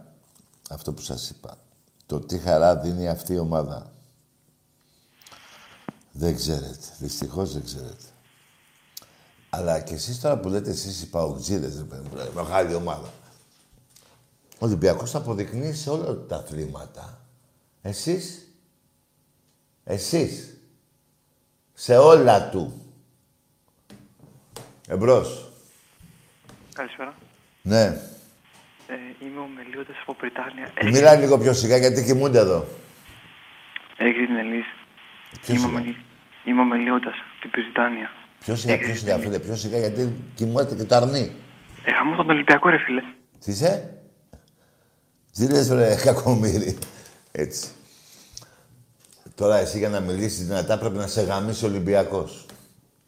αυτό 0.70 0.92
που 0.92 1.02
σας 1.02 1.30
είπα. 1.30 1.56
Το 2.06 2.20
τι 2.20 2.38
χαρά 2.38 2.76
δίνει 2.76 3.08
αυτή 3.08 3.32
η 3.32 3.38
ομάδα. 3.38 3.92
Δεν 6.12 6.36
ξέρετε. 6.36 6.86
Δυστυχώς 6.98 7.52
δεν 7.52 7.64
ξέρετε. 7.64 8.04
Αλλά 9.50 9.80
και 9.80 9.94
εσείς 9.94 10.20
τώρα 10.20 10.38
που 10.38 10.48
λέτε 10.48 10.70
εσείς 10.70 11.02
οι 11.02 11.08
παουτζίδες, 11.08 11.76
ρε 11.76 11.82
παιδί 11.82 12.08
μου, 12.08 12.16
ρε, 12.16 12.30
μεγάλη 12.34 12.74
ομάδα. 12.74 13.12
Ο 14.58 14.66
Ολυμπιακός 14.66 15.10
θα 15.10 15.18
αποδεικνύει 15.18 15.74
σε 15.74 15.90
όλα 15.90 16.16
τα 16.26 16.36
αθλήματα. 16.36 17.20
Εσείς. 17.82 18.48
Εσείς. 19.84 20.56
Σε 21.74 21.96
όλα 21.96 22.50
του. 22.50 22.80
Εμπρός. 24.86 25.52
Καλησπέρα. 26.72 27.14
Ναι. 27.62 28.00
Ε, 29.20 29.24
είμαι 29.26 29.40
ο 29.40 29.48
Μελίωτας 29.56 29.96
από 30.02 30.16
Βρυτάνια. 30.20 30.66
Μιλάει 30.84 31.18
λίγο 31.18 31.38
πιο 31.38 31.52
σιγά 31.52 31.76
γιατί 31.76 32.04
κοιμούνται 32.04 32.38
εδώ. 32.38 32.66
Έχεις 33.96 34.26
την 34.26 34.36
Ελής. 34.36 34.66
Πιο 35.42 35.54
Είμαι, 35.54 35.64
ο 35.64 35.68
σιγά. 35.68 35.80
Μελί- 35.80 35.96
είμαι 36.44 36.60
ο 36.60 36.64
Μελίωτας, 36.64 37.14
την 37.40 37.50
Βρυτάνια. 37.54 38.10
Πιο 38.40 38.56
σιγά, 38.56 38.78
πιο 38.78 38.94
σιγά, 38.94 39.18
φίλε. 39.18 39.38
Πιο 39.38 39.56
σιγά 39.56 39.78
γιατί 39.78 40.12
κοιμάται 40.34 40.74
και 40.74 40.84
το 40.84 40.94
αρνεί. 40.96 41.32
Ε, 41.84 41.92
χαμό 41.92 42.16
τον 42.16 42.30
Ολυμπιακό, 42.30 42.68
ρε 42.68 42.78
φίλε. 42.78 43.02
Τι 43.44 43.50
είσαι; 43.50 43.98
Τι 45.36 45.48
λες, 45.48 45.68
ρε, 45.68 45.94
κακομύρι. 46.04 46.78
Έτσι. 47.32 47.68
Τώρα 49.34 49.56
εσύ 49.56 49.78
για 49.78 49.88
να 49.88 50.00
μιλήσεις 50.00 50.46
δυνατά 50.46 50.78
πρέπει 50.78 50.96
να 50.96 51.06
σε 51.06 51.22
γαμίσει 51.22 51.64
ο 51.64 51.68
Ολυμπιακός. 51.68 52.46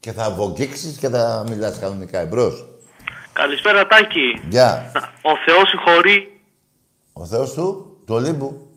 Και 0.00 0.12
θα 0.12 0.30
βογγίξεις 0.30 0.98
και 0.98 1.08
θα 1.08 1.44
μιλάς 1.48 1.78
κανονικά. 1.78 2.18
Εμπρός. 2.18 2.68
Καλησπέρα 3.42 3.86
Τάκη. 3.86 4.40
Γεια. 4.48 4.90
Ο 5.22 5.30
Θεός 5.46 5.68
συγχωρεί. 5.68 6.40
Ο 7.12 7.24
Θεός 7.26 7.52
του, 7.52 7.96
του 8.06 8.14
Ολύμπου. 8.14 8.70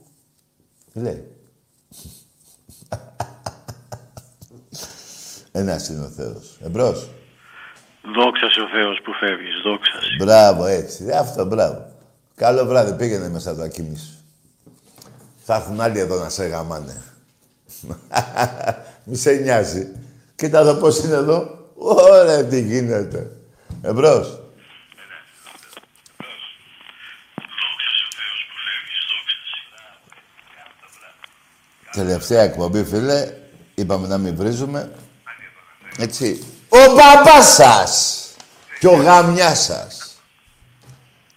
Τι 0.93 0.99
λέει; 0.99 1.27
Ένας 5.51 5.87
είναι 5.89 6.05
ο 6.05 6.09
Θεός. 6.09 6.57
Εμπρός. 6.65 7.09
Δόξα 8.15 8.49
σε 8.49 8.61
ο 8.61 8.67
Θεός 8.67 9.01
που 9.03 9.13
φεύγεις, 9.13 9.61
δόξα 9.63 10.01
σε. 10.01 10.23
Μπράβο, 10.23 10.65
έτσι. 10.65 11.05
Ε, 11.07 11.17
Αυτό, 11.17 11.45
μπράβο. 11.45 11.91
Καλό 12.35 12.65
βράδυ, 12.65 12.93
πήγαινε 12.93 13.29
μέσα 13.29 13.55
το 13.55 13.61
ακίμη 13.61 13.97
σου. 13.97 14.17
Θα 15.43 15.55
έρθουν 15.55 15.81
άλλοι 15.81 15.99
εδώ 15.99 16.19
να 16.19 16.29
σε 16.29 16.45
γαμάνε. 16.45 17.01
Μη 19.03 19.15
σε 19.15 19.31
νοιάζει. 19.31 19.91
Κοίτα 20.35 20.59
εδώ 20.59 20.73
πώς 20.73 21.03
είναι 21.03 21.15
εδώ. 21.15 21.69
Ωραία, 21.75 22.45
τι 22.45 22.61
γίνεται. 22.61 23.31
Εμπρός. 23.81 24.40
Τελευταία 31.91 32.41
εκπομπή, 32.41 32.83
φίλε. 32.83 33.33
Είπαμε 33.75 34.07
να 34.07 34.17
μην 34.17 34.35
βρίζουμε. 34.35 34.91
Έτσι. 35.97 36.43
Ο 36.69 36.77
μπαμπάς 36.77 37.53
σας 37.53 38.25
και 38.79 38.87
ο 38.87 38.95
γαμιάς 38.95 39.63
σας. 39.63 40.21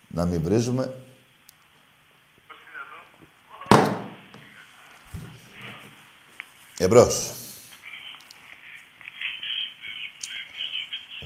Να 0.08 0.24
μην 0.24 0.42
βρίζουμε. 0.42 0.94
Εμπρός. 6.78 7.32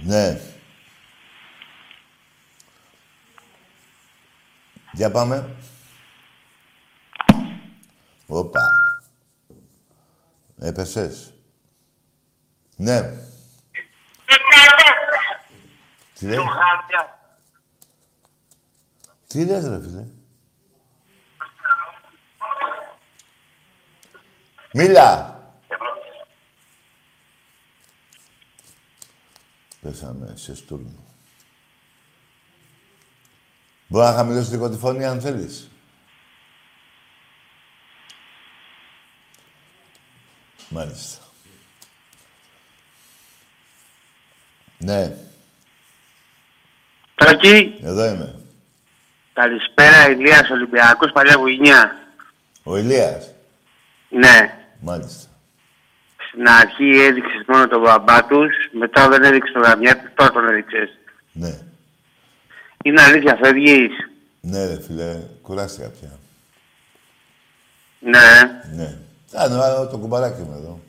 Ναι. 0.02 0.40
Για 4.92 5.10
πάμε. 5.10 5.56
Όπα. 8.26 8.87
Έπεσες; 10.60 11.34
Ναι. 12.76 13.12
Τι 16.14 16.26
λέει. 16.26 16.38
Τι 19.26 19.44
λες 19.44 19.64
ρε 19.64 19.80
φίλε; 19.80 20.06
Μίλα. 24.72 25.36
Πέσαμε 29.80 30.32
σε 30.36 30.54
στουρνο. 30.54 31.06
Μπορώ 33.88 34.04
να 34.04 34.12
χαμηλώσω 34.12 34.50
λίγο 34.50 34.70
τη 34.70 34.76
φωνή 34.76 35.04
αν 35.04 35.20
θέλεις. 35.20 35.70
Μάλιστα. 40.68 41.22
Ναι, 44.78 45.12
Τάκη, 47.14 47.78
εδώ 47.82 48.04
είμαι. 48.04 48.34
καλησπέρα, 49.32 50.10
Ηλίας 50.10 50.50
Ολυμπιακός, 50.50 51.12
παλιά 51.12 51.34
γουινιά. 51.34 51.96
Ο 52.62 52.76
Ηλίας. 52.76 53.30
Ναι, 54.08 54.58
Μάλιστα. 54.80 55.28
στην 56.28 56.48
αρχή 56.48 57.00
έδειξες 57.00 57.44
μόνο 57.46 57.68
τον 57.68 57.80
μπαμπά 57.80 58.24
τους, 58.26 58.52
μετά 58.72 59.08
δεν 59.08 59.22
έδειξες 59.24 59.52
τον 59.52 59.62
γαμιά 59.62 59.98
τους, 59.98 60.10
τώρα 60.14 60.30
τον 60.30 60.48
έδειξες. 60.48 60.88
Ναι. 61.32 61.58
Είναι 62.84 63.02
αλήθεια, 63.02 63.38
φεύγεις. 63.42 63.92
Ναι, 64.40 64.66
ρε 64.66 64.80
φίλε, 64.82 65.20
κουράστηκα 65.42 65.88
πια. 65.90 66.18
Ναι. 67.98 68.60
Ναι. 68.74 68.96
Κάνω 69.32 69.86
το 69.90 69.96
κουμπαράκι 69.96 70.40
μου 70.42 70.54
εδώ. 70.58 70.80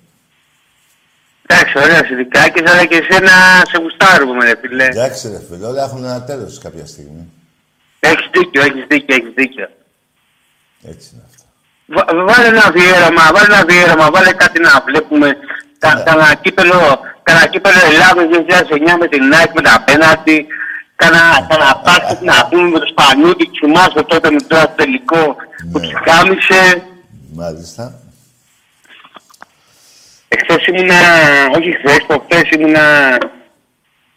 Εντάξει, 1.47 1.77
ωραία, 1.77 2.01
ειδικάκες, 2.11 2.71
αλλά 2.71 2.85
και 2.85 2.95
εσένα 3.09 3.31
σε 3.71 3.77
γουστάρουμε, 3.81 4.45
ρε 4.45 4.55
φίλε. 4.61 4.85
Εντάξει, 4.85 5.27
ρε 5.29 5.41
φίλε, 5.49 5.65
όλα 5.65 5.83
έχουν 5.83 6.03
ένα 6.03 6.23
τέλος 6.23 6.57
κάποια 6.57 6.85
στιγμή. 6.85 7.29
Έχεις 7.99 8.29
δίκιο, 8.33 8.61
έχεις 8.61 8.85
δίκιο, 8.89 9.15
έχεις 9.15 9.33
δίκιο. 9.35 9.67
Έτσι 10.83 11.09
είναι 11.13 11.23
αυτά. 11.29 11.43
Βα- 11.95 12.23
βάλε 12.25 12.47
ένα 12.47 12.63
αφιέρωμα, 12.69 13.23
βάλε 13.33 13.45
ένα 13.53 13.57
αφιέρωμα, 13.63 14.11
βάλε 14.11 14.31
κάτι 14.33 14.59
να 14.59 14.83
βλέπουμε. 14.87 15.35
Κα- 15.79 16.01
Κανένα 16.05 16.33
κύπελο, 16.35 16.99
κανένα 17.23 17.47
κύπελο 17.47 17.79
Ελλάδος 17.91 18.25
2009 18.29 18.97
με 18.99 19.07
την 19.07 19.21
Nike 19.33 19.51
με 19.55 19.61
τα 19.61 19.83
πέναντι. 19.85 20.45
Κανένα 20.95 21.45
κανένα 21.49 21.75
πάρτι 21.85 22.25
να 22.25 22.47
πούμε 22.49 22.67
με 22.69 22.79
το 22.79 22.85
Σπανιούτι, 22.93 23.49
θυμάσαι 23.59 24.03
τότε 24.07 24.31
με 24.31 24.41
το 24.41 24.73
τελικό 24.75 25.35
που 25.71 25.79
τους 25.79 25.93
κάμισε. 26.03 26.61
Μάλιστα. 27.33 27.83
Εχθές 30.31 30.67
ήμουνα, 30.67 30.95
όχι 31.55 31.71
χθες, 31.77 32.03
προχθές 32.07 32.49
ήμουνα 32.51 33.17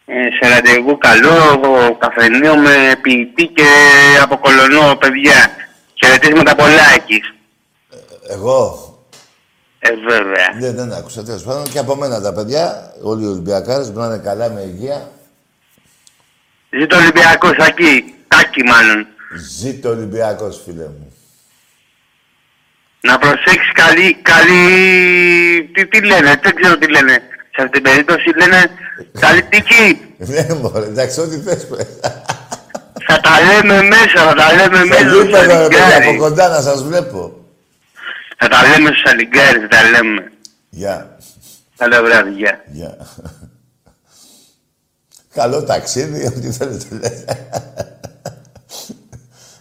ε, 0.07 0.15
σε 0.41 0.55
ραντεβού 0.55 0.99
καλό, 0.99 1.97
καφενείο 1.99 2.57
με 2.57 2.95
ποιητή 3.03 3.47
και 3.47 3.69
από 4.23 4.37
κολονό 4.37 4.97
παιδιά. 4.97 5.51
Χαιρετίσματα 5.95 6.55
πολλά 6.55 6.95
εκεί. 6.97 7.23
Εγώ; 8.29 8.87
Ε, 9.79 9.91
βέβαια. 10.09 10.53
Ναι, 10.61 10.73
δεν 10.73 10.93
άκουσα. 10.93 11.23
Τέλος 11.25 11.43
πάντων 11.43 11.63
και 11.71 11.79
από 11.79 11.97
μένα 11.97 12.21
τα 12.21 12.33
παιδιά, 12.33 12.93
όλοι 13.03 13.25
οι 13.25 13.27
Ολυμπιακάρες, 13.29 13.93
μπορεί 13.93 14.09
να 14.09 14.15
είναι 14.15 14.23
καλά 14.25 14.51
με 14.51 14.61
υγεία. 14.61 15.11
Ζήτω 16.79 16.97
Ολυμπιακός 16.97 17.67
εκεί, 17.69 18.15
τάκι 18.29 18.63
μάλλον. 18.63 19.07
Ζήτω 19.59 19.89
ο 19.89 19.93
Ολυμπιακός, 19.93 20.61
φίλε 20.65 20.83
μου. 20.83 21.13
Να 23.05 23.19
προσέξεις 23.19 23.73
καλή, 23.75 24.15
καλή... 24.23 24.63
Τι, 25.75 25.87
τι 25.87 26.01
λένε, 26.05 26.41
δεν 26.43 26.55
ξέρω 26.55 26.79
τι 26.79 26.91
λένε. 26.91 27.13
Σε 27.55 27.63
αυτή 27.63 27.71
την 27.71 27.83
περίπτωση 27.83 28.29
λένε 28.37 28.71
καλή 29.19 29.43
τύχη. 29.43 30.01
Ναι, 30.17 30.55
μωρέ, 30.55 30.87
εντάξει, 30.87 31.21
ό,τι 31.21 31.37
θες, 31.39 31.67
παι. 31.67 31.87
Θα 33.07 33.21
τα 33.21 33.31
λέμε 33.41 33.83
μέσα, 33.83 34.27
θα 34.29 34.35
τα 34.35 34.53
λέμε 34.55 34.77
Στο 34.77 34.87
μέσα. 34.87 35.01
γήπεδο, 35.03 35.41
ρε 35.41 35.47
παιδιά, 35.47 35.85
από 35.87 35.93
Σαλιγκάρι. 35.93 36.17
κοντά 36.17 36.49
να 36.49 36.61
σας 36.61 36.83
βλέπω. 36.83 37.45
Θα 38.39 38.49
τα 38.49 38.63
λέμε 38.63 38.91
στο 38.91 39.09
Σαλιγκάρι, 39.09 39.59
θα 39.61 39.69
τα 39.69 39.83
λέμε. 39.91 40.33
Γεια. 40.71 41.17
Καλό 41.77 42.03
βράδυ, 42.03 42.31
γεια. 42.31 42.65
Γεια. 42.73 42.97
Καλό 45.35 45.63
ταξίδι, 45.65 46.27
ό,τι 46.27 46.51
θέλετε 46.53 46.85
λέτε. 46.91 47.49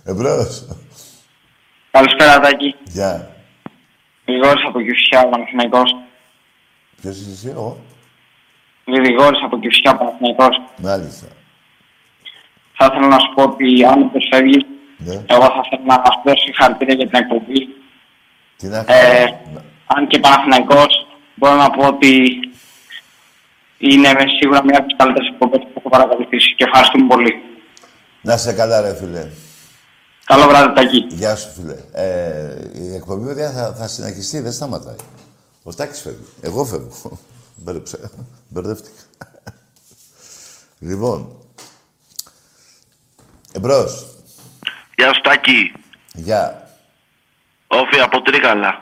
Εμπρός. 0.05 0.65
Καλησπέρα, 1.91 2.39
Τάκη. 2.39 2.75
Γεια. 2.83 3.35
Γρηγόρης 4.27 4.63
από 4.67 4.81
Κιουσιά, 4.81 5.27
Παναθηναϊκός. 5.29 5.95
Ποιος 7.01 7.17
είσαι 7.17 7.31
εσύ, 7.31 7.47
εγώ. 7.49 7.77
Γρηγόρης 8.87 9.39
από 9.43 9.59
Κιουσιά, 9.59 9.97
Παναθηναϊκός. 9.97 10.61
Μάλιστα. 10.77 11.27
Θα 12.73 12.85
ήθελα 12.91 13.07
να 13.07 13.19
σου 13.19 13.31
πω 13.35 13.43
ότι 13.43 13.85
αν 13.85 14.09
δεν 14.11 14.21
φεύγεις, 14.31 14.65
Ναι. 14.97 15.13
εγώ 15.27 15.45
θα 15.45 15.61
ήθελα 15.65 15.83
να 15.85 16.11
σου 16.11 16.21
δώσω 16.25 16.43
συγχαρητήρια 16.45 16.93
για 16.95 17.07
την 17.07 17.19
εκπομπή. 17.21 17.67
Τι 18.57 18.67
να 18.67 18.77
Ε, 18.87 19.25
αν 19.85 20.07
και 20.07 20.19
Παναθηναϊκός, 20.19 21.07
μπορώ 21.35 21.55
να 21.55 21.69
πω 21.69 21.87
ότι 21.87 22.39
είναι 23.77 24.13
με 24.13 24.23
σίγουρα 24.39 24.63
μια 24.63 24.77
από 24.77 24.87
τις 24.87 24.97
καλύτερες 24.97 25.27
εκπομπές 25.27 25.59
που 25.61 25.73
έχω 25.77 25.89
παρακολουθήσει 25.89 26.55
και 26.55 26.63
ευχαριστούμε 26.63 27.07
πολύ. 27.07 27.41
Να 28.21 28.37
σε 28.37 28.53
καλά, 28.53 28.81
ρε 28.81 28.95
φίλε. 28.95 29.27
Καλό 30.31 30.47
βράδυ, 30.47 30.73
Τάκη. 30.73 31.07
Γεια 31.09 31.35
σου, 31.35 31.49
φίλε. 31.49 31.75
Ε, 31.91 32.69
η 32.73 32.95
εκπομπή, 32.95 33.25
παιδιά, 33.27 33.51
θα, 33.51 33.73
θα 33.73 33.87
συνεχιστεί, 33.87 34.39
δεν 34.39 34.51
σταματάει. 34.51 34.95
Ο 35.63 35.71
Στάκης 35.71 36.01
φεύγει. 36.01 36.25
Εγώ 36.41 36.65
φεύγω. 36.65 37.19
Μπέρδεψα. 37.63 37.97
Μπερδεύτηκα. 38.49 39.01
λοιπόν. 40.89 41.35
Εμπρός. 43.53 44.05
Γεια 44.95 45.13
σου 45.13 45.21
Τάκη. 45.21 45.73
Γεια. 46.13 46.69
Όφη 47.67 47.99
από 47.99 48.21
Τρίκαλα. 48.21 48.81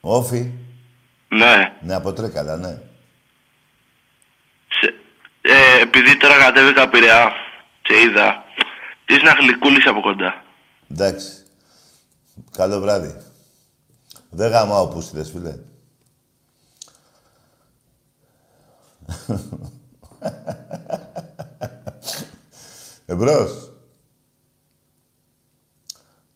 Όφη. 0.00 0.52
Ναι. 1.28 1.72
Ναι, 1.80 1.94
από 1.94 2.12
Τρίκαλα, 2.12 2.56
ναι. 2.56 2.78
Σε, 4.68 4.94
ε, 5.40 5.82
επειδή 5.82 6.16
τώρα 6.16 6.38
κατέβηκα 6.38 6.88
Πειραιά, 6.88 7.32
σε 7.82 8.00
είδα. 8.00 8.44
Τι 9.04 9.22
να 9.22 9.32
γλυκούλεις 9.32 9.86
από 9.86 10.00
κοντά. 10.00 10.44
Εντάξει. 10.90 11.44
Καλό 12.50 12.80
βράδυ. 12.80 13.16
Δεν 14.30 14.50
γαμάω 14.50 14.88
πούστιδες, 14.88 15.30
φίλε. 15.30 15.58
Εμπρός. 23.06 23.72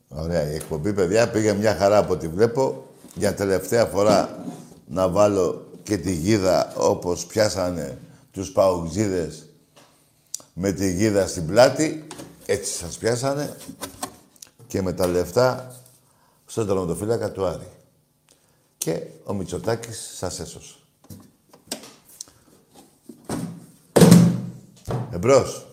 Ωραία, 0.08 0.50
η 0.50 0.54
εκπομπή, 0.54 0.92
παιδιά, 0.92 1.30
πήγε 1.30 1.52
μια 1.52 1.74
χαρά 1.74 1.98
από 1.98 2.12
ό,τι 2.12 2.28
βλέπω. 2.28 2.86
Για 3.14 3.34
τελευταία 3.34 3.84
φορά 3.84 4.44
να 4.86 5.08
βάλω 5.08 5.70
και 5.82 5.98
τη 5.98 6.12
γίδα 6.12 6.72
όπως 6.76 7.26
πιάσανε 7.26 7.98
τους 8.30 8.52
παουτζίδες 8.52 9.46
με 10.54 10.72
τη 10.72 10.92
γίδα 10.92 11.26
στην 11.26 11.46
πλάτη. 11.46 12.06
Έτσι 12.46 12.72
σας 12.72 12.96
πιάσανε 12.96 13.56
και 14.74 14.82
με 14.82 14.92
τα 14.92 15.06
λεφτά 15.06 15.74
στον 16.46 16.66
τερματοφύλακα 16.66 17.32
του 17.32 17.46
Άρη. 17.46 17.70
Και 18.78 19.06
ο 19.24 19.32
Μητσοτάκης 19.32 20.12
σας 20.16 20.40
έσωσε. 20.40 20.74
Εμπρός. 25.10 25.66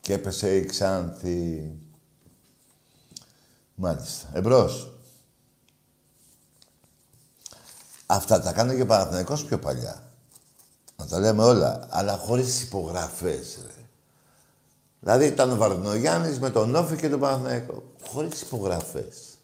Και 0.00 0.12
έπεσε 0.12 0.56
η 0.56 0.64
Ξάνθη. 0.64 1.72
Μάλιστα. 3.74 4.28
Εμπρός. 4.32 4.92
Αυτά 8.06 8.40
τα 8.40 8.52
κάνω 8.52 8.74
και 8.74 8.82
ο 8.82 8.86
Παναθηναϊκός 8.86 9.44
πιο 9.44 9.58
παλιά. 9.58 10.12
Να 10.96 11.06
τα 11.06 11.18
λέμε 11.18 11.44
όλα. 11.44 11.86
Αλλά 11.90 12.16
χωρίς 12.16 12.62
υπογραφές, 12.62 13.58
ρε. 13.66 13.85
Δηλαδή 15.06 15.26
ήταν 15.26 15.50
ο 15.50 15.56
Βαρδινογιάννης 15.56 16.38
με 16.40 16.50
τον 16.50 16.74
Όφη 16.74 16.96
και 16.96 17.08
τον 17.08 17.20
Παναθηναϊκό. 17.20 17.82
Χωρίς 18.06 18.40
υπογραφές. 18.40 19.38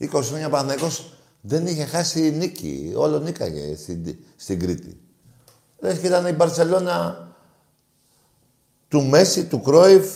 20 0.00 0.08
χρόνια 0.22 0.46
ο 0.46 0.50
Παναθηναϊκός 0.50 1.12
δεν 1.40 1.66
είχε 1.66 1.84
χάσει 1.84 2.30
νίκη. 2.30 2.92
Όλο 2.96 3.18
νίκαγε 3.18 3.76
στην, 3.76 4.16
στην 4.36 4.60
Κρήτη. 4.60 5.00
Λες 5.78 5.98
και 5.98 6.06
ήταν 6.06 6.26
η 6.26 6.32
Μπαρσελώνα 6.32 7.28
του 8.88 9.02
Μέση, 9.02 9.46
του 9.46 9.60
Κρόιφ 9.60 10.14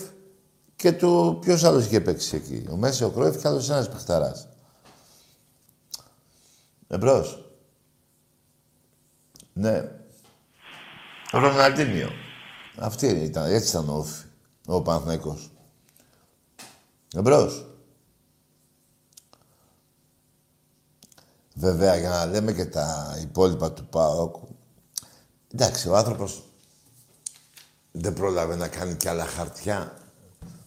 και 0.75 0.91
του... 0.91 1.37
Ποιος 1.41 1.63
άλλος 1.63 1.85
είχε 1.85 2.01
παίξει 2.01 2.35
εκεί; 2.35 2.65
Ο 2.71 2.75
Μέση, 2.75 3.03
ο 3.03 3.09
Κρόιφ 3.09 3.41
και 3.41 3.47
άλλος 3.47 3.69
ένας 3.69 3.89
παιχταράς. 3.89 4.47
Εμπρός. 6.87 7.49
Ναι. 9.53 9.91
Ο 11.31 11.39
Ροναλντίνιο. 11.39 12.09
Αυτή 12.77 13.07
ήταν, 13.07 13.51
έτσι 13.51 13.69
ήταν 13.69 13.89
ο 13.89 13.97
Όφη, 13.97 14.25
ο 14.65 14.81
Παναθηναϊκός. 14.81 15.51
Εμπρός. 17.15 17.65
Βέβαια, 21.53 21.95
για 21.95 22.09
να 22.09 22.25
λέμε 22.25 22.53
και 22.53 22.65
τα 22.65 23.17
υπόλοιπα 23.21 23.71
του 23.71 23.85
ΠΑΟΚ. 23.85 24.35
Εντάξει, 25.53 25.89
ο 25.89 25.95
άνθρωπος 25.95 26.43
δεν 27.91 28.13
πρόλαβε 28.13 28.55
να 28.55 28.67
κάνει 28.67 28.95
κι 28.95 29.07
άλλα 29.07 29.25
χαρτιά. 29.25 29.97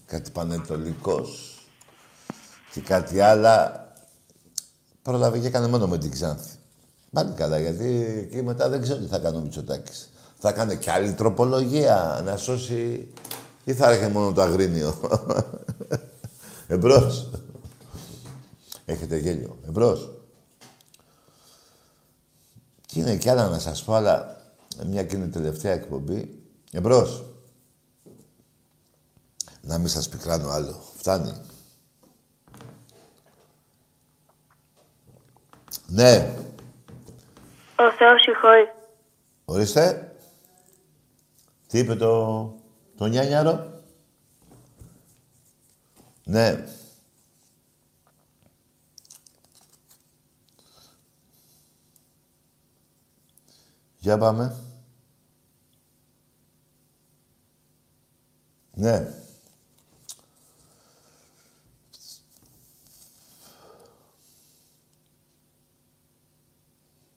Κάτι 0.07 0.31
πανετολικός 0.31 1.59
και 2.73 2.81
κάτι 2.81 3.21
άλλα. 3.21 3.87
Πρόλαβε 5.03 5.39
και 5.39 5.47
έκανε 5.47 5.67
μόνο 5.69 5.87
με 5.87 5.99
την 5.99 6.11
Ξάνθη. 6.11 6.57
Πάλι 7.13 7.33
καλά, 7.33 7.59
γιατί 7.59 8.05
εκεί 8.21 8.43
μετά 8.43 8.69
δεν 8.69 8.81
ξέρω 8.81 8.99
τι 8.99 9.07
θα 9.07 9.19
κάνει 9.19 9.37
ο 9.37 9.41
Μητσοτάκης. 9.41 10.11
Θα 10.39 10.53
κάνει 10.53 10.77
κι 10.77 10.91
άλλη 10.91 11.13
τροπολογία 11.13 12.21
να 12.25 12.37
σώσει 12.37 13.13
ή 13.69 13.75
θα 13.75 13.91
έρχεται 13.91 14.09
μόνο 14.09 14.33
το 14.33 14.43
αγρίνιο. 14.43 15.01
Εμπρός. 16.67 17.31
Έχετε 18.85 19.17
γέλιο. 19.17 19.59
Εμπρός. 19.67 20.11
Και 22.87 23.01
είναι 23.01 23.17
κι 23.17 23.29
άλλα 23.29 23.49
να 23.49 23.59
σας 23.59 23.85
πω, 23.85 23.95
αλλά 23.95 24.43
μια 24.87 25.05
και 25.05 25.17
είναι 25.17 25.25
η 25.25 25.29
τελευταία 25.29 25.73
εκπομπή. 25.73 26.43
Εμπρός. 26.73 27.25
Να 29.61 29.79
μην 29.79 29.89
σας 29.89 30.09
πικράνω 30.09 30.49
άλλο. 30.49 30.83
Φτάνει. 30.97 31.33
Ναι. 35.87 36.35
Ο 37.77 37.93
Θεός 37.99 38.23
συγχωρεί. 38.23 38.73
Ορίστε. 39.45 40.13
Τι 41.67 41.79
είπε 41.79 41.95
το, 41.95 42.55
το 42.99 43.07
νιάνιαρο. 43.07 43.83
Ναι. 46.25 46.65
Για 53.99 54.19
πάμε. 54.19 54.57
Ναι. 58.75 59.13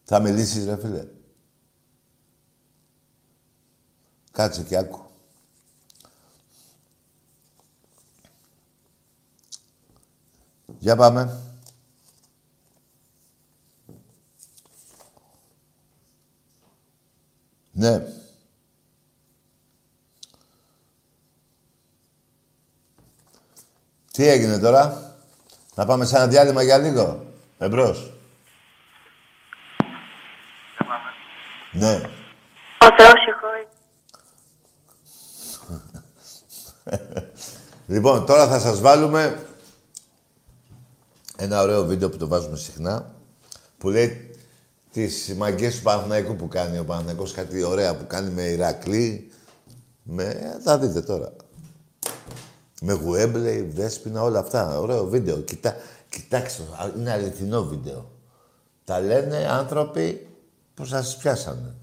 Θα 0.04 0.20
μιλήσεις, 0.20 0.66
ρε 0.66 0.78
φίλε. 0.78 1.08
Κάτσε 4.32 4.64
και 4.64 4.78
άκου. 4.78 5.11
Για 10.82 10.96
πάμε. 10.96 11.40
Ναι. 17.72 18.04
Τι 24.12 24.28
έγινε 24.28 24.60
τώρα; 24.60 25.16
Να 25.76 25.86
πάμε 25.86 26.06
σε 26.06 26.16
ένα 26.16 26.28
διάλειμμα 26.28 26.64
για 26.64 26.78
λίγο. 26.78 27.26
Εμπρός. 27.58 28.14
Ναι. 31.72 32.02
Ο 32.80 32.88
Θεός 32.98 33.14
συγχωρεί. 33.26 33.68
Λοιπόν, 37.88 38.26
τώρα 38.26 38.48
θα 38.48 38.60
σας 38.60 38.80
βάλουμε 38.82 39.46
ένα 41.44 41.62
ωραίο 41.62 41.86
βίντεο 41.86 42.10
που 42.10 42.18
το 42.18 42.28
βάζουμε 42.28 42.58
συχνά 42.58 43.16
που 43.78 43.90
λέει 43.90 44.30
τις 44.92 45.34
μαγκές 45.38 45.76
του 45.76 45.82
Παναθηναϊκού 45.82 46.36
που 46.36 46.48
κάνει 46.48 46.78
ο 46.78 46.84
Παναθηναϊκός 46.84 47.32
κάτι 47.32 47.64
ωραία 47.64 47.96
που 47.96 48.08
κάνει 48.08 48.30
με 48.30 48.42
Ηρακλή 48.42 49.32
με... 50.04 50.58
θα 50.64 50.78
δείτε 50.78 51.02
τώρα 51.02 51.34
με 52.84 52.94
Γουέμπλεϊ, 52.94 53.62
Δέσποινα, 53.62 54.22
όλα 54.22 54.40
αυτά. 54.40 54.80
Ωραίο 54.80 55.06
βίντεο. 55.06 55.38
Κοιτά, 55.38 55.76
κοιτάξτε, 56.10 56.64
α, 56.64 56.92
είναι 56.98 57.12
αληθινό 57.12 57.64
βίντεο. 57.64 58.12
Τα 58.84 59.00
λένε 59.00 59.48
άνθρωποι 59.50 60.28
που 60.74 60.86
σας 60.86 61.18
πιάσανε. 61.18 61.76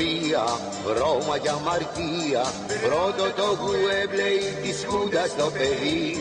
Ιστορία, 0.00 0.44
βρώμα 0.84 1.38
και 1.38 1.48
αμαρτία. 1.48 2.42
Πρώτο 2.82 3.34
το 3.36 3.62
γουέμπλεϊ 3.62 4.38
της 4.62 4.84
Χούντας 4.84 5.36
το 5.36 5.50
παιδί. 5.50 6.16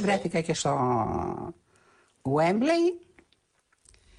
Βρέθηκα 0.00 0.40
και 0.40 0.54
στο 0.54 0.72
Wembley, 2.22 3.06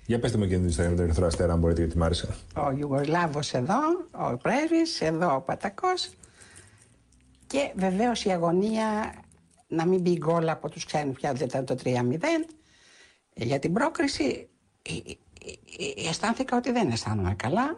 Για 0.05 0.20
πετε 0.20 0.38
μου 0.38 0.47
και 0.47 0.55
την 0.55 0.68
ιστορία 0.68 0.89
με 0.89 0.95
τον 0.95 1.05
Ερυθρό 1.05 1.26
Αστέρα, 1.26 1.53
αν 1.53 1.60
μπορείτε, 1.60 1.82
γιατί 1.82 1.97
μ' 1.97 2.03
άρεσε. 2.03 2.36
ο 2.55 2.72
Ιουγκοσλάβος 2.72 3.53
εδώ, 3.53 3.80
ο 4.12 4.38
πρέσβης, 4.38 5.01
εδώ 5.01 5.36
ο 5.36 5.41
Πατακός. 5.41 6.10
Και 7.47 7.72
βεβαίως 7.76 8.24
η 8.24 8.30
αγωνία 8.30 9.14
να 9.68 9.86
μην 9.86 10.01
μπει 10.01 10.18
γκολ 10.18 10.49
από 10.49 10.70
τους 10.70 10.86
ξένους 10.86 11.16
πια 11.16 11.34
δεν 11.34 11.47
ήταν 11.47 11.66
το 11.66 11.76
3-0 11.84 11.89
για 13.34 13.60
την 13.60 13.74
πρόκριση 13.74 14.49
ε, 14.82 14.91
ε, 14.91 15.12
ε, 16.03 16.10
αισθάνθηκα 16.10 16.58
ότι 16.58 16.72
δεν 16.72 16.89
αισθάνομαι 16.89 17.36
καλά. 17.36 17.78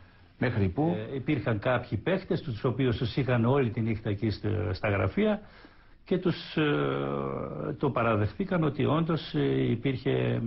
μέχρι 0.41 0.67
που. 0.69 0.95
Ε, 1.11 1.15
υπήρχαν 1.15 1.59
κάποιοι 1.59 1.97
παίχτες, 1.97 2.41
τους 2.41 2.63
οποίους 2.63 2.97
τους 2.97 3.15
είχαν 3.15 3.45
όλη 3.45 3.69
τη 3.69 3.81
νύχτα 3.81 4.09
εκεί 4.09 4.29
στο- 4.29 4.73
στα 4.73 4.89
γραφεία 4.89 5.41
και 6.05 6.17
τους 6.17 6.55
ε, 6.57 7.73
το 7.77 7.89
παραδεχτήκαν 7.89 8.63
ότι 8.63 8.85
όντως 8.85 9.33
ε, 9.33 9.71
υπήρχε 9.71 10.09
ε, 10.09 10.41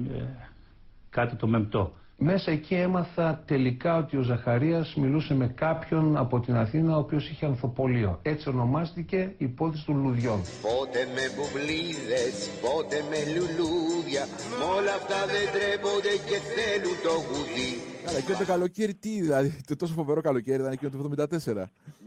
κάτι 1.11 1.36
το 1.36 1.47
μεμπτό. 1.47 1.92
Μέσα 2.18 2.51
εκεί 2.51 2.74
έμαθα 2.74 3.42
τελικά 3.47 3.97
ότι 3.97 4.16
ο 4.16 4.22
Ζαχαρίας 4.22 4.95
μιλούσε 4.95 5.34
με 5.34 5.47
κάποιον 5.47 6.16
από 6.16 6.40
την 6.40 6.55
Αθήνα 6.57 6.97
ο 6.97 6.99
οποίος 6.99 7.28
είχε 7.30 7.47
ανθοπολείο. 7.47 8.18
Έτσι 8.22 8.49
ονομάστηκε 8.49 9.16
η 9.16 9.45
υπόθεση 9.45 9.84
των 9.86 10.03
λουδιών. 10.03 10.40
Πότε 10.62 10.99
με 11.14 11.24
μπουμπλίδες, 11.34 12.34
πότε 12.64 12.97
με 13.11 13.18
λουλούδια 13.34 14.24
Μ' 14.61 14.64
όλα 14.76 14.95
αυτά 15.01 15.18
δεν 15.34 15.47
τρέπονται 15.55 16.14
και 16.28 16.38
θέλουν 16.55 16.97
το 17.07 17.14
γουδί 17.26 17.72
Καλά, 18.05 18.18
εκείνο 18.18 18.38
το 18.38 18.44
καλοκαίρι 18.44 18.94
τι, 18.94 19.20
δηλαδή, 19.20 19.62
το 19.66 19.76
τόσο 19.76 19.92
φοβερό 19.92 20.20
καλοκαίρι 20.20 20.61
ήταν 20.61 20.72
εκείνο 20.72 20.90
το 20.90 21.11
74. 21.22 21.26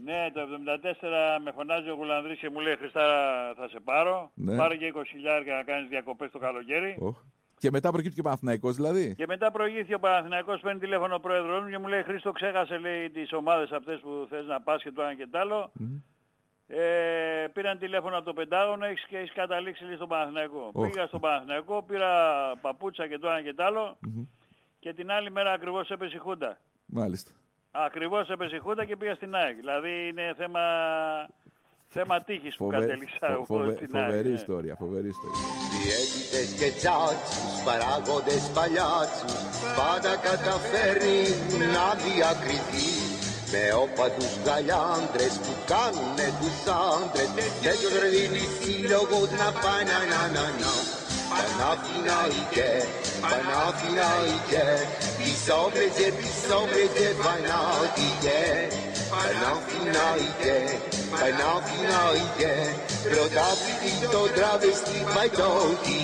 Ναι, 0.04 0.30
το 0.34 0.40
74 0.40 1.40
με 1.44 1.52
φωνάζει 1.54 1.88
ο 1.88 1.94
Γουλανδρής 1.94 2.38
και 2.38 2.50
μου 2.50 2.60
λέει 2.60 2.76
Χριστάρα 2.76 3.54
θα 3.56 3.68
σε 3.68 3.80
πάρω. 3.84 4.30
Ναι. 4.34 4.56
Πάρε 4.56 4.76
και 4.76 4.92
20 4.96 5.02
χιλιάρια 5.08 5.54
να 5.54 5.62
κάνεις 5.62 5.88
διακοπές 5.88 6.30
το 6.30 6.38
καλοκαίρι. 6.38 6.96
Οχ. 7.00 7.16
Και 7.58 7.70
μετά 7.70 7.90
προκύπτει 7.90 8.14
και 8.14 8.20
ο 8.20 8.22
Παναθηναϊκός 8.22 8.74
δηλαδή. 8.74 9.14
Και 9.14 9.26
μετά 9.26 9.50
προηγήθηκε 9.50 9.94
ο 9.94 9.98
Παναθηναϊκός, 9.98 10.60
παίρνει 10.60 10.80
τηλέφωνο 10.80 11.14
ο 11.14 11.20
πρόεδρος 11.20 11.62
μου 11.62 11.70
και 11.70 11.78
μου 11.78 11.86
λέει 11.86 12.02
Χρήστο 12.02 12.32
ξέχασε 12.32 12.78
λέει 12.78 13.10
τις 13.10 13.32
ομάδες 13.32 13.70
αυτές 13.70 14.00
που 14.00 14.26
θες 14.30 14.46
να 14.46 14.60
πας 14.60 14.82
και 14.82 14.92
το 14.92 15.02
ένα 15.02 15.14
και 15.14 15.26
το 15.30 15.38
άλλο. 15.38 15.72
Ε, 16.66 17.46
πήραν 17.52 17.78
τηλέφωνο 17.78 18.16
από 18.16 18.24
το 18.24 18.32
Πεντάγωνο 18.32 18.84
έχεις 18.84 19.04
και 19.08 19.18
έχεις 19.18 19.32
καταλήξει 19.32 19.84
λέει, 19.84 19.94
στον 19.94 20.08
Παναθηναϊκό. 20.08 20.70
Οχ. 20.72 20.88
Πήγα 20.88 21.06
στον 21.06 21.20
Παναθηναϊκό, 21.20 21.82
πήρα 21.82 22.12
παπούτσα 22.60 23.06
και 23.08 23.18
το 23.18 23.28
ένα 23.28 23.42
και 23.42 23.54
το 23.54 23.64
άλλο 23.64 23.98
και 24.80 24.92
την 24.94 25.10
άλλη 25.10 25.30
μέρα 25.30 25.52
ακριβώς 25.52 25.90
έπεσε 25.90 26.16
η 26.16 26.18
Χούντα. 26.18 26.58
Μάλιστα. 26.86 27.30
Ακριβώς 27.70 28.28
έπεσε 28.30 28.56
η 28.56 28.58
Χούντα 28.58 28.84
και 28.84 28.96
πήγα 28.96 29.14
στην 29.14 29.34
ΑΕΚ. 29.34 29.56
Δηλαδή 29.56 30.08
είναι 30.08 30.34
θέμα 30.36 30.60
Θέμα 31.90 32.16
τύχης 32.22 32.56
που 32.56 32.64
Φοβε- 32.64 32.80
κατέληξα 32.80 33.18
φο- 33.26 33.32
εγώ 33.32 33.44
φοβε- 33.44 33.76
στην 33.76 33.96
άλλη. 33.96 34.04
Φοβερή 34.06 34.28
ναι. 34.28 34.34
ιστορία, 34.42 34.74
φοβερή 34.82 35.08
ιστορία. 35.16 35.44
Διαίτητες 35.82 36.48
και 36.60 36.68
τσάτσους, 36.78 37.52
παράγοντες 37.66 38.44
παλιάτσους 38.56 39.34
Πάντα 39.80 40.12
καταφέρνει 40.28 41.20
να 41.74 41.86
διακριθεί 42.04 42.88
Με 43.52 43.62
όπατους 43.84 44.32
γαλιάντρες 44.46 45.34
που 45.44 45.52
κάνουνε 45.72 46.28
τους 46.40 46.56
άντρες 46.92 47.30
Τέτοιος 47.64 47.92
ρε 48.02 48.08
δίνει 48.14 48.44
σύλλογος 48.60 49.28
να 49.40 49.48
πάει 49.62 49.84
να 49.92 49.98
να 50.12 50.20
να 50.36 50.46
να 50.62 50.72
Παναθηναϊκέ, 51.32 52.72
Παναθηναϊκέ 53.23 54.67
Πισόβρεζε, 55.17 56.07
πισόβρεζε, 56.19 57.07
Παναθηναϊκέ 57.23 58.41
Παναθηναϊκέ, 59.11 60.57
Παναθηναϊκέ 61.13 62.55
Πρωτάθλητη 63.03 63.93
το 64.13 64.21
τραβεστή 64.35 64.97
παϊτότι 65.13 65.99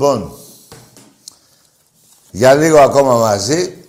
Λοιπόν, 0.00 0.32
για 2.30 2.54
λίγο 2.54 2.78
ακόμα 2.78 3.18
μαζί. 3.18 3.84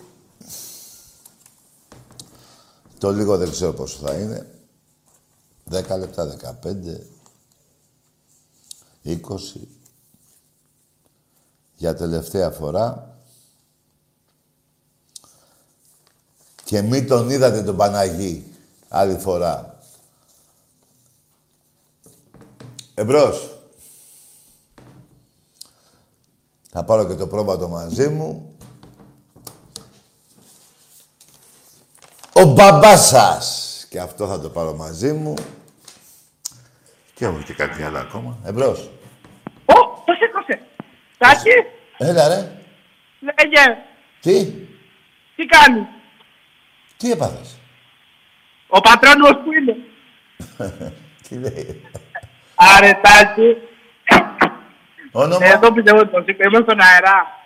Το 2.98 3.12
λίγο 3.12 3.38
δεν 3.38 3.52
ξέρω 3.52 3.74
πόσο 3.74 3.98
θα 4.06 4.14
είναι. 4.14 4.48
10 5.72 5.98
λεπτά, 5.98 6.38
15, 6.64 6.98
20. 9.06 9.20
Για 11.76 11.96
τελευταία 11.96 12.50
φορά. 12.50 13.18
Και 16.64 16.82
μη 16.82 17.06
τον 17.06 17.30
είδατε 17.30 17.64
τον 17.64 17.78
Παναγί 17.78 18.54
άλλη 18.88 19.18
φορά. 19.18 19.80
Εμπρός. 22.94 23.51
Θα 26.74 26.84
πάρω 26.84 27.08
και 27.08 27.14
το 27.16 27.28
πρόβατο 27.28 27.68
μαζί 27.68 28.10
μου. 28.10 28.56
Ο 32.34 32.44
μπαμπάς 32.46 33.08
σας 33.08 33.86
Και 33.90 34.00
αυτό 34.00 34.28
θα 34.28 34.40
το 34.42 34.50
πάρω 34.50 34.74
μαζί 34.74 35.14
μου. 35.14 35.34
Και 37.14 37.26
έχω 37.26 37.42
και 37.46 37.54
κάτι 37.54 37.84
άλλο 37.84 37.98
ακόμα. 37.98 38.38
Εμπρός. 38.46 38.90
Ω, 39.66 39.74
το 40.06 40.14
σήκωσε. 40.20 40.66
Τάκη, 41.18 41.50
Έλα 41.98 42.28
ρε. 42.28 42.62
λέγε, 43.20 43.78
Τι; 44.22 44.46
τι 45.36 45.46
κάνεις; 45.46 45.84
Τι 46.98 47.12
έπαθες; 47.12 47.58
Ο 48.68 48.80
πατρόνιμος 48.82 49.32
που 49.32 49.52
είναι. 49.54 49.76
Τι 51.28 51.36
λέει; 51.36 51.82
Άρε, 52.56 53.00
Τάκη. 53.02 53.58
Όνομα; 55.12 55.46
Εδώ 55.46 55.72
πιστεύω 55.74 56.08
το 56.08 56.24
σήκω. 56.26 56.44
Είμαι 56.48 56.60
στον 56.64 56.80
αερά. 56.82 57.40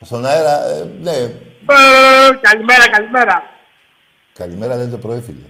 Στον 0.00 0.26
αέρα, 0.26 0.64
ε, 0.64 0.88
ναι. 1.00 1.10
Ε, 1.10 2.30
Καλημέρα, 2.40 2.88
καλημέρα. 2.90 3.42
Καλημέρα 4.32 4.76
λένε 4.76 4.90
το 4.90 4.98
πρωί, 4.98 5.20
φίλε. 5.20 5.46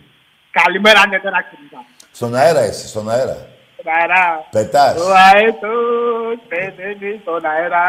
Καλημέρα, 0.50 1.06
ναι, 1.06 1.18
τώρα 1.18 1.42
ξύπνησα. 1.42 1.84
Στον 2.12 2.34
αέρα 2.34 2.66
είσαι, 2.66 2.88
στον 2.88 3.10
αέρα. 3.10 3.36
Στον 3.78 3.92
αερά. 3.98 4.46
Πετάς. 4.50 4.96
Ο 5.00 5.12
αέτος 5.34 6.38
πεθαίνει 6.48 7.20
στον 7.22 7.44
αέρα. 7.44 7.84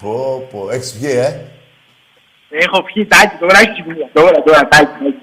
Πω, 0.00 0.46
πω. 0.50 0.70
Έχεις 0.70 0.94
βγει, 0.96 1.10
ε; 1.10 1.40
Έχω 2.50 2.82
πιει 2.82 3.06
τάκι, 3.06 3.36
τώρα 3.40 3.58
έχεις 3.58 3.72
ξυπνήσει. 3.72 4.08
Τώρα, 4.12 4.42
τώρα, 4.42 4.68
τάκι. 4.68 4.86
τάκι. 4.86 5.14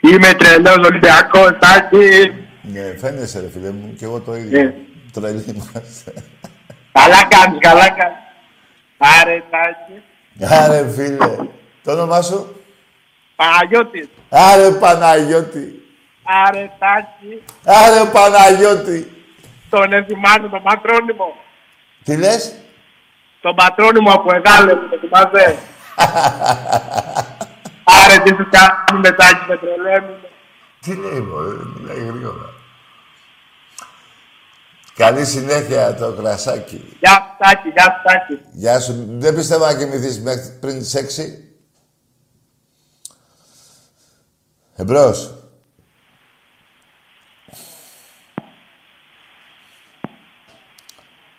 Είμαι 0.00 0.34
τρελός 0.34 0.86
Ολυμπιακός, 0.88 1.50
τάκι. 1.58 2.32
Ναι, 2.62 2.96
φαίνεσαι 2.98 3.40
ρε 3.40 3.50
φίλε 3.50 3.70
μου, 3.70 3.94
και 3.98 4.04
εγώ 4.04 4.20
το 4.20 4.34
ίδιο. 4.36 4.62
Ναι. 4.62 4.74
Τρελή 5.12 5.44
είμαστε. 5.48 6.12
Καλά 6.98 7.24
κάνεις, 7.28 7.58
καλά 7.60 7.90
κάνεις. 7.90 8.22
Άρε, 8.98 9.42
τάκι. 9.50 10.02
Άρε 10.54 10.90
φίλε. 10.90 11.36
Το 11.84 11.92
όνομά 11.92 12.22
σου; 12.22 12.56
Παναγιώτης. 13.36 14.08
Άρε 14.28 14.70
Παναγιώτη. 14.70 15.82
Άρε, 16.46 16.70
τάκι. 16.78 17.42
Άρε 17.64 18.04
Παναγιώτη. 18.12 19.12
Τον 19.70 20.04
θυμάσαι 20.06 20.48
τον 20.50 20.62
πατρόνιμο. 20.62 21.36
Τι 22.04 22.16
λες; 22.16 22.54
Τον 23.40 23.54
πατρόνιμο 23.54 24.10
από 24.12 24.34
Εγάλε 24.34 24.74
μου, 24.74 24.88
το 24.88 24.98
θυμάσαι. 25.00 25.58
Άρε, 28.02 28.18
τι 28.22 28.28
σου 28.28 28.48
κάνει 28.50 29.00
με 29.00 29.10
τάκι, 29.10 29.44
με 29.48 29.56
τρελαίνουν. 29.56 30.16
Τι 30.80 30.94
λέει 30.96 31.20
μωρέ, 31.20 31.56
μιλάει 31.74 31.96
γρήγορα. 31.96 32.53
Καλή 34.96 35.24
συνέχεια 35.24 35.94
το 35.94 36.12
κρασάκι. 36.12 36.96
Γεια 37.00 37.10
σου, 37.10 37.36
τάκι, 37.38 37.68
γεια 37.68 37.82
σου, 37.84 38.02
τάκι. 38.04 38.40
Γεια 38.52 38.80
σου. 38.80 39.06
Δεν 39.08 39.34
πιστεύω 39.34 39.64
να 39.64 39.76
κοιμηθείς 39.76 40.20
μέχρι 40.20 40.58
πριν 40.60 40.78
τις 40.78 40.94
6. 40.94 41.44
Εμπρός. 44.76 45.34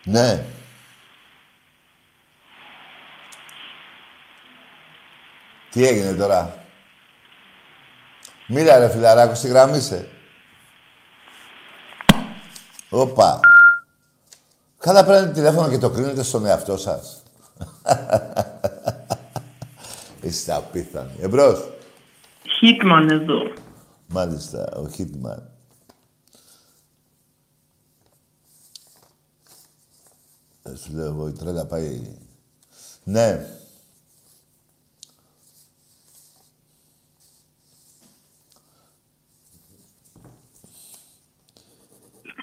Ναι. 0.04 0.44
Τι 5.70 5.86
έγινε 5.86 6.12
τώρα; 6.12 6.64
Μίλα 8.46 8.78
ρε 8.78 8.90
φιλαράκο, 8.90 9.34
στη 9.34 9.48
γραμμή 9.48 9.80
σε. 9.80 10.08
Όπα. 12.96 13.40
Καλά 14.78 15.04
παίρνετε 15.04 15.32
τηλέφωνο 15.32 15.68
και 15.68 15.78
το 15.78 15.90
κρίνετε 15.90 16.22
στον 16.22 16.46
εαυτό 16.46 16.76
σας. 16.76 17.22
Είστε 20.20 20.52
απίθανοι. 20.52 21.12
Εμπρός. 21.20 21.70
Χίτμαν 22.58 23.10
εδώ. 23.10 23.52
Μάλιστα, 24.06 24.72
ο 24.76 24.88
Hitman. 24.98 25.42
Ε, 30.62 30.74
Σου 30.74 30.92
λέω 30.92 31.06
εγώ, 31.06 31.28
η 31.28 31.32
τρέλα 31.32 31.66
πάει... 31.66 32.00
Ναι. 33.04 33.46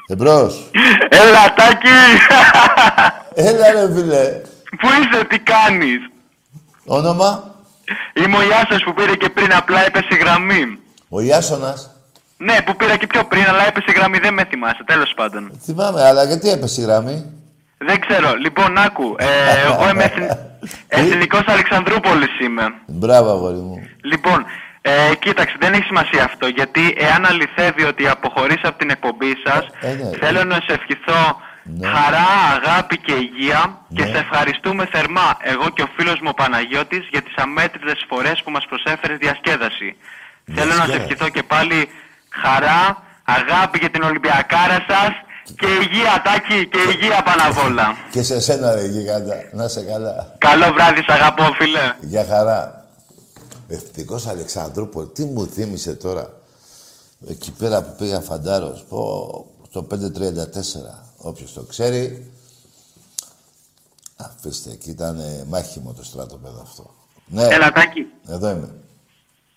Εμπρός. 0.07 0.69
Έλα, 1.09 1.53
Τάκη! 1.53 1.87
Έλα 3.33 3.71
ρε 3.71 3.93
φίλε. 3.93 4.41
Πού 4.79 4.87
είσαι, 4.87 5.23
τι 5.23 5.39
κάνεις; 5.39 5.99
Όνομα; 6.85 7.43
Είμαι 8.13 8.37
ο 8.37 8.41
Ιάσος 8.41 8.83
που 8.83 8.93
πήρε 8.93 9.15
και 9.15 9.29
πριν, 9.29 9.53
απλά 9.53 9.85
έπεσε 9.85 10.07
η 10.09 10.15
γραμμή. 10.15 10.77
Ο 11.09 11.21
Ιάσονας; 11.21 11.89
Ναι, 12.37 12.57
που 12.65 12.75
πήρα 12.75 12.95
και 12.97 13.07
πιο 13.07 13.23
πριν, 13.23 13.45
αλλά 13.47 13.67
έπεσε 13.67 13.85
η 13.87 13.91
γραμμή, 13.97 14.17
δεν 14.19 14.33
με 14.33 14.45
θυμάσαι, 14.49 14.83
τέλος 14.85 15.13
πάντων. 15.15 15.51
Θυμάμαι, 15.63 16.03
αλλά 16.05 16.23
γιατί 16.23 16.49
έπεσε 16.49 16.81
η 16.81 16.83
γραμμή; 16.83 17.25
Δεν 17.77 17.99
ξέρω. 18.07 18.33
Λοιπόν, 18.33 18.77
άκου. 18.77 19.15
Ε, 19.17 19.25
εγώ 19.65 19.89
είμαι 19.89 20.03
εθν... 20.13 20.37
εθνικός 20.87 21.43
Αλεξανδρούπολης 21.47 22.39
είμαι. 22.39 22.63
Μπράβο, 22.87 23.29
αγόρι 23.29 23.57
μου. 23.57 23.79
Λοιπόν, 24.03 24.45
ε, 24.91 25.15
κοίταξε, 25.19 25.55
δεν 25.59 25.73
έχει 25.73 25.83
σημασία 25.83 26.23
αυτό, 26.23 26.47
γιατί 26.47 26.93
εάν 26.97 27.25
αληθεύει 27.25 27.83
ότι 27.83 28.07
αποχωρείς 28.07 28.61
από 28.63 28.77
την 28.77 28.89
εκπομπή 28.89 29.33
σας, 29.45 29.63
Ε, 29.81 29.87
ναι. 29.87 30.09
θέλω 30.21 30.43
να 30.43 30.55
σε 30.55 30.73
ευχηθώ 30.77 31.21
χαρά, 31.95 32.27
αγάπη 32.57 32.97
και 32.97 33.13
υγεία 33.13 33.61
και 33.95 34.05
σε 34.05 34.17
ευχαριστούμε 34.17 34.87
θερμά, 34.91 35.37
εγώ 35.41 35.69
και 35.69 35.81
ο 35.81 35.89
φίλος 35.95 36.17
μου 36.19 36.29
ο 36.31 36.33
Παναγιώτης, 36.33 37.07
για 37.11 37.21
τις 37.21 37.35
αμέτρητες 37.35 38.05
φορές 38.09 38.41
που 38.43 38.51
μας 38.51 38.65
προσέφερες 38.69 39.17
διασκέδαση. 39.17 39.95
Θέλω 40.55 40.73
να 40.75 40.85
σε 40.85 40.95
ευχηθώ 40.95 41.29
και 41.29 41.43
πάλι 41.43 41.89
χαρά, 42.41 43.03
αγάπη 43.23 43.77
για 43.79 43.89
την 43.89 44.03
Ολυμπιακάρα 44.03 44.85
σας 44.89 45.11
και 45.59 45.67
υγεία, 45.81 46.21
Τάκη, 46.23 46.67
και 46.67 46.79
υγεία 46.93 47.21
πάνω 47.23 47.41
απ' 47.49 47.65
όλα. 47.65 47.95
Και 48.11 48.21
σε 48.23 48.39
σένα 48.41 48.73
ρε 48.75 48.85
γίγαντα. 48.85 49.35
Να 49.51 49.67
σε 49.67 49.81
καλά. 49.81 50.35
Καλό 50.37 50.73
βράδυ, 50.73 51.01
σ' 51.07 51.09
αγαπώ, 51.09 51.43
φίλε. 51.59 51.93
Για 51.99 52.25
χαρά. 52.29 52.82
Ευτυχώς 53.73 54.27
Αλεξανδρούπολη. 54.27 55.07
Τι 55.07 55.25
μου 55.25 55.47
θύμισε 55.47 55.95
τώρα. 55.95 56.33
Εκεί 57.27 57.51
πέρα 57.51 57.83
που 57.83 57.95
πήγα 57.97 58.21
φαντάρος. 58.21 58.83
Πω, 58.89 59.45
στο 59.69 59.83
534. 59.83 59.95
Όποιος 61.17 61.53
το 61.53 61.63
ξέρει. 61.63 62.31
Αφήστε, 64.15 64.71
εκεί 64.71 64.89
ήταν 64.89 65.19
ε, 65.19 65.45
μάχημο 65.47 65.93
το 65.93 66.03
στράτοπεδο 66.03 66.61
αυτό. 66.61 66.93
Ναι. 67.25 67.43
Έλα, 67.43 67.71
Τάκη. 67.71 68.05
Εδώ 68.27 68.49
είμαι. 68.49 68.73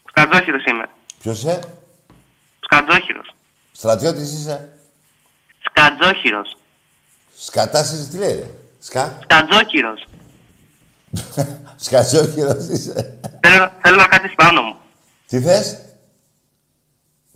Σκατζόχυρος 0.08 0.64
είμαι. 0.64 0.88
Ποιος 1.18 1.38
είσαι; 1.38 1.60
Σκατζόχυρος. 2.60 3.34
Στρατιώτης 3.72 4.32
είσαι; 4.32 4.78
Σκατζόχυρος. 5.64 6.56
Σκατάς 7.36 7.92
είσαι, 7.92 8.10
τι 8.10 8.16
λέει 8.16 8.34
ρε; 8.34 8.50
Σκα. 8.78 9.18
Σκατζόχυρος. 9.22 10.06
Σκατζόχυρος 11.76 12.66
είσαι. 12.66 13.18
Θέλω, 13.40 13.70
θέλω 13.82 13.96
να 13.96 14.06
κάτσεις 14.06 14.34
πάνω 14.34 14.62
μου. 14.62 14.76
Τι 15.26 15.40
θες; 15.40 15.78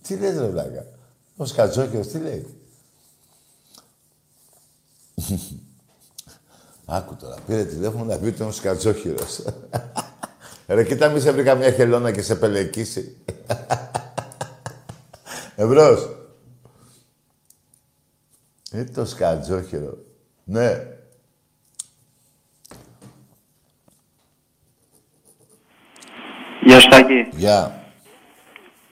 Τι 0.03 0.17
λες 0.17 0.39
ρε 0.39 0.47
βλάκα; 0.47 0.87
Ο 1.37 1.45
Σκατζόκιος 1.45 2.07
τι 2.07 2.19
λέει; 2.19 2.47
Άκου 6.85 7.17
τώρα. 7.17 7.37
Πήρε 7.47 7.65
τηλέφωνο 7.65 8.05
να 8.05 8.19
πει 8.19 8.27
ότι 8.27 8.37
είναι 8.37 8.49
ο 8.49 8.53
Σκατζόχυρος. 8.53 9.45
ρε 10.67 10.85
κοίτα 10.85 11.09
μη 11.09 11.21
σε 11.21 11.31
βρει 11.31 11.43
καμιά 11.43 11.73
χελώνα 11.73 12.11
και 12.13 12.23
σε 12.23 12.35
πελεκίσει. 12.37 13.17
Εμπρός. 15.57 16.17
Είναι 18.73 18.85
το 18.85 19.05
Σκατζόχυρο. 19.05 19.99
Ναι. 20.45 20.99
Γεια 26.61 26.81
σου 26.81 26.89
Τάκη. 26.89 27.27
Γεια. 27.31 27.75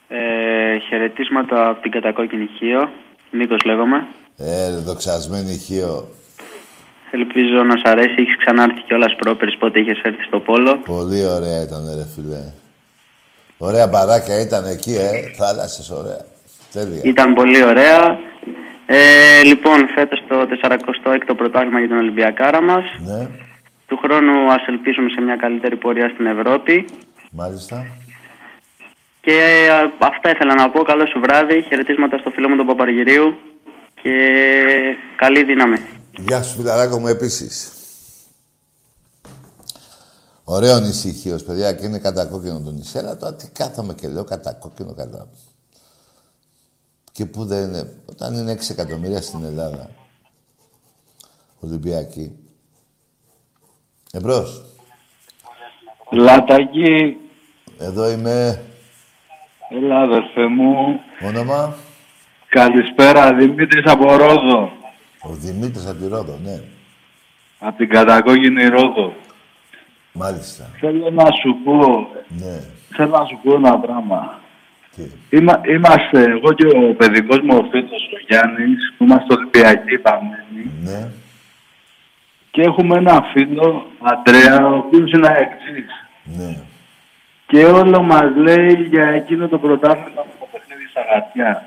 Ε, 0.07 0.77
χαιρετίσματα 0.89 1.67
από 1.69 1.81
την 1.81 1.91
κατακόκκινη 1.91 2.49
Χίο. 2.57 2.89
Νίκος 3.31 3.63
λέγομαι. 3.65 4.07
Ε, 4.37 4.75
δοξασμένη 4.85 5.57
Χίο. 5.57 6.07
Ελπίζω 7.11 7.63
να 7.63 7.75
σ' 7.77 7.81
αρέσει. 7.89 8.15
Έχεις 8.17 8.37
ξανάρθει 8.37 8.81
κιόλας 8.81 9.15
πρόπερς 9.15 9.55
πότε 9.57 9.79
είχες 9.79 10.01
έρθει 10.03 10.23
στο 10.23 10.39
Πόλο. 10.39 10.77
Πολύ 10.77 11.25
ωραία 11.25 11.61
ήταν, 11.61 11.81
ρε 11.97 12.05
φίλε. 12.15 12.41
Ωραία 13.57 13.87
μπαράκια 13.87 14.41
ήταν 14.41 14.65
εκεί, 14.65 14.95
ε. 14.95 15.09
Θάλασσες, 15.37 15.89
ωραία. 15.89 16.21
Τέλεια. 16.73 17.01
Ήταν 17.03 17.33
πολύ 17.33 17.63
ωραία. 17.63 18.19
Ε, 18.85 19.43
λοιπόν, 19.43 19.87
φέτος 19.95 20.23
το 20.27 20.47
46ο 20.61 21.33
πρωτάθλημα 21.37 21.79
για 21.79 21.87
την 21.87 21.97
Ολυμπιακάρα 21.97 22.61
μας. 22.61 22.83
Ναι, 22.99 23.27
Του 23.87 23.97
χρόνου 23.97 24.51
ας 24.51 24.67
ελπίσουμε 24.67 25.09
σε 25.09 25.21
μια 25.21 25.35
καλύτερη 25.35 25.75
πορεία 25.75 26.09
στην 26.13 26.25
Ευρώπη. 26.25 26.85
Μάλιστα. 27.31 27.85
Και 29.21 29.31
ε, 29.31 29.69
αυτά 29.99 30.29
ήθελα 30.29 30.55
να 30.55 30.69
πω. 30.69 30.83
Καλό 30.83 31.05
σου 31.05 31.19
βράδυ. 31.19 31.61
Χαιρετίσματα 31.61 32.17
στο 32.17 32.29
φίλο 32.29 32.49
μου 32.49 32.55
τον 32.55 32.65
Παπαργυρίου. 32.65 33.37
Και 34.01 34.15
καλή 35.15 35.43
δύναμη. 35.43 35.77
Γεια 36.17 36.43
σου, 36.43 36.55
φιλαράκο 36.55 36.99
μου, 36.99 37.07
επίσης. 37.07 37.73
Ωραίο 40.43 40.79
νησί 40.79 41.13
Χίος, 41.13 41.43
παιδιά, 41.43 41.73
και 41.73 41.85
είναι 41.85 41.99
κατακόκκινο 41.99 42.61
το 42.61 42.71
νησί. 42.71 42.97
Αλλά 42.97 43.17
τώρα 43.17 43.35
τι 43.35 43.49
κάθομαι 43.49 43.93
και 43.93 44.07
λέω 44.07 44.23
κατακόκκινο 44.23 44.93
κατά. 44.93 45.27
Και 47.11 47.25
που 47.25 47.45
δεν 47.45 47.67
είναι. 47.67 47.93
Όταν 48.05 48.33
είναι 48.33 48.51
6 48.51 48.69
εκατομμύρια 48.69 49.21
στην 49.21 49.43
Ελλάδα, 49.43 49.89
Ολυμπιακοί. 51.59 52.31
Εμπρός. 54.11 54.65
Λατακή, 56.11 57.17
Εδώ 57.79 58.09
είμαι. 58.11 58.61
έλα 59.69 59.99
αδερφέ 60.01 60.47
μου. 60.47 60.99
Όνομα; 61.27 61.75
Καλησπέρα, 62.49 63.33
Δημήτρης 63.33 63.91
από 63.91 64.15
Ρόδο. 64.15 64.71
Ο 65.21 65.29
Δημήτρης 65.33 65.85
από 65.87 65.97
τη 65.99 66.07
Ρόδο, 66.07 66.39
ναι. 66.43 66.59
Από 67.59 67.77
την 67.77 67.89
κατακόκκινη 67.89 68.65
Ρόδο. 68.67 69.13
Μάλιστα. 70.11 70.69
Θέλω 70.79 71.09
να 71.09 71.25
σου 71.25 71.57
πω, 71.63 72.07
Ναι. 72.27 72.59
θέλω 72.95 73.09
να 73.17 73.25
σου 73.25 73.39
πω 73.43 73.55
ένα 73.55 73.79
πράγμα. 73.79 74.39
Είμα, 75.29 75.61
είμαστε 75.73 76.21
εγώ 76.23 76.53
και 76.53 76.65
ο 76.65 76.93
παιδικός 76.97 77.39
μου 77.39 77.57
ο 77.57 77.67
φίλος 77.71 78.01
ο 78.13 78.17
Γιάννης, 78.27 78.93
που 78.97 79.03
είμαστε 79.03 79.33
Ολυμπιακοί 79.33 79.97
παμένοι. 79.97 80.71
Ναι. 80.83 81.07
Και 82.51 82.61
έχουμε 82.61 82.97
ένα 82.97 83.21
φίλο, 83.33 83.85
Αντρέα, 84.01 84.65
ο 84.67 84.77
οποίος 84.77 85.11
είναι 85.11 85.27
αεξής. 85.27 85.98
Ναι. 86.37 86.57
Και 87.47 87.65
όλο 87.65 88.01
μας 88.03 88.35
λέει 88.35 88.73
για 88.73 89.05
εκείνο 89.07 89.47
το 89.47 89.57
πρωτάθλημα 89.59 90.21
που 90.21 90.31
το 90.39 90.47
παιχνίδι 90.51 90.89
στα 90.89 91.01
χαρτιά. 91.13 91.65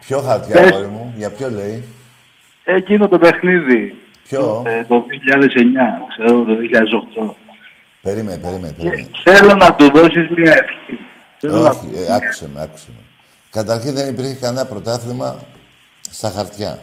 Ποιο 0.00 0.20
χαρτιά, 0.20 0.54
Πες. 0.60 0.70
αγόρι 0.70 0.86
μου, 0.88 1.12
για 1.16 1.30
ποιο 1.30 1.50
λέει; 1.50 1.84
Εκείνο 2.64 3.08
το 3.08 3.18
παιχνίδι. 3.18 3.94
Ποιο; 4.28 4.62
Ε, 4.66 4.84
το 4.84 5.04
2009, 5.08 6.06
ξέρω, 6.08 6.44
το 6.44 6.54
2008. 7.26 7.34
Περίμενε, 8.02 8.38
περίμενε, 8.38 8.72
περίμενε. 8.72 9.08
Θέλω 9.24 9.54
να 9.54 9.74
του 9.74 9.90
δώσεις 9.94 10.28
μια 10.36 10.52
ευχή. 10.52 10.98
Θέλω 11.38 11.56
να 11.56 11.68
Όχι, 11.68 11.90
ε, 12.08 12.14
άκουσε 12.14 12.48
με, 12.54 12.62
άκουσε 12.62 12.86
με. 12.88 13.02
Καταρχήν 13.50 13.94
δεν 13.94 14.08
υπήρχε 14.08 14.34
κανένα 14.34 14.66
πρωτάθλημα 14.66 15.38
στα 16.10 16.30
χαρτιά. 16.30 16.78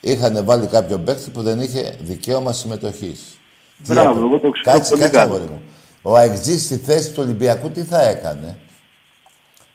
Είχαν 0.00 0.44
βάλει 0.44 0.66
κάποιον 0.66 1.04
παίκτη 1.04 1.30
που 1.30 1.42
δεν 1.42 1.60
είχε 1.60 1.96
δικαίωμα 2.00 2.52
συμμετοχής. 2.52 3.38
Μπράβο, 3.78 4.18
εγώ 4.26 4.38
το 4.38 4.50
ξέρω 4.50 4.76
Κάτσε, 4.76 4.90
πολύ 4.90 5.02
κάτσε, 5.02 5.18
καλά. 5.18 5.30
αγόρι 5.34 5.50
μου. 5.50 5.62
Ο 6.06 6.18
Αιγτζής 6.18 6.64
στη 6.64 6.76
θέση 6.76 7.10
του 7.10 7.22
Ολυμπιακού 7.22 7.70
τι 7.70 7.82
θα 7.82 8.02
έκανε; 8.02 8.58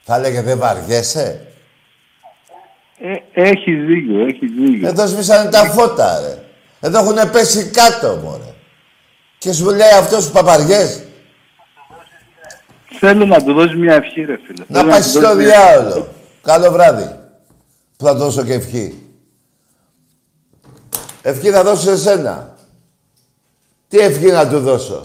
Θα 0.04 0.16
έλεγε 0.16 0.42
δεν 0.42 0.58
βαριέσαι. 0.58 1.48
Ε, 3.00 3.42
έχει 3.50 3.74
δίκιο, 3.76 4.26
έχει 4.28 4.48
δίκιο. 4.48 4.88
Εδώ 4.88 5.08
σβήσανε 5.08 5.50
τα 5.50 5.64
φώτα, 5.66 6.20
ρε. 6.20 6.44
Εδώ 6.80 7.00
έχουν 7.00 7.32
πέσει 7.32 7.70
κάτω, 7.70 8.16
μωρέ. 8.24 8.54
Και 9.38 9.52
σου 9.54 9.66
λέει 9.70 9.92
αυτός 10.00 10.26
του 10.26 10.32
παπαριές. 10.32 11.04
Θέλω 13.00 13.26
να 13.26 13.44
του 13.44 13.54
δώσεις 13.54 13.76
μια 13.76 13.94
ευχή, 13.94 14.22
ρε 14.26 14.38
φίλε. 14.46 14.64
Να 14.68 14.80
Θέλω 14.80 14.92
πάει 14.92 15.02
του 15.02 15.08
στο 15.08 15.20
δώσεις 15.22 15.36
μια- 15.38 15.46
διάολο. 15.76 16.08
Καλό 16.42 16.72
βράδυ. 16.72 17.20
Που 17.98 18.06
θα 18.06 18.14
δώσω 18.16 18.44
και 18.44 18.54
ευχή. 18.54 19.04
Ευχή 21.22 21.50
θα 21.50 21.64
δώσω 21.64 21.82
σε 21.82 21.98
σένα. 21.98 22.56
Τι 23.88 23.98
ευχή 23.98 24.26
να 24.26 24.50
του 24.50 24.60
δώσω; 24.60 25.02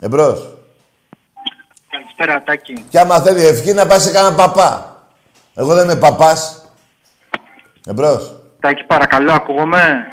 Εμπρός. 0.00 0.48
Καλησπέρα, 1.90 2.42
Τάκη. 2.42 2.84
Και 2.88 2.98
άμα 2.98 3.20
θέλει 3.20 3.46
ευχή 3.46 3.72
να 3.72 3.86
πάει 3.86 3.98
σε 3.98 4.10
κανένα 4.10 4.34
παπά. 4.34 4.96
Εγώ 5.54 5.74
δεν 5.74 5.84
είμαι 5.84 5.96
παπάς. 5.96 6.70
Εμπρός. 7.86 8.34
Τάκη, 8.60 8.84
παρακαλώ, 8.84 9.32
ακούγομαι; 9.32 10.08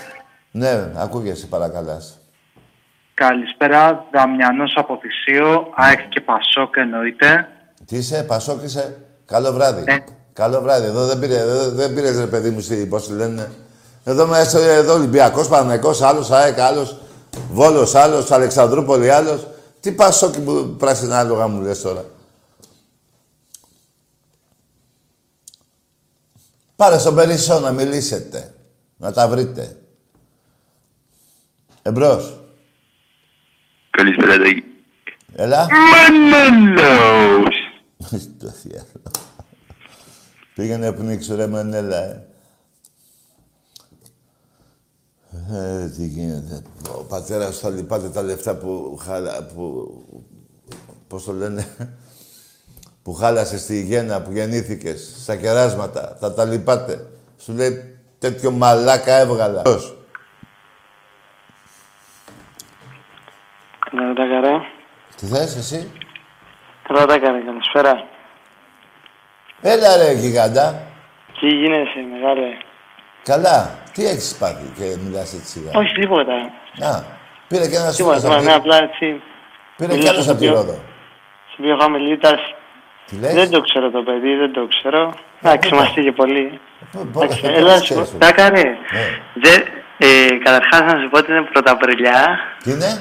Ναι, 0.51 0.91
ακούγεσαι 0.95 1.45
παρακαλάς. 1.45 2.18
Καλησπέρα, 3.14 4.05
Δαμιανός 4.11 4.73
από 4.77 4.99
Θησίο, 5.01 5.68
ΑΕΚ 5.76 6.07
και 6.07 6.22
Πασόκ 6.22 6.76
εννοείται. 6.77 7.47
Τι 7.85 7.97
είσαι, 7.97 8.23
Πασόκ 8.23 8.64
είσαι; 8.64 8.97
Καλό 9.26 9.51
βράδυ. 9.51 9.84
Ε. 9.85 9.97
Καλό 10.34 10.61
βράδυ. 10.61 10.85
Εδώ 10.85 11.05
δεν 11.05 11.19
πήρε, 11.19 11.38
εδώ, 11.38 11.69
δεν 11.69 11.93
πήρες 11.93 12.19
ρε 12.19 12.26
παιδί 12.26 12.49
μου 12.49 12.60
στη, 12.60 12.85
πώς 12.85 13.07
τη 13.07 13.14
λένε. 13.14 13.51
Εδώ 14.03 14.27
μέσα, 14.27 14.60
εδώ 14.60 14.93
Ολυμπιακός, 14.93 15.47
Παναγικός, 15.47 16.01
άλλος 16.01 16.31
ΑΕΚ, 16.31 16.60
άλλος 16.60 16.97
Βόλος, 17.51 17.95
άλλος 17.95 18.31
Αλεξανδρούπολη, 18.31 19.11
άλλος. 19.11 19.47
Τι 19.84 19.91
Πασόκ 19.91 20.39
που 20.39 20.76
πράσινα 20.77 21.19
άλογα 21.19 21.47
μου 21.47 21.61
λες 21.61 21.81
τώρα. 21.81 22.05
Πάρε 26.76 26.97
στον 26.97 27.15
Περισσό 27.15 27.60
να 27.60 27.72
μιλήσετε. 27.72 28.53
Να 28.97 29.14
τα 29.14 29.27
βρείτε. 29.27 29.77
Εμπρός. 31.81 32.39
Καλησπέρα, 33.89 34.38
Τάκη. 34.38 34.64
Έλα. 35.34 35.68
Μανέλος. 35.91 37.55
Το 38.39 38.53
διάλο. 38.64 39.11
Πήγαινε 40.55 40.91
πνίξου 40.91 41.35
ρε 41.35 41.47
Μανέλα, 41.47 42.03
ε. 42.03 42.27
Ε, 45.53 45.89
τι 45.89 46.05
γίνεται. 46.05 46.61
Ο 46.99 47.03
πατέρας 47.03 47.59
θα 47.59 47.69
λυπάται 47.69 48.09
τα 48.09 48.21
λεφτά 48.21 48.55
που, 48.55 48.99
χαλα, 49.05 49.43
που 49.43 49.88
πώς 51.07 51.23
το 51.23 51.31
λένε, 51.31 51.67
που 53.03 53.13
χάλασες 53.13 53.61
στη 53.61 53.81
γέννα 53.81 54.21
που 54.21 54.31
γεννήθηκες, 54.31 55.15
στα 55.21 55.35
κεράσματα. 55.35 56.17
Θα 56.19 56.34
τα 56.34 56.45
λυπάται. 56.45 57.07
Σου 57.38 57.53
λέει 57.53 57.97
τέτοιο 58.19 58.51
μαλάκα 58.51 59.13
έβγαλα. 59.13 59.61
Πώς. 59.61 59.97
Καλά 63.91 64.13
τα 64.13 64.27
καρέ. 64.27 64.57
Τι 65.15 65.25
θες 65.25 65.55
εσύ; 65.55 65.91
Καλά 66.88 67.05
τα 67.05 67.19
καρέ, 67.19 67.39
καλησπέρα. 67.39 68.07
Έλα 69.61 69.97
ρε 69.97 70.11
γιγάντα. 70.11 70.88
Τι 71.39 71.47
γίνεσαι, 71.47 71.99
μεγάλε. 72.11 72.47
Καλά. 73.24 73.78
Τι 73.94 74.06
έχεις 74.06 74.36
πάθει 74.40 74.72
και 74.78 74.84
μιλάς 75.06 75.34
έτσι 75.34 75.48
σιγά. 75.48 75.72
Όχι, 75.80 75.94
τίποτα. 75.94 76.34
Να, 76.76 77.06
πήρε 77.48 77.68
και 77.68 77.76
ένας 77.76 77.95
Τίποτα, 77.95 78.20
φίλος 78.20 78.22
τίποτα, 78.22 78.36
από 78.36 78.44
ναι, 78.44 78.50
τη- 78.50 78.56
απλά 78.58 78.78
έτσι. 78.88 79.22
Πήρε 79.78 79.91
κι 79.91 79.98
μιλάω 79.98 80.12
άλλος 80.14 80.24
στο 80.24 80.32
από 80.32 80.41
τη 80.41 80.45
πιο- 80.48 80.56
Ρόδο. 80.56 80.78
Στο 81.54 81.64
πιο 81.64 81.78
χαμηλίτας. 81.82 82.40
Τι 83.08 83.16
λες? 83.22 83.34
Δεν 83.34 83.50
το 83.50 83.62
ξέρω 83.62 83.90
το 83.91 84.02
παιδί, 84.08 84.36
δεν 84.36 84.52
το 84.54 84.68
ξέρω. 84.74 85.14
Εντάξει, 85.41 85.70
πού 85.70 85.76
μας 85.76 85.88
τα- 85.88 85.94
πήγε 85.94 86.12
πολύ. 86.12 86.60
πού- 86.91 87.08
Εντάξει, 87.16 87.40
πού- 87.41 87.50
Έλα, 87.58 87.72
πού 87.74 87.78
σου 87.78 87.84
ξέρεις, 87.84 88.10
πω, 88.10 88.18
ρε. 88.20 88.26
τα 88.26 88.32
καρέ. 88.32 88.64
Ναι. 88.64 89.06
Δεν- 89.44 89.64
ε, 89.98 90.08
Καταρχάς 90.44 90.82
να 90.94 91.00
σου 91.02 91.10
πω 91.10 91.18
ότι 91.18 91.32
είναι 91.32 91.41
πρωταπριλιά. 91.54 92.40
Τι 92.64 92.72
είναι? 92.72 92.91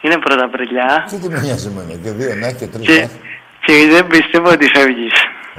Είναι 0.00 0.18
πρωταπριλιά. 0.18 1.04
Τι 1.08 1.16
τι 1.18 1.28
με 1.28 1.40
νοιάζει 1.40 1.66
εμένα. 1.66 1.92
Και 2.02 2.10
δύο 2.10 2.34
να 2.34 2.46
έχει 2.46 2.56
και 2.56 2.66
τρεις. 2.66 2.86
Και, 2.86 2.92
να 2.92 2.98
έχει. 2.98 3.20
και 3.66 3.72
δεν 3.90 4.06
πιστεύω 4.06 4.48
ότι 4.50 4.66
φεύγεις. 4.74 5.12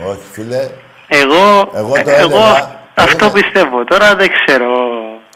Όχι, 0.10 0.26
φίλε. 0.32 0.62
Εγώ, 1.08 1.44
Εγώ 1.76 1.94
το 1.94 2.10
εγώ 2.10 2.38
έλεγα. 2.38 2.84
Αυτό 2.96 3.30
πιστεύω. 3.30 3.84
Τώρα 3.84 4.16
δεν 4.16 4.30
ξέρω. 4.38 4.70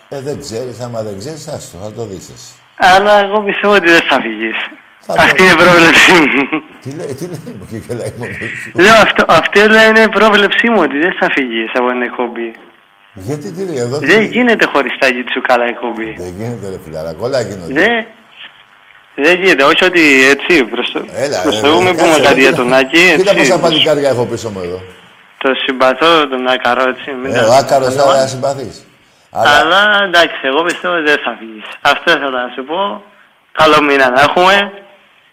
Ε, 0.10 0.20
δεν 0.22 0.40
ξέρεις. 0.40 0.80
Άμα 0.80 1.02
δεν 1.02 1.18
ξέρεις, 1.20 1.48
άστο. 1.48 1.78
Θα 1.84 1.92
το 1.92 2.04
δεις 2.06 2.30
εσύ. 2.36 2.52
Αλλά 2.78 3.14
εγώ 3.26 3.42
πιστεύω 3.42 3.74
ότι 3.74 3.90
δεν 3.90 4.02
θα 4.10 4.22
φύγεις. 4.22 4.58
Θα 5.06 5.14
το- 5.14 5.22
Αυτή 5.22 5.44
είναι 5.44 5.52
η 5.52 5.56
πρόβλεψή 5.56 6.12
μου. 6.12 6.62
Τι 6.84 6.90
λέει, 6.98 7.14
τι 7.20 7.26
λέει 7.32 7.56
μου 7.60 7.66
και 7.72 7.78
γελάει 7.88 8.14
μόνο 8.18 8.32
σου. 8.34 8.72
Λέω 8.84 8.94
αυτό, 9.06 9.26
αυτή 9.28 9.60
όλα 9.60 9.82
είναι 9.88 10.00
η 10.00 10.10
πρόβλεψή 10.10 10.70
μου 10.70 10.80
ότι 10.82 10.98
δεν 11.00 11.14
θα 11.20 11.28
φύγεις 11.36 11.70
από 11.74 11.88
την 11.90 12.02
εκπομπή. 12.02 12.50
Γιατί 13.14 13.52
τι 13.52 13.64
λέει 13.66 13.78
εδώ. 13.78 13.98
Δεν 14.00 14.22
γίνεται 14.24 14.66
χωριστά 14.74 15.08
η 15.08 15.24
τσουκάλα 15.24 15.66
εκπομπή. 15.74 16.16
Δεν 16.18 16.34
γίνεται 16.38 16.70
ρε 16.70 16.80
φιλαράκο. 16.86 17.26
Όλα 17.26 17.42
γίνονται. 17.42 17.74
Δεν, 17.74 18.06
δεν 19.26 19.36
γίνεται, 19.42 19.64
όχι 19.64 19.84
ότι 19.90 20.02
έτσι 20.34 20.64
προς 20.64 20.92
το, 20.92 21.00
Έλα, 21.26 21.42
προς 21.42 21.56
ρε, 21.56 21.62
το 21.62 21.68
εγώ 21.68 21.78
μην 21.82 21.86
κάτσε, 21.96 22.04
πούμε 22.04 22.18
ρε, 22.18 22.24
κάτι 22.24 22.40
για 22.40 22.50
κοίτα- 22.50 22.62
τον 22.64 22.74
Άκη, 22.74 23.04
Κοίτα 23.18 23.32
πόσα 23.34 23.54
έτσι. 23.54 23.60
παλικάρια 23.60 24.10
έχω 24.10 24.26
πίσω 24.26 24.50
μου 24.50 24.62
εδώ. 24.64 24.80
Το 25.42 25.50
συμπαθώ 25.66 26.28
τον 26.28 26.48
Άκαρο, 26.48 26.90
έτσι. 26.90 27.12
μην 27.12 27.36
Ε, 27.36 27.40
τα- 27.40 27.48
ο 27.48 27.52
Άκαρος 27.54 27.94
θα 27.94 28.06
να 28.06 28.28
συμπαθείς. 28.28 28.84
Αλλά 29.32 29.60
Αλλά 29.60 30.04
εντάξει, 30.04 30.40
εγώ 30.44 30.64
πιστεύω 30.64 30.94
ότι 30.94 31.04
δεν 31.04 31.18
θα 31.24 31.36
φύγεις. 31.40 31.64
Αυτό 31.82 32.12
ήθελα 32.12 32.30
να 32.48 32.54
σου 32.56 32.64
πω. 32.64 33.04
Καλό 33.52 33.82
μήνα 33.82 34.10
να 34.10 34.22
έχουμε. 34.22 34.72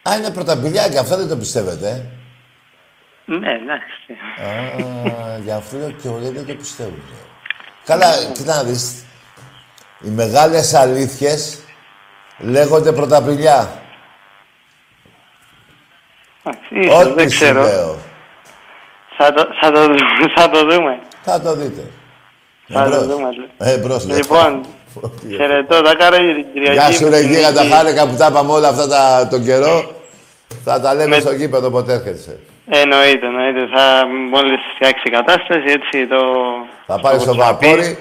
Α, 0.08 0.16
είναι 0.16 0.30
πρωταπηλιά 0.30 0.88
και 0.88 0.98
αυτό 0.98 1.16
δεν 1.16 1.28
το 1.28 1.36
πιστεύετε; 1.36 1.88
ε. 1.88 3.32
Ναι, 3.32 3.52
εντάξει. 3.52 4.12
Α, 4.42 5.38
γι' 5.44 5.50
αυτό 5.52 5.76
και 6.02 6.08
όλοι 6.08 6.28
δεν 6.28 6.46
το 6.46 6.54
πιστεύουν. 6.54 7.02
Καλά, 7.84 8.06
κοίτα 8.32 8.54
να 8.56 8.62
δεις. 8.62 9.04
Οι 10.00 10.08
μεγάλες 10.08 10.74
αλήθειες 10.74 11.60
λέγονται 12.38 12.92
πρωταπηλιά. 12.92 13.80
Εντάξει, 16.44 16.78
ίσως, 16.78 17.04
Ό,τι 17.04 17.12
δεν 17.12 17.30
σου 17.30 17.38
ξέρω. 17.38 17.62
λέω. 17.62 17.98
Θα 19.16 19.32
το, 19.32 19.47
θα, 19.60 19.70
το, 19.70 19.82
δούμε- 19.82 19.98
θα 20.36 20.51
το 20.51 20.59
δούμε. 20.60 20.98
Θα 21.22 21.40
το 21.40 21.55
δείτε. 21.55 21.82
Θα 22.68 22.84
το 22.84 22.94
Εμπρός. 22.94 23.06
δούμε. 23.06 23.28
Ε, 23.59 23.72
εμπρός, 23.72 24.06
λέω. 24.06 24.16
Λοιπόν, 24.16 24.60
χαιρετώ, 25.36 25.82
τα 25.82 25.94
κάνω 25.94 26.16
Κυριακή. 26.52 26.72
Γεια 26.72 26.90
σου 26.93 27.05
ρε 27.05 27.10
με 27.10 27.18
την 27.20 27.30
γίγαντα, 27.30 27.62
νίκη. 27.62 27.74
χάρηκα 27.74 28.09
που 28.09 28.16
τα 28.16 28.26
είπαμε 28.30 28.52
όλα 28.52 28.68
αυτά 28.68 28.88
τα, 28.88 29.28
τον 29.30 29.44
καιρό. 29.44 29.90
Θα 30.64 30.80
τα 30.80 30.94
λέμε 30.94 31.18
στο 31.20 31.32
γήπεδο 31.32 31.70
ποτέ 31.70 31.93
έρχεσαι. 31.93 32.38
Εννοείται, 32.68 33.26
εννοείται. 33.26 33.60
Θα 33.76 34.06
μόλις 34.30 34.60
φτιάξει 34.74 35.02
η 35.05 35.10
κατάσταση, 35.10 35.64
έτσι 35.66 36.06
το... 36.06 36.16
Θα 36.86 37.01
πάρεις 37.01 37.24
το 37.24 37.30
όπως 37.30 37.44
θα 37.47 37.55
πει. 37.56 37.66
βαπόρι, 37.66 37.98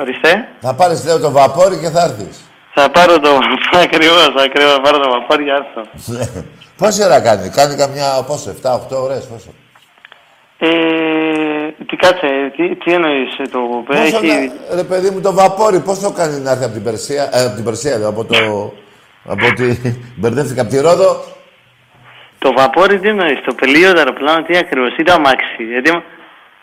Ορίστε. 0.00 0.48
θα 0.60 0.74
πάρεις 0.74 1.04
λέω 1.04 1.18
το 1.18 1.30
βαπόρι 1.30 1.78
και 1.78 1.88
θα 1.88 2.02
έρθεις. 2.02 2.47
Θα 2.74 2.90
πάρω 2.90 3.20
το 3.20 3.38
ακριβώς, 3.82 4.32
ακριβώς, 4.44 4.72
θα 4.72 4.80
πάρω 4.80 4.98
το 4.98 5.10
βαπόρι 5.10 5.44
και 5.44 5.50
έρθω. 5.50 5.82
Ναι. 6.06 6.42
Πόση 6.76 7.04
ώρα 7.04 7.20
κάνει, 7.20 7.48
κάνει 7.48 7.74
καμιά, 7.76 8.24
πόσο, 8.26 8.54
7-8 8.62 9.02
ώρες, 9.02 9.26
πόσο; 9.32 9.50
Ε, 10.58 10.68
τι 11.86 11.96
κάτσε, 11.96 12.52
τι, 12.56 12.76
τι 12.76 12.92
εννοείς 12.92 13.38
ε, 13.38 13.42
το 13.48 13.58
Πόσο 13.86 14.00
έχει... 14.00 14.26
να- 14.26 14.76
ρε 14.76 14.82
παιδί 14.84 15.10
μου, 15.10 15.20
το 15.20 15.32
βαπόρι, 15.32 15.80
πώς 15.80 15.98
το 15.98 16.10
κάνει 16.10 16.40
να 16.40 16.50
έρθει 16.50 16.64
από 16.64 16.72
την 16.72 16.82
Περσία, 16.82 17.28
ε, 17.32 17.44
από 17.44 17.54
την 17.54 17.64
Περσία, 17.64 17.98
λέω, 17.98 18.08
από 18.08 18.24
το... 18.24 18.36
από 19.26 19.52
τη... 19.54 19.64
Μπερδεύτηκα 20.18 20.60
από 20.60 20.70
τη 20.70 20.80
Ρόδο; 20.80 21.24
Το 22.38 22.52
βαπόρι 22.56 22.98
τι 22.98 23.08
εννοείς, 23.08 23.40
το 23.46 23.54
πελίο, 23.54 23.92
το 23.92 23.98
αεροπλάνο, 23.98 24.42
τι 24.42 24.56
ακριβώς, 24.56 24.96
ή 24.96 25.02
το 25.02 25.12
αμάξι. 25.12 25.62
Γιατί, 25.72 25.90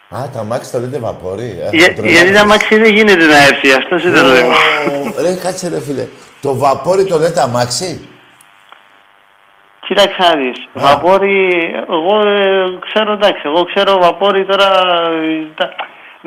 Α, 0.10 0.30
το 0.34 0.40
αμάξι 0.40 0.72
το 0.72 0.80
λέτε 0.80 1.00
βαπόρι. 1.00 1.58
ε, 1.72 1.76
για, 1.78 1.96
το 1.96 2.02
γιατί 2.06 2.34
το 2.34 2.40
αμάξι 2.40 2.78
δεν 2.80 2.94
γίνεται 2.94 3.26
να 3.26 3.38
έρθει, 3.38 3.72
αυτό 3.72 3.98
είναι 4.08 4.20
το 4.20 4.26
λέω. 4.28 4.48
Ω, 4.48 5.22
Ρε, 5.22 5.34
κάτσε 5.44 5.70
ρε 5.70 5.80
φίλε. 5.80 6.08
Το 6.42 6.56
βαπόρι 6.58 7.06
το 7.06 7.18
λέτε 7.18 7.42
αμάξι. 7.42 8.08
Κοίταξε 9.88 10.16
να 10.20 10.36
δεις. 10.36 10.58
Βαπόρι, 10.74 11.50
εγώ 11.90 12.20
ε, 12.28 12.78
ξέρω, 12.86 13.12
εντάξει, 13.12 13.42
εγώ 13.46 13.64
ξέρω 13.66 13.98
βαπόρι 14.02 14.46
τώρα... 14.46 14.66
ε, 14.66 15.48
τα- 15.56 15.74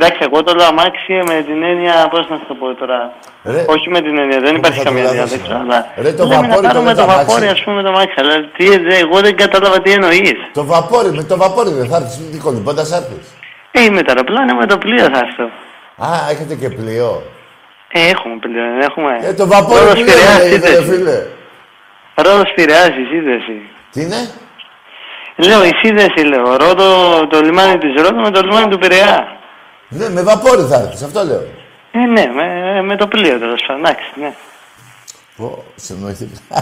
Εντάξει, 0.00 0.18
εγώ 0.22 0.42
το 0.42 0.55
λέω 0.55 0.66
αμάξι 0.66 1.12
με 1.26 1.42
την 1.42 1.62
έννοια, 1.62 2.09
πώς 2.10 2.28
να 2.30 2.36
σου 2.36 2.44
το 2.48 2.55
πω 2.55 2.74
τώρα. 2.74 3.12
Ρε, 3.44 3.64
Όχι 3.68 3.88
με 3.88 4.00
την 4.00 4.18
έννοια, 4.18 4.40
δεν 4.40 4.55
υπάρχει 4.56 4.78
θα 4.78 4.84
το 4.84 4.88
καμία 4.88 5.05
έννοια, 5.05 5.20
λάθος, 5.20 5.36
δεν 5.36 5.42
ξέρω. 5.46 5.59
ε. 5.59 5.62
Αλλά 5.62 5.86
Ρε, 6.05 6.12
το 6.12 6.24
λέμε 6.26 6.46
βαπόρι 6.46 6.66
να 6.66 6.72
το 6.72 6.78
πάρουμε 6.78 6.88
λέτε 6.90 7.00
το 7.00 7.06
βαπόρι, 7.06 7.44
αμάξι. 7.44 7.52
ας 7.56 7.60
πούμε, 7.64 7.82
το 7.82 7.88
αμάξι. 7.88 8.14
Αλλά 8.22 8.34
τι, 8.56 8.64
δε- 8.86 8.98
εγώ 9.06 9.20
δεν 9.20 9.36
κατάλαβα 9.36 9.80
τι 9.82 9.90
εννοείς. 9.92 10.38
Το 10.52 10.64
βαπόρι, 10.64 11.10
με 11.12 11.22
το 11.22 11.36
βαπόρι 11.36 11.70
δεν 11.70 11.86
θα 11.90 11.96
έρθεις, 11.96 12.30
τι 12.32 12.38
κολυμπώντας 12.38 12.92
έρθεις. 12.92 13.26
Ε, 13.86 13.90
με 13.90 14.02
το 14.02 14.12
αεροπλάνο, 14.12 14.55
με 14.55 14.66
το 14.66 14.78
πλοίο 14.78 15.05
θα 15.05 15.18
έρθω. 15.26 15.44
Α, 15.96 16.30
έχετε 16.30 16.55
και 16.55 16.68
πλοίο. 16.68 17.22
Ε, 17.88 18.09
έχουμε 18.09 18.36
πλοίο, 18.40 18.62
δεν 18.62 18.80
έχουμε. 18.80 19.18
Ε, 19.22 19.32
το 19.34 19.46
βαπόρι 19.46 19.80
Ρόδος 19.80 19.98
που 19.98 20.05
Πειραιάς, 20.05 20.38
λέγεται, 20.42 20.68
ρε 20.68 20.74
σύνδεση. 20.74 20.90
φίλε. 20.98 21.26
Ρόδος 22.14 22.52
Πειραιάς, 22.55 22.88
η 22.88 23.05
σύνδεση. 23.10 23.56
Τι 23.92 24.00
είναι; 24.02 24.30
Λέω, 25.36 25.64
η 25.64 25.72
σύνδεση 25.82 26.20
λέω. 26.24 26.56
Ρόδο, 26.56 27.26
το 27.26 27.40
λιμάνι 27.40 27.78
της 27.78 28.02
Ρόδου 28.02 28.20
με 28.20 28.30
το 28.30 28.40
λιμάνι 28.40 28.68
του 28.68 28.78
Πειραιά. 28.78 29.36
Ναι, 29.88 30.09
με 30.09 30.22
βαπόρι 30.22 30.62
θα 30.62 30.76
έρθεις, 30.80 31.02
αυτό 31.02 31.24
λέω. 31.24 31.42
Ε, 31.92 31.98
ναι, 31.98 32.26
με, 32.34 32.82
με 32.82 32.96
το 32.96 33.06
πλοίο 33.06 33.38
τέλος 33.38 33.64
πάντων. 33.66 33.84
Εντάξει, 33.84 34.05
ναι. 34.14 34.32
Πω, 35.36 35.64
συνοηθήκα. 35.74 36.38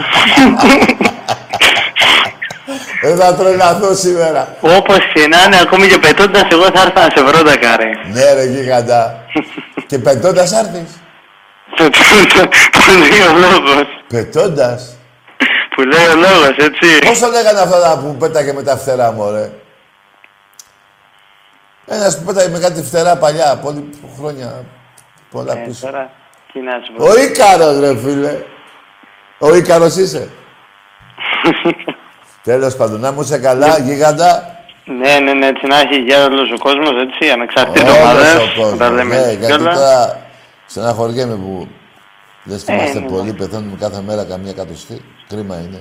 Δεν 3.02 3.16
θα 3.16 3.34
τρελαθώ 3.34 3.94
σήμερα. 3.94 4.56
Όπως 4.60 4.98
και 5.14 5.26
να 5.28 5.43
είναι, 5.47 5.60
ακόμη 5.60 5.86
και 5.86 5.98
πετώντας, 5.98 6.43
εγώ 6.51 6.62
θα 6.62 6.82
έρθω 6.82 7.01
να 7.01 7.09
σε 7.14 7.22
βρω 7.24 7.43
τα 7.43 7.56
καρέ. 7.56 7.90
Ναι 8.12 8.32
ρε 8.32 8.44
γίγαντα. 8.44 9.24
και 9.88 9.98
πετώντας 9.98 10.52
έρθεις. 10.52 11.01
Που 11.76 12.90
λέει 12.98 13.20
ο 13.28 13.38
λόγος. 13.38 13.86
Πετώντας. 14.09 14.97
Που 15.74 15.82
λέει 15.82 16.06
ο 16.06 16.14
λόγος, 16.16 16.56
έτσι. 16.56 16.98
Πόσο 17.06 17.26
λέγανε 17.30 17.60
αυτά 17.60 17.80
τα 17.80 17.98
που 17.98 18.16
πέταγε 18.16 18.52
με 18.52 18.62
τα 18.62 18.76
φτερά 18.76 19.12
μου, 19.12 19.30
ρε. 19.30 19.51
Ένας 21.86 22.18
που 22.18 22.24
πέταγε 22.24 22.48
με 22.48 22.59
κάτι 22.59 22.82
φτερά 22.82 23.16
παλιά, 23.16 23.56
πολύ 23.62 23.90
χρόνια, 24.18 24.64
πολλά 25.30 25.52
Ε, 25.52 25.64
πίσω. 25.66 25.86
τώρα, 25.86 26.10
τι 26.52 26.60
να 26.60 26.72
σου 26.86 26.93
πω. 26.97 27.05
Ο 27.05 27.16
Ίκαρος, 27.18 27.80
ρε 27.80 27.97
φίλε. 27.98 28.36
Ο 29.38 29.55
Ίκαρος 29.55 29.97
είσαι. 29.97 30.28
Τέλος 32.51 32.77
πάντων, 32.77 33.01
να 33.01 33.12
μου 33.12 33.20
είσαι 33.20 33.39
καλά, 33.39 33.78
γίγαντα. 33.78 34.31
Ναι, 34.85 35.18
ναι, 35.24 35.32
ναι, 35.32 35.47
έτσι 35.47 35.66
να 35.66 35.77
έχει 35.81 35.97
για 36.09 36.24
όλος 36.24 36.51
ο 36.51 36.59
κόσμος, 36.59 36.90
έτσι, 37.05 37.31
ανεξαρτήτως 37.31 37.89
Όλος 37.93 38.01
ομάδες. 38.02 38.35
ο 38.35 38.60
κόσμος, 38.60 38.78
Τα 38.78 38.90
λέμε 38.90 39.14
ναι, 39.14 39.20
έτσι 39.23 39.36
γιατί 39.36 39.52
κιόλας. 39.55 39.74
τώρα 39.77 40.18
στεναχωριέμαι 40.66 41.35
που 41.35 41.68
λες 42.44 42.62
και 42.64 42.73
Ε, 42.73 42.74
είμαστε 42.74 43.01
ναι, 43.01 43.06
πολλοί, 43.09 43.32
πεθαίνουμε 43.32 43.77
κάθε 43.81 44.01
μέρα 44.06 44.24
καμία 44.24 44.51
εκατοστή. 44.51 45.05
Κρίμα 45.28 45.56
είναι. 45.64 45.81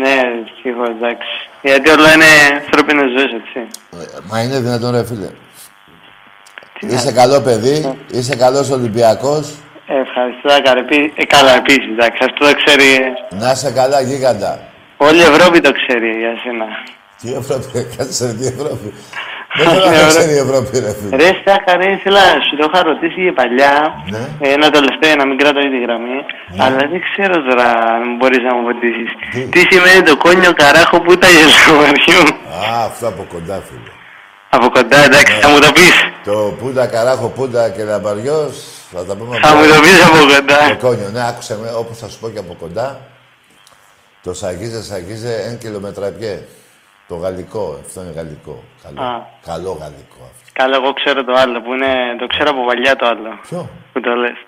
Ναι, 0.00 0.14
ευτυχώς, 0.46 0.88
εντάξει. 0.88 1.28
Γιατί 1.62 1.90
όλα 1.90 2.12
είναι 2.14 2.30
ανθρώπινες 2.64 3.08
ζωές, 3.16 3.30
έτσι. 3.40 3.58
Μα 4.30 4.42
είναι 4.42 4.58
δυνατόν 4.60 4.90
ρε 4.90 5.04
φίλε. 5.04 5.28
Είσαι 6.80 7.12
καλό 7.12 7.40
παιδί, 7.40 7.98
είσαι 8.12 8.36
καλός 8.36 8.70
Ολυμπιακός. 8.70 9.44
Ε, 9.86 9.94
Ευχαριστώ, 10.00 10.62
Καρεπή. 10.68 11.12
Ε, 11.16 11.24
καλά, 11.24 11.54
επίσης, 11.56 11.88
εντάξει, 11.96 12.18
αυτό 12.28 12.44
το 12.46 12.52
ξέρει. 12.64 12.90
Να 13.30 13.50
είσαι 13.50 13.70
καλά 13.70 14.00
γίγαντα. 14.00 14.58
Όλη 15.06 15.18
η 15.24 15.28
Ευρώπη 15.32 15.58
το 15.66 15.72
ξέρει 15.80 16.10
για 16.22 16.32
σένα. 16.42 16.66
Τι 17.20 17.26
Ευρώπη, 17.40 17.68
κάτσε 17.96 18.24
ρε, 18.26 18.32
τι 18.38 18.46
Ευρώπη. 18.54 18.88
Δεν 19.58 19.66
θέλω 19.68 19.84
να 19.84 19.98
το 20.00 20.06
ξέρει 20.14 20.32
η 20.38 20.42
Ευρώπη 20.46 20.72
ρε 20.84 20.92
φίλε. 20.98 21.16
Ρε, 21.20 21.28
Στάχα, 21.40 21.72
ρε, 21.80 21.88
ήθελα 21.96 22.22
να 22.32 22.36
σου 22.46 22.52
το 22.60 22.64
είχα 22.68 22.80
ρωτήσει 22.90 23.20
και 23.26 23.32
παλιά. 23.40 23.74
Ναι. 24.14 24.24
Ε, 24.44 24.46
Ένα 24.56 24.68
τελευταίο, 24.76 25.12
να 25.20 25.24
μην 25.28 25.36
κρατώ 25.40 25.60
τη 25.74 25.78
γραμμή. 25.86 26.18
Αλλά 26.64 26.80
δεν 26.92 27.00
ξέρω 27.08 27.36
τώρα 27.48 27.66
αν 27.94 28.02
μπορείς 28.16 28.42
να 28.46 28.50
μου 28.54 28.60
απαντήσεις. 28.64 29.10
Τι; 29.52 29.60
Σημαίνει 29.70 30.02
το 30.10 30.14
κόνιο 30.24 30.52
καράχο 30.62 30.96
που 31.04 31.12
ήταν 31.16 31.30
για 31.38 31.48
σοβαριού. 31.62 32.22
Α, 32.58 32.84
αυτό 32.88 33.04
από 33.12 33.22
κοντά 33.34 33.56
φίλε. 33.68 33.92
Από 34.56 34.68
κοντά, 34.76 34.98
εντάξει, 35.08 35.34
θα 35.42 35.48
μου 35.52 35.58
το 35.64 35.70
πεις. 35.76 35.94
Το 36.28 36.34
πούντα, 36.60 36.84
καράχο, 36.94 37.26
πούντα 37.36 37.62
και 37.74 37.82
λαμπαριός, 37.90 38.52
θα 38.92 39.00
τα 39.08 39.14
πούμε 39.18 39.38
Θα 39.46 39.54
μου 39.56 39.64
το 39.72 39.76
πεις 39.84 39.98
από 40.08 40.20
κοντά. 40.34 40.58
Το 40.72 40.76
κόνιο, 40.86 41.08
ναι, 41.14 41.22
άκουσε 41.30 41.54
με, 41.60 41.68
όπως 41.82 41.98
θα 41.98 42.06
σου 42.10 42.18
πω 42.20 42.26
και 42.34 42.38
από 42.44 42.54
κοντά. 42.62 42.86
Το 44.24 44.34
σαγίζε, 44.34 44.82
σαγίζε, 44.82 45.32
ένα 45.46 45.54
κιλομετραπιέ. 45.54 46.38
Το 47.08 47.14
γαλλικό, 47.16 47.78
αυτό 47.86 48.00
είναι 48.00 48.12
γαλλικό. 48.16 48.62
Καλό, 48.84 49.00
Α. 49.00 49.12
καλό 49.50 49.70
γαλλικό 49.80 50.20
αυτό. 50.30 50.42
Καλά, 50.52 50.76
εγώ 50.80 50.92
ξέρω 50.92 51.24
το 51.24 51.32
άλλο 51.42 51.60
που 51.62 51.72
είναι. 51.74 51.90
Το 52.20 52.26
ξέρω 52.26 52.50
από 52.50 52.64
παλιά 52.66 52.96
το 52.96 53.06
άλλο. 53.06 53.30
Ποιο; 53.48 53.68
Που 53.92 54.00
το 54.00 54.10
λες. 54.14 54.38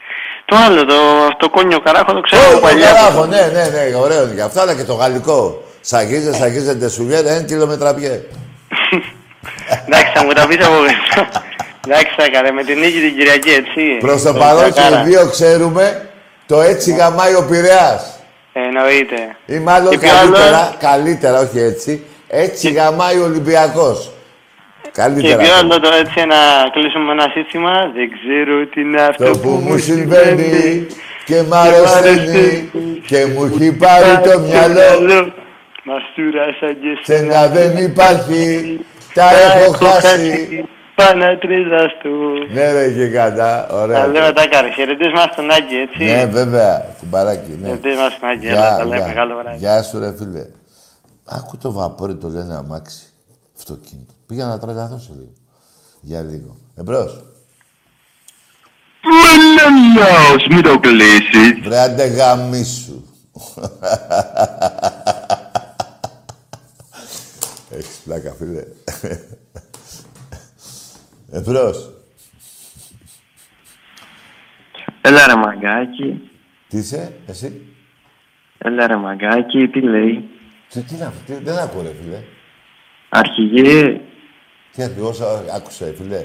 Το 0.45 0.57
άλλο, 0.67 0.85
το, 0.85 0.97
το 1.39 1.49
κόνιο 1.51 1.81
καράχο 1.81 2.13
το 2.13 2.21
ξέρω 2.21 2.43
Ω, 2.43 2.47
από 2.47 2.55
το 2.55 2.61
παλιά. 2.67 2.87
καράχο, 2.93 3.27
ναι, 3.27 3.41
ναι, 3.57 3.65
ναι, 3.75 3.97
ωραίο 3.97 4.23
είναι 4.25 4.35
και 4.35 4.43
αυτό, 4.43 4.61
αλλά 4.61 4.75
και 4.75 4.85
το 4.85 4.95
γαλλικό. 4.95 5.63
Σαγίζε, 5.81 6.33
σαγίζε, 6.35 6.75
τεσουλιέρ, 6.75 7.27
ένα 7.27 7.43
κιλομετραπιέ. 7.43 8.23
Εντάξει, 9.87 10.13
θα 10.15 10.25
μου 10.25 10.33
τα 10.33 10.47
πεις 10.47 10.67
από 10.67 10.75
κοντά. 10.77 11.43
Εντάξει, 11.87 12.15
θα 12.17 12.25
έκανε 12.25 12.51
με 12.51 12.65
την 12.65 12.79
νίκη 12.79 13.01
την 13.01 13.17
Κυριακή, 13.17 13.51
έτσι. 13.51 13.83
Προς 14.01 14.23
το 14.23 14.33
Το 14.33 14.39
παρόν 14.39 14.73
και 14.73 14.81
Ζακάρα. 14.81 15.01
οι 15.01 15.05
δύο 15.05 15.29
ξέρουμε, 15.31 16.09
το 16.47 16.61
έτσι 16.61 16.93
γαμάει 16.95 17.35
ο 17.35 17.45
Πειραιάς. 17.51 18.16
Εννοείται. 18.65 19.37
Ή 19.47 19.59
μάλλον 19.59 19.91
Και 19.91 19.99
ποιο 19.99 20.09
καλύτερα, 20.09 20.57
άλλο; 20.57 20.77
καλύτερα, 20.79 21.39
όχι 21.41 21.59
έτσι, 21.59 22.05
έτσι 22.29 22.73
γαμάει 22.73 23.19
ο 23.19 23.25
Ολυμπιακός. 23.25 24.11
Και 24.83 24.91
Καλύτερα. 24.93 25.37
ποιο 25.37 25.55
άλλο 25.55 25.81
το 25.81 25.89
έτσι 25.95 26.27
να 26.27 26.41
κλείσουμε 26.73 27.13
ένα 27.13 27.31
σύστημα; 27.35 27.73
Δεν 27.95 28.09
ξέρω 28.17 28.67
τι 28.67 28.81
είναι 28.81 29.03
αυτό 29.03 29.25
Το 29.25 29.39
που 29.39 29.49
μου 29.49 29.79
συμβαίνει 29.79 30.87
και 31.25 31.43
μ' 31.49 31.55
αρρωσταίνει 31.55 32.71
και 33.07 33.27
μου 33.27 33.45
έχει 33.45 33.73
πάρει 33.73 34.21
το 34.29 34.39
μυαλό 34.39 35.33
Μαστούρα 35.83 36.47
σαν 36.61 36.77
και 36.81 36.99
Σένα 37.03 37.49
δεν 37.49 37.77
υπάρχει, 37.77 38.79
τα 39.15 39.31
έχω 39.31 39.73
χάσει. 39.73 40.65
Πανατρίζα 40.97 41.87
του. 42.03 42.11
Ναι 42.53 42.73
ρε 42.73 42.87
γιγαντά, 42.89 43.67
Τα 43.69 43.75
ωραία. 43.77 44.07
λέμε 44.07 44.33
τα 44.33 44.47
καρε. 44.49 44.71
Χαιρετίσμα 44.71 45.23
στον 45.33 45.51
Άκη, 45.51 45.75
έτσι. 45.75 46.05
Ναι 46.05 46.27
βέβαια, 46.27 46.81
την 46.99 47.11
παράκι, 47.11 47.51
ναι. 47.61 47.67
Χαιρετίσμα 47.67 48.09
στον 48.11 48.29
Άκη, 48.29 48.47
έλα, 48.47 48.59
Γεια, 48.69 48.77
τα 48.77 48.85
λέμε. 48.85 49.05
γεια. 49.05 49.13
Καλό 49.13 49.37
βράδυ. 49.43 49.59
Γεια 49.59 49.83
σου 49.83 49.99
ρε 49.99 50.15
φίλε. 50.19 50.47
Άκου 51.25 51.57
το 51.59 51.73
βαπόρι 51.73 52.15
το 52.17 52.29
λένε 52.29 52.55
αμάξι. 52.57 53.05
Αυτοκίνητο. 53.57 54.13
Πήγα 54.27 54.47
να 54.47 54.59
τρελαθώ 54.59 54.99
σε 54.99 55.11
λίγο. 55.13 55.33
Για 56.01 56.21
λίγο. 56.23 56.57
Εμπρός. 56.77 57.25
Μελελιός, 59.03 60.47
μην 60.51 60.63
το 60.63 60.79
κλείσεις. 60.79 61.61
Βρε 61.65 61.79
άντε 61.79 62.05
γαμίσου. 62.07 63.05
Έχεις 67.71 68.01
πλάκα, 68.05 68.35
φίλε. 68.39 68.63
Εμπρός. 71.31 71.91
Έλα 75.01 75.27
ρε 75.27 75.35
μαγκάκι. 75.37 76.31
Τι 76.69 76.77
είσαι, 76.79 77.13
εσύ; 77.27 77.63
Έλα 78.59 78.87
ρε 78.87 78.97
μαγκάκι, 78.97 79.69
τι 79.69 79.81
λέει; 79.81 80.29
Τι, 80.69 80.81
τι 80.83 80.95
να, 80.95 81.13
τι, 81.27 81.35
δεν 81.35 81.57
ακούω 81.59 81.83
ρε 81.83 81.93
φίλε. 82.03 82.23
Αρχηγέ, 83.09 84.01
Τι 84.73 84.83
αρχηγός, 84.83 85.21
α, 85.21 85.43
άκουσε 85.55 85.95
φίλε. 85.97 86.17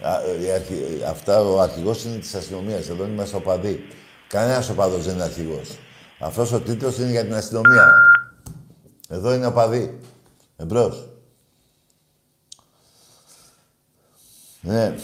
Α, 0.00 0.20
ε, 0.22 0.44
η 0.46 0.50
αρχι- 0.50 1.02
ε, 1.02 1.04
αυτά, 1.08 1.40
ο 1.40 1.60
αρχηγός 1.60 2.04
είναι 2.04 2.18
της 2.18 2.34
αστυνομίας. 2.34 2.88
Εδώ 2.88 3.06
είμαστε 3.06 3.36
οπαδοί. 3.36 3.84
Κανένας 4.28 4.68
οπαδός 4.70 5.04
δεν 5.04 5.14
είναι 5.14 5.22
αρχηγός. 5.22 5.78
Αυτός 6.18 6.52
ο 6.52 6.60
τίτλος 6.60 6.98
είναι 6.98 7.10
για 7.10 7.24
την 7.24 7.34
αστυνομία. 7.34 7.92
Εδώ 9.08 9.34
είναι 9.34 9.46
οπαδοί. 9.46 9.98
Εμπρός. 10.56 11.08
Ναι. 14.64 14.94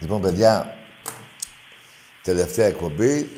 Λοιπόν, 0.00 0.20
παιδιά, 0.20 0.74
τελευταία 2.22 2.66
εκπομπή. 2.66 3.28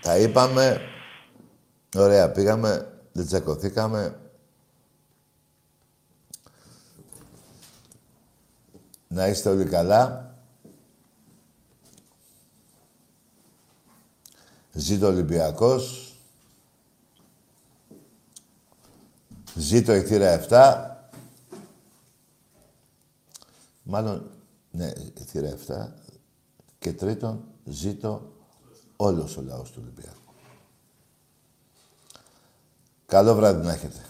Τα 0.00 0.18
είπαμε. 0.18 0.80
Ωραία, 1.96 2.30
πήγαμε. 2.30 2.98
Δεν 3.12 3.26
τσακωθήκαμε. 3.26 4.18
Να 9.08 9.26
είστε 9.26 9.48
όλοι 9.48 9.64
καλά. 9.64 10.34
Ζήτω 14.72 15.06
ο 15.06 15.08
Ολυμπιακός. 15.08 16.14
Ζήτω 19.54 19.94
η 19.94 20.02
θύρα 20.02 20.46
7. 20.48 20.93
Μάλλον, 23.84 24.30
ναι, 24.70 24.92
η 25.14 25.22
θύρα 25.26 25.56
7. 25.66 25.92
Και 26.78 26.92
τρίτον, 26.92 27.44
ζήτω 27.64 28.32
όλος 28.96 29.36
ο 29.36 29.42
λαός 29.42 29.70
του 29.70 29.80
Ολυμπιακού. 29.82 30.32
Καλό 33.06 33.34
βράδυ 33.34 33.66
να 33.66 33.72
έχετε. 33.72 34.04